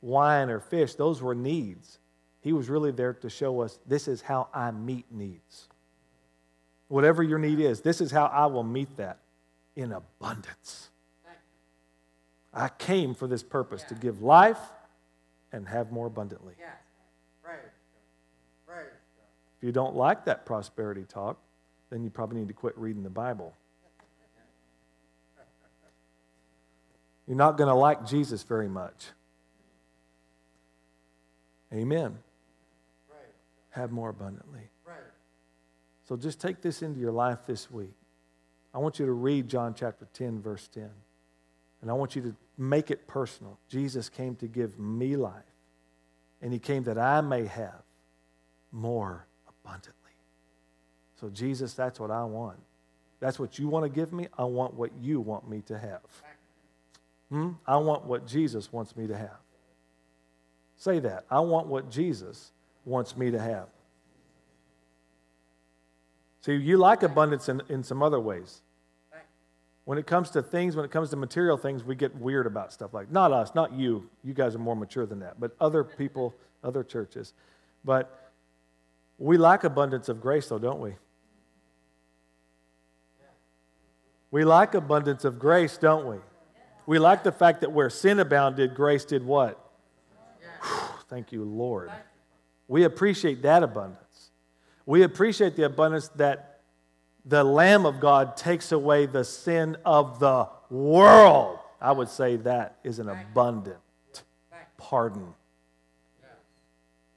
wine 0.00 0.48
or 0.48 0.60
fish, 0.60 0.94
those 0.94 1.20
were 1.20 1.34
needs. 1.34 1.98
He 2.42 2.52
was 2.52 2.70
really 2.70 2.92
there 2.92 3.14
to 3.14 3.28
show 3.28 3.62
us 3.62 3.80
this 3.84 4.06
is 4.06 4.22
how 4.22 4.46
I 4.54 4.70
meet 4.70 5.06
needs. 5.10 5.66
Whatever 6.86 7.24
your 7.24 7.40
need 7.40 7.58
is, 7.58 7.80
this 7.80 8.00
is 8.00 8.12
how 8.12 8.26
I 8.26 8.46
will 8.46 8.62
meet 8.62 8.98
that 8.98 9.18
in 9.74 9.90
abundance. 9.90 10.90
I 12.54 12.68
came 12.68 13.16
for 13.16 13.26
this 13.26 13.42
purpose 13.42 13.82
to 13.88 13.96
give 13.96 14.22
life 14.22 14.60
and 15.52 15.66
have 15.68 15.92
more 15.92 16.06
abundantly. 16.06 16.54
If 19.58 19.64
you 19.64 19.72
don't 19.72 19.96
like 19.96 20.24
that 20.26 20.44
prosperity 20.44 21.04
talk, 21.08 21.38
then 21.90 22.02
you 22.02 22.10
probably 22.10 22.38
need 22.40 22.48
to 22.48 22.54
quit 22.54 22.76
reading 22.76 23.02
the 23.02 23.10
Bible. 23.10 23.54
You're 27.26 27.36
not 27.36 27.56
going 27.56 27.68
to 27.68 27.74
like 27.74 28.06
Jesus 28.06 28.42
very 28.42 28.68
much. 28.68 29.06
Amen. 31.72 32.16
Have 33.70 33.90
more 33.90 34.10
abundantly. 34.10 34.60
So 36.08 36.16
just 36.16 36.40
take 36.40 36.62
this 36.62 36.82
into 36.82 37.00
your 37.00 37.10
life 37.10 37.38
this 37.46 37.70
week. 37.70 37.94
I 38.72 38.78
want 38.78 38.98
you 38.98 39.06
to 39.06 39.12
read 39.12 39.48
John 39.48 39.74
chapter 39.74 40.06
10, 40.12 40.40
verse 40.40 40.68
10. 40.68 40.88
And 41.82 41.90
I 41.90 41.94
want 41.94 42.14
you 42.14 42.22
to 42.22 42.34
make 42.58 42.90
it 42.90 43.06
personal. 43.06 43.58
Jesus 43.68 44.08
came 44.08 44.34
to 44.36 44.46
give 44.46 44.78
me 44.78 45.16
life, 45.16 45.32
and 46.40 46.52
he 46.52 46.58
came 46.58 46.84
that 46.84 46.98
I 46.98 47.20
may 47.20 47.46
have 47.46 47.82
more 48.72 49.26
abundantly. 49.48 49.92
So, 51.20 51.28
Jesus, 51.30 51.74
that's 51.74 51.98
what 51.98 52.10
I 52.10 52.24
want. 52.24 52.58
That's 53.20 53.38
what 53.38 53.58
you 53.58 53.68
want 53.68 53.84
to 53.84 53.88
give 53.88 54.12
me. 54.12 54.28
I 54.36 54.44
want 54.44 54.74
what 54.74 54.90
you 55.00 55.20
want 55.20 55.48
me 55.48 55.62
to 55.62 55.78
have. 55.78 56.02
Hmm? 57.30 57.52
I 57.66 57.76
want 57.78 58.04
what 58.04 58.26
Jesus 58.26 58.72
wants 58.72 58.96
me 58.96 59.06
to 59.06 59.16
have. 59.16 59.38
Say 60.76 60.98
that. 61.00 61.24
I 61.30 61.40
want 61.40 61.66
what 61.66 61.90
Jesus 61.90 62.52
wants 62.84 63.16
me 63.16 63.30
to 63.30 63.38
have. 63.38 63.68
See, 66.42 66.54
you 66.54 66.76
like 66.76 67.02
abundance 67.02 67.48
in, 67.48 67.62
in 67.68 67.82
some 67.82 68.02
other 68.02 68.20
ways. 68.20 68.62
When 69.86 69.98
it 69.98 70.06
comes 70.08 70.30
to 70.30 70.42
things, 70.42 70.74
when 70.74 70.84
it 70.84 70.90
comes 70.90 71.10
to 71.10 71.16
material 71.16 71.56
things, 71.56 71.84
we 71.84 71.94
get 71.94 72.12
weird 72.16 72.48
about 72.48 72.72
stuff 72.72 72.92
like 72.92 73.08
not 73.10 73.32
us, 73.32 73.54
not 73.54 73.72
you. 73.72 74.10
You 74.24 74.34
guys 74.34 74.56
are 74.56 74.58
more 74.58 74.74
mature 74.74 75.06
than 75.06 75.20
that, 75.20 75.38
but 75.38 75.52
other 75.60 75.84
people, 75.84 76.34
other 76.64 76.82
churches. 76.82 77.32
But 77.84 78.32
we 79.16 79.38
lack 79.38 79.62
abundance 79.62 80.08
of 80.08 80.20
grace, 80.20 80.48
though, 80.48 80.58
don't 80.58 80.80
we? 80.80 80.96
We 84.32 84.44
like 84.44 84.74
abundance 84.74 85.24
of 85.24 85.38
grace, 85.38 85.78
don't 85.78 86.08
we? 86.08 86.16
We 86.86 86.98
like 86.98 87.22
the 87.22 87.30
fact 87.30 87.60
that 87.60 87.70
where 87.70 87.88
sin 87.88 88.18
abounded, 88.18 88.74
grace 88.74 89.04
did 89.04 89.24
what? 89.24 89.70
Whew, 90.62 90.78
thank 91.08 91.30
you, 91.30 91.44
Lord. 91.44 91.92
We 92.66 92.82
appreciate 92.82 93.42
that 93.42 93.62
abundance. 93.62 94.30
We 94.84 95.04
appreciate 95.04 95.54
the 95.54 95.62
abundance 95.62 96.08
that 96.16 96.55
the 97.26 97.42
Lamb 97.42 97.84
of 97.84 97.98
God 97.98 98.36
takes 98.36 98.70
away 98.70 99.06
the 99.06 99.24
sin 99.24 99.76
of 99.84 100.20
the 100.20 100.48
world. 100.70 101.58
I 101.80 101.92
would 101.92 102.08
say 102.08 102.36
that 102.36 102.78
is 102.84 103.00
an 103.00 103.08
abundant 103.08 103.78
pardon. 104.78 105.34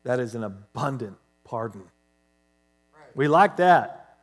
That 0.04 0.20
is 0.20 0.34
an 0.34 0.44
abundant 0.44 1.18
pardon. 1.44 1.84
We 3.16 3.28
like 3.28 3.58
that. 3.58 4.18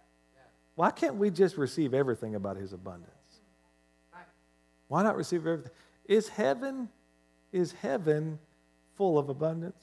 Why 0.74 0.90
can't 0.90 1.14
we 1.14 1.30
just 1.30 1.56
receive 1.56 1.94
everything 1.94 2.34
about 2.34 2.56
his 2.56 2.72
abundance? 2.72 3.10
Why 4.88 5.02
not 5.02 5.16
receive 5.16 5.46
everything? 5.46 5.72
Is 6.04 6.28
heaven 6.28 6.88
is 7.52 7.72
heaven 7.72 8.38
full 8.96 9.18
of 9.18 9.28
abundance? 9.28 9.82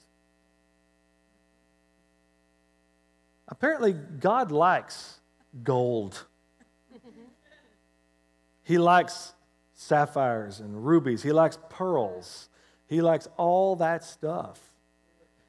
Apparently 3.47 3.93
God 3.93 4.51
likes 4.51 5.19
gold. 5.63 6.25
He 8.65 8.77
likes 8.77 9.33
sapphires 9.73 10.61
and 10.61 10.85
rubies. 10.85 11.21
He 11.21 11.33
likes 11.33 11.57
pearls. 11.69 12.47
He 12.87 13.01
likes 13.01 13.27
all 13.35 13.75
that 13.75 14.05
stuff. 14.05 14.59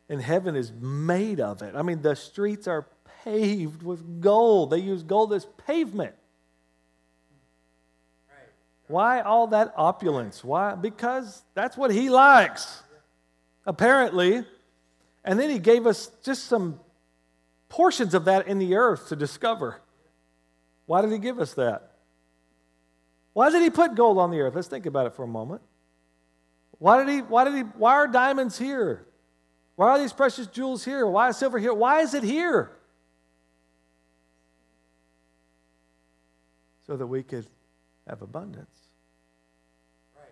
And 0.09 0.21
heaven 0.21 0.57
is 0.57 0.73
made 0.73 1.39
of 1.39 1.63
it. 1.63 1.77
I 1.77 1.83
mean, 1.83 2.03
the 2.03 2.17
streets 2.17 2.67
are 2.67 2.87
paved 3.23 3.83
with 3.83 4.21
gold. 4.21 4.71
They 4.71 4.79
use 4.79 5.03
gold 5.03 5.33
as 5.33 5.47
pavement. 5.67 6.15
Why 8.87 9.23
all 9.23 9.47
that 9.49 9.73
opulence? 9.77 10.45
Why? 10.45 10.75
Because 10.75 11.43
that's 11.55 11.77
what 11.77 11.91
he 11.91 12.11
likes, 12.11 12.83
apparently. 13.65 14.45
And 15.25 15.41
then 15.41 15.49
he 15.49 15.59
gave 15.59 15.87
us 15.87 16.11
just 16.23 16.45
some 16.45 16.81
portions 17.71 18.13
of 18.13 18.27
that 18.27 18.47
in 18.47 18.59
the 18.59 18.75
earth 18.75 19.09
to 19.09 19.17
discover. 19.17 19.81
Why 20.87 21.03
did 21.03 21.13
he 21.13 21.19
give 21.19 21.39
us 21.39 21.55
that? 21.55 21.93
Why 23.33 23.51
did 23.51 23.63
he 23.63 23.71
put 23.71 23.95
gold 23.95 24.19
on 24.19 24.31
the 24.31 24.41
earth? 24.41 24.55
Let's 24.55 24.69
think 24.69 24.87
about 24.87 25.07
it 25.07 25.15
for 25.15 25.25
a 25.25 25.29
moment. 25.29 25.63
Why 26.79 27.03
did 27.03 27.13
he, 27.13 27.21
why 27.21 27.45
did 27.45 27.55
he, 27.55 27.61
why 27.61 27.95
are 27.95 28.07
diamonds 28.07 28.59
here? 28.59 29.07
Why 29.77 29.89
are 29.89 29.99
these 29.99 30.13
precious 30.13 30.47
jewels 30.47 30.85
here? 30.85 31.07
Why 31.07 31.31
is 31.31 31.37
silver 31.37 31.59
here? 31.59 31.75
Why 31.75 32.01
is 32.01 32.15
it 32.15 32.23
here? 32.23 32.77
so 36.87 36.97
that 36.97 37.07
we 37.07 37.23
could 37.23 37.47
have 38.07 38.23
abundance. 38.23 38.89
Right. 40.17 40.29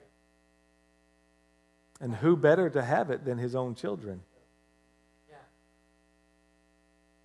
And 2.01 2.15
who 2.15 2.37
better 2.37 2.69
to 2.71 2.83
have 2.83 3.11
it 3.11 3.25
than 3.25 3.39
his 3.39 3.55
own 3.55 3.75
children? 3.75 4.21
Yeah. 5.31 5.37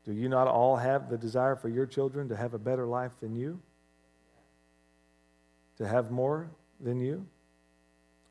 Do 0.08 0.14
you 0.14 0.30
not 0.30 0.48
all 0.48 0.78
have 0.78 1.10
the 1.10 1.18
desire 1.18 1.58
for 1.58 1.68
your 1.68 1.86
children 1.86 2.30
to 2.30 2.36
have 2.38 2.54
a 2.54 2.58
better 2.58 2.88
life 2.88 3.12
than 3.20 3.36
you? 3.36 3.60
To 5.80 5.88
have 5.88 6.12
more 6.12 6.50
than 6.80 7.02
you? 7.02 7.28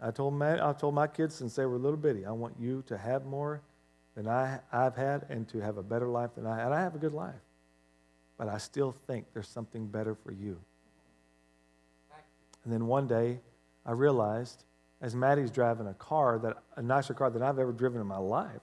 I 0.00 0.10
told, 0.10 0.32
my, 0.32 0.54
I 0.66 0.72
told 0.72 0.94
my 0.94 1.06
kids 1.06 1.34
since 1.34 1.54
they 1.54 1.66
were 1.66 1.76
little 1.76 1.98
bitty, 1.98 2.24
I 2.24 2.32
want 2.32 2.54
you 2.58 2.82
to 2.86 2.96
have 2.96 3.26
more 3.26 3.60
than 4.14 4.26
I, 4.26 4.60
I've 4.72 4.96
had 4.96 5.26
and 5.28 5.46
to 5.48 5.60
have 5.60 5.76
a 5.76 5.82
better 5.82 6.08
life 6.08 6.30
than 6.34 6.46
I 6.46 6.64
And 6.64 6.72
I 6.72 6.80
have 6.80 6.94
a 6.94 6.98
good 6.98 7.12
life. 7.12 7.34
But 8.38 8.48
I 8.48 8.56
still 8.56 8.94
think 9.06 9.26
there's 9.34 9.48
something 9.48 9.86
better 9.86 10.14
for 10.14 10.32
you. 10.32 10.58
And 12.64 12.72
then 12.72 12.86
one 12.86 13.06
day, 13.06 13.40
I 13.84 13.92
realized 13.92 14.64
as 15.02 15.14
Maddie's 15.14 15.50
driving 15.50 15.86
a 15.86 15.94
car 15.94 16.38
that 16.38 16.56
a 16.76 16.82
nicer 16.82 17.12
car 17.12 17.28
than 17.30 17.42
I've 17.42 17.58
ever 17.58 17.72
driven 17.72 18.00
in 18.00 18.06
my 18.06 18.16
life. 18.16 18.62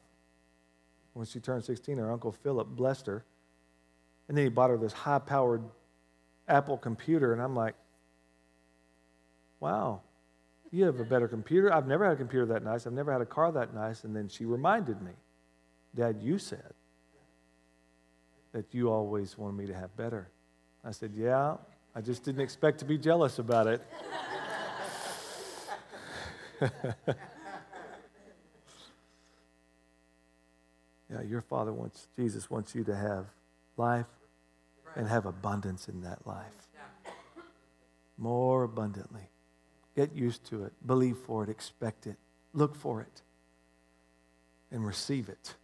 When 1.14 1.26
she 1.26 1.39
turned 1.39 1.64
16, 1.64 1.97
her 1.97 2.11
uncle 2.11 2.32
Philip 2.32 2.68
blessed 2.70 3.07
her. 3.07 3.24
And 4.28 4.38
then 4.38 4.45
he 4.45 4.49
bought 4.49 4.70
her 4.70 4.78
this 4.78 4.93
high 4.93 5.20
powered 5.20 5.64
Apple 6.47 6.78
computer. 6.78 7.34
And 7.34 7.41
I'm 7.41 7.55
like, 7.55 7.76
wow, 9.59 10.01
you 10.72 10.86
have 10.86 10.99
a 10.99 11.05
better 11.05 11.28
computer. 11.28 11.72
I've 11.72 11.88
never 11.88 12.03
had 12.05 12.14
a 12.14 12.18
computer 12.18 12.47
that 12.47 12.64
nice. 12.64 12.88
I've 12.88 12.93
never 12.93 13.11
had 13.11 13.22
a 13.22 13.26
car 13.26 13.51
that 13.51 13.74
nice. 13.74 14.03
And 14.03 14.16
then 14.16 14.28
she 14.28 14.45
reminded 14.45 15.01
me, 15.01 15.11
Dad, 15.95 16.18
you 16.22 16.39
said 16.39 16.74
that 18.53 18.74
you 18.74 18.89
always 18.91 19.38
wanted 19.38 19.57
me 19.57 19.68
to 19.68 19.74
have 19.74 19.95
better. 19.95 20.30
I 20.84 20.91
said, 20.91 21.11
yeah, 21.16 21.57
I 21.95 22.01
just 22.01 22.24
didn't 22.24 22.41
expect 22.41 22.80
to 22.80 22.86
be 22.86 22.97
jealous 22.97 23.39
about 23.39 23.68
it. 23.68 23.82
yeah, 31.14 31.22
your 31.22 31.41
Father 31.41 31.72
wants, 31.72 32.07
Jesus 32.16 32.49
wants 32.49 32.74
you 32.74 32.84
to 32.86 32.95
have 32.95 33.28
life 33.78 34.07
and 34.95 35.07
have 35.07 35.26
abundance 35.26 35.88
in 35.88 36.01
that 36.01 36.26
life. 36.26 36.45
More 38.18 38.64
abundantly. 38.64 39.30
Get 39.95 40.16
used 40.16 40.45
to 40.45 40.64
it. 40.64 40.74
Believe 40.86 41.18
for 41.18 41.43
it. 41.43 41.49
Expect 41.49 42.07
it. 42.07 42.18
Look 42.53 42.76
for 42.76 43.01
it. 43.01 43.22
And 44.72 44.86
receive 44.86 45.30
it. 45.30 45.55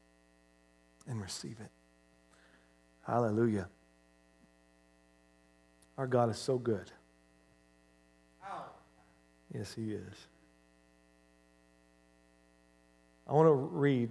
And 1.07 1.21
receive 1.21 1.57
it. 1.59 1.71
Hallelujah. 3.05 3.69
Our 5.97 6.07
God 6.07 6.29
is 6.29 6.37
so 6.37 6.57
good. 6.57 6.91
Yes, 9.53 9.73
He 9.73 9.93
is. 9.93 10.27
I 13.27 13.33
want 13.33 13.47
to 13.47 13.53
read 13.53 14.09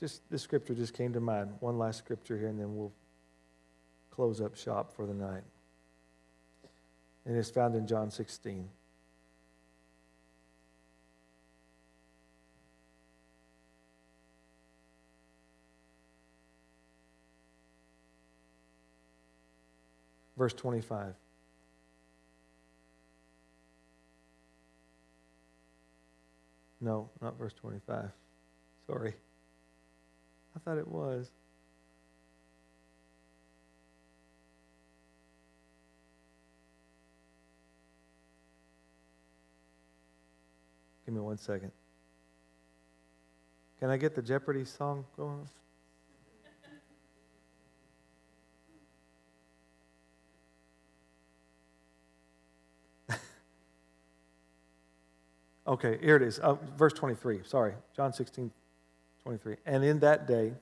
just 0.00 0.22
this 0.30 0.42
scripture 0.42 0.74
just 0.74 0.94
came 0.94 1.12
to 1.12 1.20
mind. 1.20 1.50
One 1.60 1.78
last 1.78 1.98
scripture 1.98 2.38
here, 2.38 2.48
and 2.48 2.58
then 2.58 2.74
we'll 2.74 2.92
close 4.10 4.40
up 4.40 4.56
shop 4.56 4.92
for 4.96 5.06
the 5.06 5.14
night. 5.14 5.42
And 7.26 7.36
it's 7.36 7.50
found 7.50 7.76
in 7.76 7.86
John 7.86 8.10
16. 8.10 8.68
Verse 20.36 20.54
25. 20.54 21.14
No, 26.80 27.10
not 27.20 27.38
verse 27.38 27.52
25. 27.52 28.10
Sorry. 28.86 29.14
I 30.54 30.58
thought 30.58 30.78
it 30.78 30.88
was. 30.88 31.30
Give 41.10 41.14
me 41.14 41.20
one 41.20 41.38
second. 41.38 41.72
Can 43.80 43.90
I 43.90 43.96
get 43.96 44.14
the 44.14 44.22
Jeopardy 44.22 44.64
song 44.64 45.04
going? 45.16 45.48
okay, 55.66 55.98
here 56.00 56.16
it 56.16 56.22
is. 56.22 56.38
Uh, 56.38 56.54
verse 56.76 56.92
23. 56.92 57.40
Sorry. 57.44 57.72
John 57.96 58.12
16, 58.12 58.52
23. 59.22 59.56
And 59.66 59.84
in 59.84 60.00
that 60.00 60.26
day, 60.26 60.52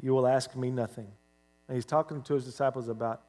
you 0.00 0.12
will 0.12 0.26
ask 0.26 0.54
me 0.54 0.70
nothing. 0.70 1.08
And 1.68 1.74
he's 1.74 1.84
talking 1.84 2.22
to 2.22 2.34
his 2.34 2.44
disciples 2.44 2.88
about, 2.88 3.22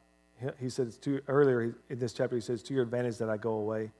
he 0.59 0.69
said 0.69 0.87
it's 0.87 0.97
too, 0.97 1.21
earlier 1.27 1.75
in 1.89 1.99
this 1.99 2.13
chapter, 2.13 2.35
he 2.35 2.41
says, 2.41 2.61
to 2.63 2.73
your 2.73 2.83
advantage 2.83 3.17
that 3.17 3.29
I 3.29 3.37
go 3.37 3.53
away. 3.53 3.91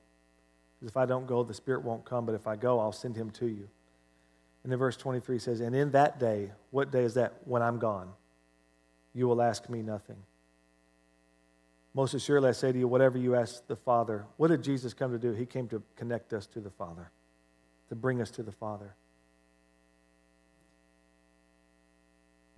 Because 0.78 0.90
if 0.92 0.96
I 0.96 1.06
don't 1.06 1.26
go, 1.26 1.42
the 1.42 1.54
Spirit 1.54 1.82
won't 1.82 2.04
come, 2.04 2.24
but 2.24 2.34
if 2.34 2.46
I 2.46 2.56
go, 2.56 2.78
I'll 2.78 2.92
send 2.92 3.16
him 3.16 3.30
to 3.32 3.46
you. 3.46 3.68
And 4.62 4.72
then 4.72 4.78
verse 4.78 4.96
23 4.96 5.38
says, 5.38 5.60
And 5.60 5.74
in 5.74 5.90
that 5.92 6.20
day, 6.20 6.52
what 6.70 6.90
day 6.90 7.02
is 7.02 7.14
that? 7.14 7.34
When 7.44 7.62
I'm 7.62 7.78
gone, 7.78 8.10
you 9.14 9.26
will 9.26 9.42
ask 9.42 9.68
me 9.68 9.82
nothing. 9.82 10.16
Most 11.94 12.14
assuredly, 12.14 12.50
I 12.50 12.52
say 12.52 12.70
to 12.70 12.78
you, 12.78 12.86
whatever 12.86 13.18
you 13.18 13.34
ask 13.34 13.66
the 13.66 13.74
Father, 13.74 14.26
what 14.36 14.48
did 14.48 14.62
Jesus 14.62 14.94
come 14.94 15.10
to 15.10 15.18
do? 15.18 15.32
He 15.32 15.46
came 15.46 15.66
to 15.68 15.82
connect 15.96 16.32
us 16.32 16.46
to 16.48 16.60
the 16.60 16.70
Father, 16.70 17.10
to 17.88 17.96
bring 17.96 18.20
us 18.20 18.30
to 18.32 18.42
the 18.42 18.52
Father. 18.52 18.94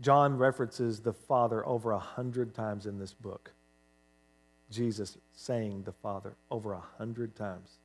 John 0.01 0.39
references 0.39 1.01
the 1.01 1.13
Father 1.13 1.67
over 1.67 1.93
a 1.93 1.99
hundred 1.99 2.55
times 2.55 2.87
in 2.87 2.99
this 2.99 3.13
book. 3.13 3.53
Jesus 4.71 5.19
saying 5.33 5.83
the 5.83 5.93
Father 5.93 6.37
over 6.51 6.73
a 6.73 6.83
hundred 6.99 7.37
times 7.37 7.79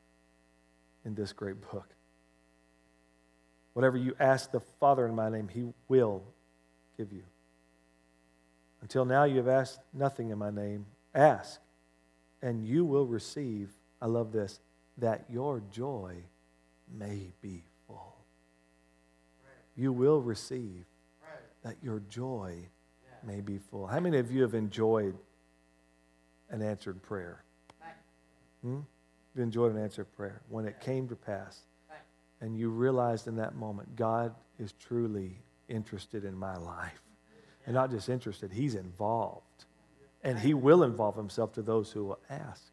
in 1.04 1.16
this 1.16 1.34
great 1.34 1.60
book. 1.72 1.90
Whatever 3.74 3.98
you 3.98 4.16
ask 4.20 4.52
the 4.52 4.62
Father 4.62 5.06
in 5.06 5.16
my 5.16 5.30
name, 5.30 5.50
he 5.50 5.66
will 5.90 6.24
give 6.98 7.12
you. 7.12 7.24
Until 8.82 9.04
now, 9.04 9.26
you 9.26 9.38
have 9.38 9.48
asked 9.48 9.80
nothing 9.94 10.30
in 10.30 10.38
my 10.38 10.52
name. 10.52 10.86
Ask, 11.14 11.60
and 12.42 12.66
you 12.66 12.86
will 12.86 13.06
receive. 13.06 13.72
I 14.02 14.06
love 14.06 14.32
this 14.32 14.60
that 14.98 15.26
your 15.30 15.62
joy 15.72 16.16
may 16.98 17.34
be 17.42 17.64
full. 17.88 18.16
You 19.76 19.92
will 19.92 20.22
receive 20.22 20.86
that 21.66 21.76
your 21.84 22.02
joy 22.10 22.56
may 23.26 23.42
be 23.42 23.58
full. 23.58 23.88
How 23.88 24.00
many 24.00 24.20
of 24.20 24.32
you 24.32 24.44
have 24.44 24.54
enjoyed 24.54 25.18
an 26.50 26.62
answered 26.62 27.02
prayer? 27.02 27.44
Hmm? 28.62 28.80
You 29.36 29.44
enjoyed 29.44 29.76
an 29.76 29.82
answered 29.82 30.16
prayer 30.16 30.42
when 30.48 30.66
it 30.66 30.80
came 30.80 31.10
to 31.10 31.16
pass 31.18 31.66
and 32.42 32.58
you 32.58 32.70
realized 32.70 33.28
in 33.28 33.36
that 33.38 33.56
moment 33.56 33.96
God 33.96 34.34
is 34.60 34.74
truly 34.74 35.42
interested 35.68 36.26
in 36.26 36.36
my 36.36 36.56
life. 36.56 37.02
And 37.66 37.74
not 37.74 37.90
just 37.90 38.10
interested, 38.10 38.52
He's 38.52 38.76
involved. 38.76 39.66
And 40.24 40.38
He 40.38 40.54
will 40.54 40.84
involve 40.84 41.16
Himself 41.16 41.54
to 41.54 41.62
those 41.62 41.92
who 41.92 42.06
will 42.06 42.20
ask 42.30 42.64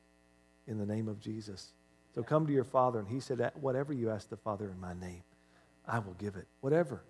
in 0.67 0.79
the 0.79 0.87
name 0.87 1.09
of 1.09 1.21
Jesus. 1.21 1.73
So 2.15 2.23
come 2.23 2.47
to 2.47 2.53
your 2.53 2.65
Father, 2.65 2.99
and 2.99 3.09
He 3.09 3.21
said, 3.21 3.51
Whatever 3.55 3.93
you 3.93 4.11
ask 4.11 4.29
the 4.29 4.37
Father 4.37 4.69
in 4.71 4.79
my 4.79 4.93
name, 4.93 5.23
I 5.89 5.99
will 5.99 6.15
give 6.15 6.37
it. 6.37 6.47
Whatever. 6.61 7.03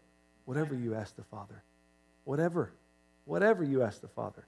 Whatever 0.45 0.77
you 0.77 0.95
ask 0.95 1.17
the 1.17 1.25
Father. 1.25 1.65
Whatever, 2.25 2.73
whatever 3.25 3.65
you 3.65 3.83
ask 3.83 4.01
the 4.01 4.09
Father, 4.09 4.47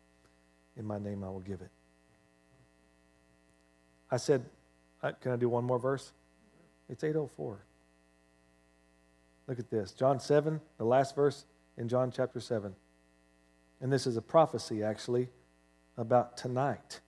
in 0.76 0.84
my 0.84 0.98
name 0.98 1.24
I 1.24 1.28
will 1.28 1.40
give 1.40 1.60
it. 1.60 1.70
I 4.10 4.16
said, 4.16 4.44
uh, 5.02 5.12
can 5.20 5.32
I 5.32 5.36
do 5.36 5.48
one 5.48 5.64
more 5.64 5.78
verse? 5.78 6.12
It's 6.88 7.02
804. 7.02 7.58
Look 9.46 9.58
at 9.58 9.70
this. 9.70 9.92
John 9.92 10.20
7, 10.20 10.60
the 10.78 10.84
last 10.84 11.14
verse 11.14 11.44
in 11.76 11.88
John 11.88 12.10
chapter 12.10 12.40
7. 12.40 12.74
And 13.80 13.92
this 13.92 14.06
is 14.06 14.16
a 14.16 14.22
prophecy, 14.22 14.82
actually, 14.82 15.28
about 15.96 16.36
tonight. 16.36 17.00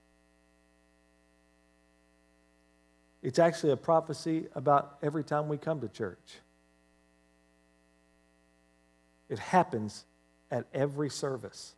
It's 3.23 3.39
actually 3.39 3.71
a 3.71 3.77
prophecy 3.77 4.47
about 4.53 4.97
every 5.01 5.23
time 5.23 5.47
we 5.47 5.57
come 5.57 5.81
to 5.81 5.87
church. 5.87 6.39
It 9.29 9.39
happens 9.39 10.05
at 10.51 10.65
every 10.73 11.09
service. 11.09 11.75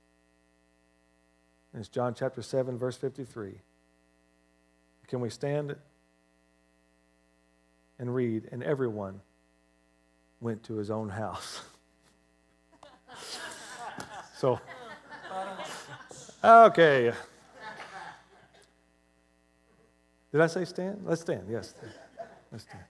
And 1.73 1.79
it's 1.79 1.89
John 1.89 2.13
chapter 2.13 2.41
7, 2.41 2.77
verse 2.77 2.97
53. 2.97 3.53
Can 5.07 5.21
we 5.21 5.29
stand 5.29 5.75
and 7.97 8.13
read? 8.13 8.47
And 8.51 8.63
everyone 8.63 9.21
went 10.39 10.63
to 10.63 10.75
his 10.75 10.89
own 10.89 11.09
house. 11.09 11.61
so, 14.37 14.59
okay. 16.43 17.11
Did 20.31 20.41
I 20.41 20.47
say 20.47 20.65
stand? 20.65 21.01
Let's 21.05 21.21
stand. 21.21 21.47
Yes. 21.49 21.73
Let's 22.51 22.63
stand. 22.63 22.83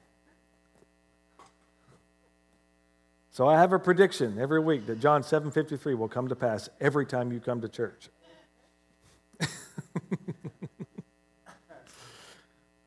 So 3.39 3.47
I 3.47 3.57
have 3.57 3.71
a 3.71 3.79
prediction 3.79 4.37
every 4.37 4.59
week 4.59 4.85
that 4.87 4.99
John 4.99 5.23
7:53 5.23 5.95
will 5.95 6.09
come 6.09 6.27
to 6.27 6.35
pass 6.35 6.67
every 6.81 7.05
time 7.05 7.31
you 7.31 7.39
come 7.39 7.61
to 7.61 7.69
church. 7.69 8.09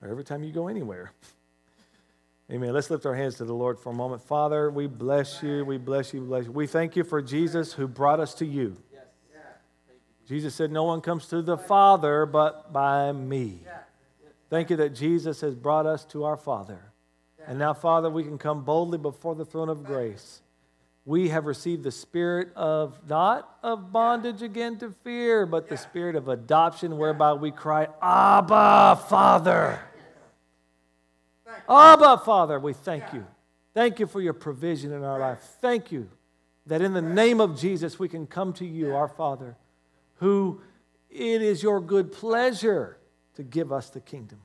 or 0.03 0.09
every 0.11 0.25
time 0.25 0.45
you 0.45 0.53
go 0.53 0.69
anywhere. 0.69 1.13
Amen. 2.51 2.75
Let's 2.75 2.91
lift 2.91 3.07
our 3.07 3.15
hands 3.15 3.37
to 3.37 3.47
the 3.47 3.55
Lord 3.55 3.79
for 3.79 3.93
a 3.93 3.95
moment. 3.95 4.21
Father, 4.21 4.71
we 4.71 4.87
bless 4.87 5.43
you. 5.43 5.65
We 5.65 5.79
bless 5.79 6.13
you. 6.13 6.21
Bless 6.21 6.45
you. 6.45 6.53
We 6.53 6.67
thank 6.67 6.97
you 6.97 7.05
for 7.05 7.23
Jesus 7.23 7.73
who 7.73 7.89
brought 7.89 8.21
us 8.21 8.35
to 8.35 8.45
you. 8.45 8.77
Jesus 10.29 10.55
said, 10.55 10.71
No 10.71 10.85
one 10.85 11.01
comes 11.01 11.29
to 11.29 11.41
the 11.41 11.57
Father 11.57 12.27
but 12.27 12.75
by 12.75 13.11
me. 13.13 13.61
Thank 14.51 14.69
you 14.69 14.77
that 14.77 14.91
Jesus 14.91 15.41
has 15.41 15.55
brought 15.55 15.87
us 15.87 16.05
to 16.05 16.25
our 16.25 16.37
Father. 16.37 16.92
And 17.47 17.59
now, 17.59 17.75
Father, 17.75 18.09
we 18.09 18.25
can 18.25 18.39
come 18.39 18.65
boldly 18.65 18.99
before 18.99 19.35
the 19.35 19.45
throne 19.45 19.69
of 19.69 19.85
grace. 19.85 20.41
We 21.05 21.31
have 21.31 21.47
received 21.47 21.83
the 21.83 21.91
spirit 21.91 22.55
of 22.55 22.97
not 23.09 23.59
of 23.63 23.93
bondage 23.93 24.43
again 24.43 24.79
to 24.79 24.95
fear, 25.03 25.47
but 25.47 25.69
the 25.69 25.77
spirit 25.77 26.15
of 26.15 26.29
adoption, 26.29 26.97
whereby 26.97 27.33
we 27.33 27.51
cry, 27.51 27.89
Abba, 28.01 29.01
Father. 29.09 29.81
Abba, 31.69 32.19
Father, 32.25 32.61
we 32.61 32.73
thank 32.73 33.13
you. 33.13 33.27
Thank 33.75 33.99
you 33.99 34.07
for 34.07 34.21
your 34.21 34.33
provision 34.33 34.93
in 34.93 35.03
our 35.03 35.19
life. 35.19 35.41
Thank 35.61 35.91
you 35.91 36.09
that 36.67 36.81
in 36.81 36.93
the 36.93 37.03
name 37.03 37.41
of 37.41 37.59
Jesus 37.59 37.99
we 37.99 38.09
can 38.09 38.27
come 38.27 38.53
to 38.55 38.65
you, 38.65 38.95
our 38.95 39.09
Father, 39.09 39.57
who 40.17 40.61
it 41.11 41.43
is 41.43 41.63
your 41.63 41.81
good 41.81 42.13
pleasure 42.13 42.99
to 43.35 43.43
give 43.43 43.73
us 43.73 43.91
the 43.91 44.01
kingdom. 44.01 44.39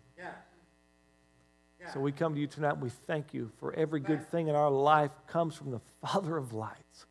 So 1.93 1.99
we 1.99 2.11
come 2.11 2.33
to 2.33 2.39
you 2.39 2.47
tonight 2.47 2.73
and 2.73 2.81
we 2.81 2.89
thank 2.89 3.33
you 3.33 3.49
for 3.59 3.73
every 3.73 3.99
good 3.99 4.27
thing 4.29 4.47
in 4.49 4.55
our 4.55 4.69
life 4.69 5.11
comes 5.27 5.55
from 5.55 5.71
the 5.71 5.79
Father 6.05 6.35
of 6.35 6.53
lights, 6.53 7.05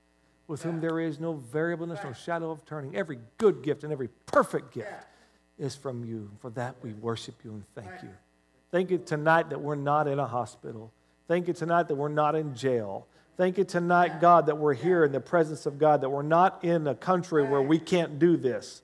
with 0.49 0.63
whom 0.63 0.81
there 0.81 1.01
is 1.01 1.19
no 1.19 1.35
variableness, 1.35 2.01
no 2.05 2.13
shadow 2.13 2.51
of 2.51 2.65
turning. 2.67 2.95
Every 2.95 3.19
good 3.39 3.63
gift 3.63 3.85
and 3.85 3.93
every 3.93 4.09
perfect 4.27 4.75
gift 4.75 5.07
is 5.59 5.75
from 5.75 6.05
you. 6.05 6.31
For 6.41 6.51
that 6.51 6.77
we 6.83 6.93
worship 6.93 7.37
you 7.45 7.53
and 7.53 7.65
thank 7.75 8.03
you. 8.03 8.11
Thank 8.71 8.91
you 8.91 8.99
tonight 8.99 9.49
that 9.51 9.61
we're 9.61 9.77
not 9.77 10.09
in 10.09 10.19
a 10.19 10.27
hospital. 10.27 10.93
Thank 11.29 11.49
you 11.49 11.55
tonight 11.55 11.89
that 11.89 11.95
we're 11.95 12.09
not 12.09 12.35
in 12.35 12.55
jail. 12.55 13.07
Thank 13.37 13.59
you 13.59 13.65
tonight, 13.65 14.21
God, 14.21 14.47
that 14.47 14.59
we're 14.59 14.75
here 14.75 15.05
in 15.05 15.13
the 15.13 15.21
presence 15.21 15.67
of 15.67 15.79
God, 15.79 16.01
that 16.03 16.11
we're 16.11 16.23
not 16.23 16.65
in 16.65 16.87
a 16.87 16.95
country 16.95 17.45
where 17.45 17.63
we 17.63 17.79
can't 17.79 18.19
do 18.19 18.37
this. 18.37 18.83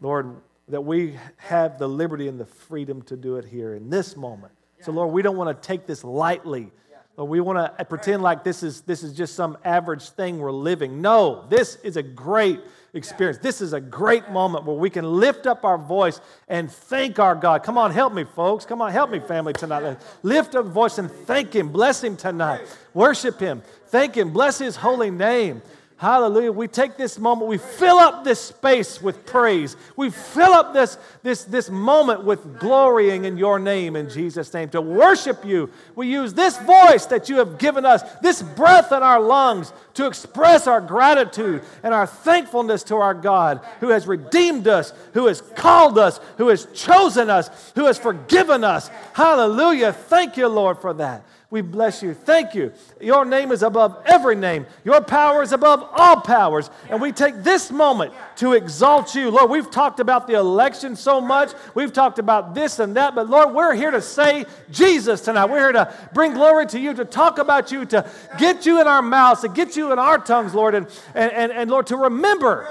Lord, 0.00 0.36
that 0.68 0.80
we 0.80 1.18
have 1.36 1.78
the 1.78 1.88
liberty 1.88 2.28
and 2.28 2.38
the 2.38 2.46
freedom 2.46 3.02
to 3.02 3.16
do 3.16 3.36
it 3.36 3.44
here 3.44 3.74
in 3.74 3.90
this 3.90 4.16
moment. 4.16 4.52
So, 4.84 4.92
Lord, 4.92 5.12
we 5.12 5.22
don't 5.22 5.38
want 5.38 5.62
to 5.62 5.66
take 5.66 5.86
this 5.86 6.04
lightly. 6.04 6.70
Lord, 7.16 7.30
we 7.30 7.40
want 7.40 7.78
to 7.78 7.84
pretend 7.86 8.22
like 8.22 8.44
this 8.44 8.62
is, 8.62 8.82
this 8.82 9.02
is 9.02 9.14
just 9.14 9.34
some 9.34 9.56
average 9.64 10.10
thing 10.10 10.38
we're 10.38 10.52
living. 10.52 11.00
No, 11.00 11.46
this 11.48 11.76
is 11.76 11.96
a 11.96 12.02
great 12.02 12.60
experience. 12.92 13.38
This 13.38 13.60
is 13.60 13.72
a 13.72 13.80
great 13.80 14.30
moment 14.30 14.66
where 14.66 14.76
we 14.76 14.90
can 14.90 15.04
lift 15.04 15.46
up 15.46 15.64
our 15.64 15.78
voice 15.78 16.20
and 16.48 16.70
thank 16.70 17.18
our 17.18 17.34
God. 17.34 17.62
Come 17.62 17.78
on, 17.78 17.92
help 17.92 18.12
me, 18.12 18.24
folks. 18.24 18.66
Come 18.66 18.82
on, 18.82 18.92
help 18.92 19.10
me, 19.10 19.20
family, 19.20 19.52
tonight. 19.52 19.96
Lift 20.22 20.54
up 20.54 20.66
voice 20.66 20.98
and 20.98 21.10
thank 21.10 21.54
Him. 21.54 21.70
Bless 21.70 22.04
Him 22.04 22.16
tonight. 22.16 22.60
Worship 22.92 23.40
Him. 23.40 23.62
Thank 23.86 24.16
Him. 24.16 24.32
Bless 24.32 24.58
His 24.58 24.76
holy 24.76 25.10
name. 25.10 25.62
Hallelujah. 25.96 26.50
We 26.50 26.66
take 26.66 26.96
this 26.96 27.20
moment, 27.20 27.48
we 27.48 27.56
fill 27.56 27.98
up 27.98 28.24
this 28.24 28.40
space 28.40 29.00
with 29.00 29.24
praise. 29.24 29.76
We 29.96 30.10
fill 30.10 30.52
up 30.52 30.74
this, 30.74 30.98
this, 31.22 31.44
this 31.44 31.70
moment 31.70 32.24
with 32.24 32.58
glorying 32.58 33.26
in 33.26 33.38
your 33.38 33.60
name 33.60 33.94
in 33.94 34.10
Jesus' 34.10 34.52
name 34.52 34.70
to 34.70 34.80
worship 34.80 35.44
you. 35.44 35.70
We 35.94 36.08
use 36.08 36.34
this 36.34 36.58
voice 36.58 37.06
that 37.06 37.28
you 37.28 37.36
have 37.36 37.58
given 37.58 37.86
us, 37.86 38.02
this 38.20 38.42
breath 38.42 38.90
in 38.90 39.04
our 39.04 39.20
lungs, 39.20 39.72
to 39.94 40.06
express 40.06 40.66
our 40.66 40.80
gratitude 40.80 41.62
and 41.84 41.94
our 41.94 42.08
thankfulness 42.08 42.82
to 42.84 42.96
our 42.96 43.14
God 43.14 43.60
who 43.78 43.90
has 43.90 44.08
redeemed 44.08 44.66
us, 44.66 44.92
who 45.12 45.28
has 45.28 45.40
called 45.40 45.96
us, 45.96 46.18
who 46.38 46.48
has 46.48 46.66
chosen 46.74 47.30
us, 47.30 47.72
who 47.76 47.86
has 47.86 47.98
forgiven 47.98 48.64
us. 48.64 48.88
Hallelujah. 49.12 49.92
Thank 49.92 50.36
you, 50.36 50.48
Lord, 50.48 50.80
for 50.80 50.92
that. 50.94 51.24
We 51.54 51.60
bless 51.60 52.02
you. 52.02 52.14
Thank 52.14 52.56
you. 52.56 52.72
Your 53.00 53.24
name 53.24 53.52
is 53.52 53.62
above 53.62 54.02
every 54.06 54.34
name. 54.34 54.66
Your 54.82 55.00
power 55.00 55.40
is 55.40 55.52
above 55.52 55.88
all 55.92 56.20
powers. 56.20 56.68
And 56.90 57.00
we 57.00 57.12
take 57.12 57.44
this 57.44 57.70
moment 57.70 58.12
to 58.38 58.54
exalt 58.54 59.14
you. 59.14 59.30
Lord, 59.30 59.50
we've 59.50 59.70
talked 59.70 60.00
about 60.00 60.26
the 60.26 60.32
election 60.32 60.96
so 60.96 61.20
much. 61.20 61.52
We've 61.76 61.92
talked 61.92 62.18
about 62.18 62.56
this 62.56 62.80
and 62.80 62.96
that. 62.96 63.14
But 63.14 63.30
Lord, 63.30 63.54
we're 63.54 63.72
here 63.72 63.92
to 63.92 64.02
say 64.02 64.46
Jesus 64.72 65.20
tonight. 65.20 65.44
We're 65.44 65.60
here 65.60 65.72
to 65.74 65.94
bring 66.12 66.34
glory 66.34 66.66
to 66.66 66.80
you, 66.80 66.92
to 66.92 67.04
talk 67.04 67.38
about 67.38 67.70
you, 67.70 67.84
to 67.84 68.10
get 68.36 68.66
you 68.66 68.80
in 68.80 68.88
our 68.88 69.00
mouths, 69.00 69.42
to 69.42 69.48
get 69.48 69.76
you 69.76 69.92
in 69.92 70.00
our 70.00 70.18
tongues, 70.18 70.54
Lord. 70.54 70.74
And, 70.74 70.88
and, 71.14 71.30
and, 71.30 71.52
and 71.52 71.70
Lord, 71.70 71.86
to 71.86 71.96
remember, 71.96 72.68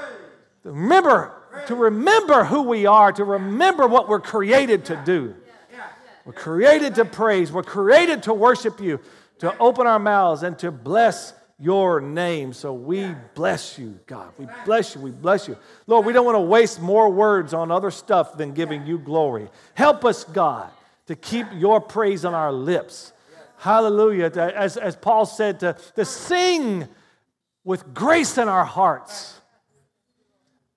remember, 0.65 1.31
to 1.67 1.75
remember 1.75 2.43
who 2.43 2.63
we 2.63 2.85
are, 2.85 3.13
to 3.13 3.23
remember 3.23 3.87
what 3.87 4.09
we're 4.09 4.19
created 4.19 4.83
to 4.87 5.01
do. 5.05 5.35
We're 6.25 6.33
created 6.33 6.95
to 6.95 7.05
praise. 7.05 7.51
We're 7.51 7.63
created 7.63 8.23
to 8.23 8.33
worship 8.33 8.79
you, 8.79 8.99
to 9.39 9.57
open 9.57 9.87
our 9.87 9.99
mouths 9.99 10.43
and 10.43 10.57
to 10.59 10.71
bless 10.71 11.33
your 11.59 12.01
name. 12.01 12.53
So 12.53 12.73
we 12.73 13.13
bless 13.35 13.77
you, 13.77 13.99
God. 14.05 14.31
We 14.37 14.47
bless 14.65 14.95
you. 14.95 15.01
We 15.01 15.11
bless 15.11 15.47
you. 15.47 15.57
Lord, 15.87 16.05
we 16.05 16.13
don't 16.13 16.25
want 16.25 16.35
to 16.35 16.41
waste 16.41 16.81
more 16.81 17.09
words 17.09 17.53
on 17.53 17.71
other 17.71 17.91
stuff 17.91 18.37
than 18.37 18.53
giving 18.53 18.85
you 18.85 18.97
glory. 18.97 19.49
Help 19.73 20.05
us, 20.05 20.23
God, 20.23 20.69
to 21.07 21.15
keep 21.15 21.47
your 21.53 21.81
praise 21.81 22.25
on 22.25 22.33
our 22.33 22.51
lips. 22.51 23.13
Hallelujah. 23.57 24.31
As, 24.55 24.77
as 24.77 24.95
Paul 24.95 25.25
said, 25.25 25.59
to, 25.61 25.77
to 25.95 26.05
sing 26.05 26.87
with 27.63 27.93
grace 27.93 28.37
in 28.37 28.49
our 28.49 28.65
hearts. 28.65 29.39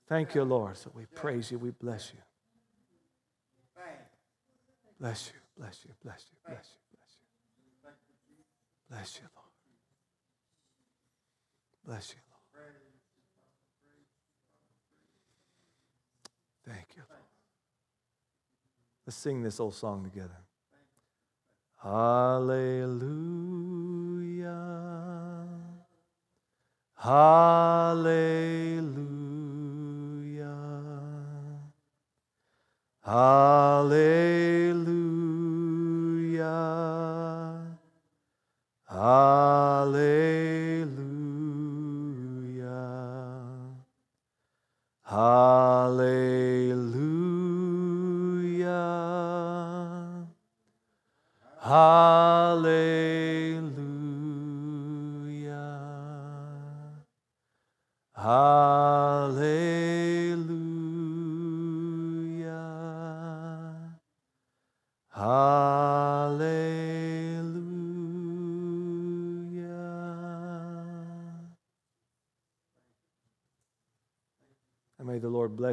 Thank 0.09 0.35
you, 0.37 0.45
Lord. 0.45 0.77
So 0.77 0.93
we 0.95 1.07
praise 1.07 1.51
you. 1.51 1.59
We 1.59 1.71
bless 1.71 2.13
you. 2.15 2.21
Bless 4.99 5.31
you, 5.33 5.41
bless 5.59 5.85
you, 5.85 5.91
bless 6.03 6.25
you, 6.31 6.37
bless 6.47 6.71
you, 6.73 6.81
bless 6.91 7.13
you. 7.13 7.27
Bless 8.89 9.17
you, 9.17 9.29
Lord. 9.37 9.53
Bless 11.85 12.11
you, 12.11 12.21
Lord. 12.31 12.43
Thank 16.67 16.97
you, 16.97 17.03
Lord. 17.09 17.23
Let's 19.07 19.17
sing 19.17 19.43
this 19.43 19.61
old 19.61 19.75
song 19.75 20.03
together. 20.03 20.41
Hallelujah. 21.83 23.07
Hallelujah. 26.95 28.47
Hallelujah. 33.05 34.66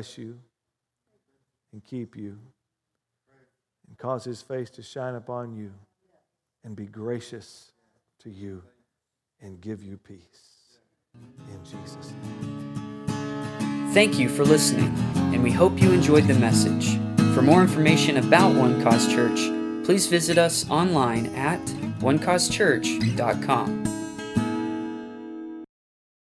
Bless 0.03 0.17
you 0.17 0.37
and 1.71 1.81
keep 1.81 2.17
you 2.17 2.37
and 3.87 3.97
cause 3.97 4.25
his 4.25 4.41
face 4.41 4.69
to 4.69 4.83
shine 4.83 5.15
upon 5.15 5.55
you 5.55 5.71
and 6.65 6.75
be 6.75 6.85
gracious 6.85 7.71
to 8.19 8.29
you 8.29 8.61
and 9.41 9.61
give 9.61 9.81
you 9.81 9.97
peace. 9.97 10.79
In 11.53 11.63
Jesus' 11.63 12.11
name. 12.21 13.93
Thank 13.93 14.19
you 14.19 14.27
for 14.27 14.43
listening, 14.43 14.93
and 15.33 15.41
we 15.41 15.51
hope 15.51 15.81
you 15.81 15.93
enjoyed 15.93 16.27
the 16.27 16.33
message. 16.33 16.97
For 17.33 17.41
more 17.41 17.61
information 17.61 18.17
about 18.17 18.53
One 18.55 18.83
Cause 18.83 19.07
Church, 19.07 19.39
please 19.85 20.07
visit 20.07 20.37
us 20.37 20.69
online 20.69 21.27
at 21.27 21.65
onecausechurch.com. 22.01 23.92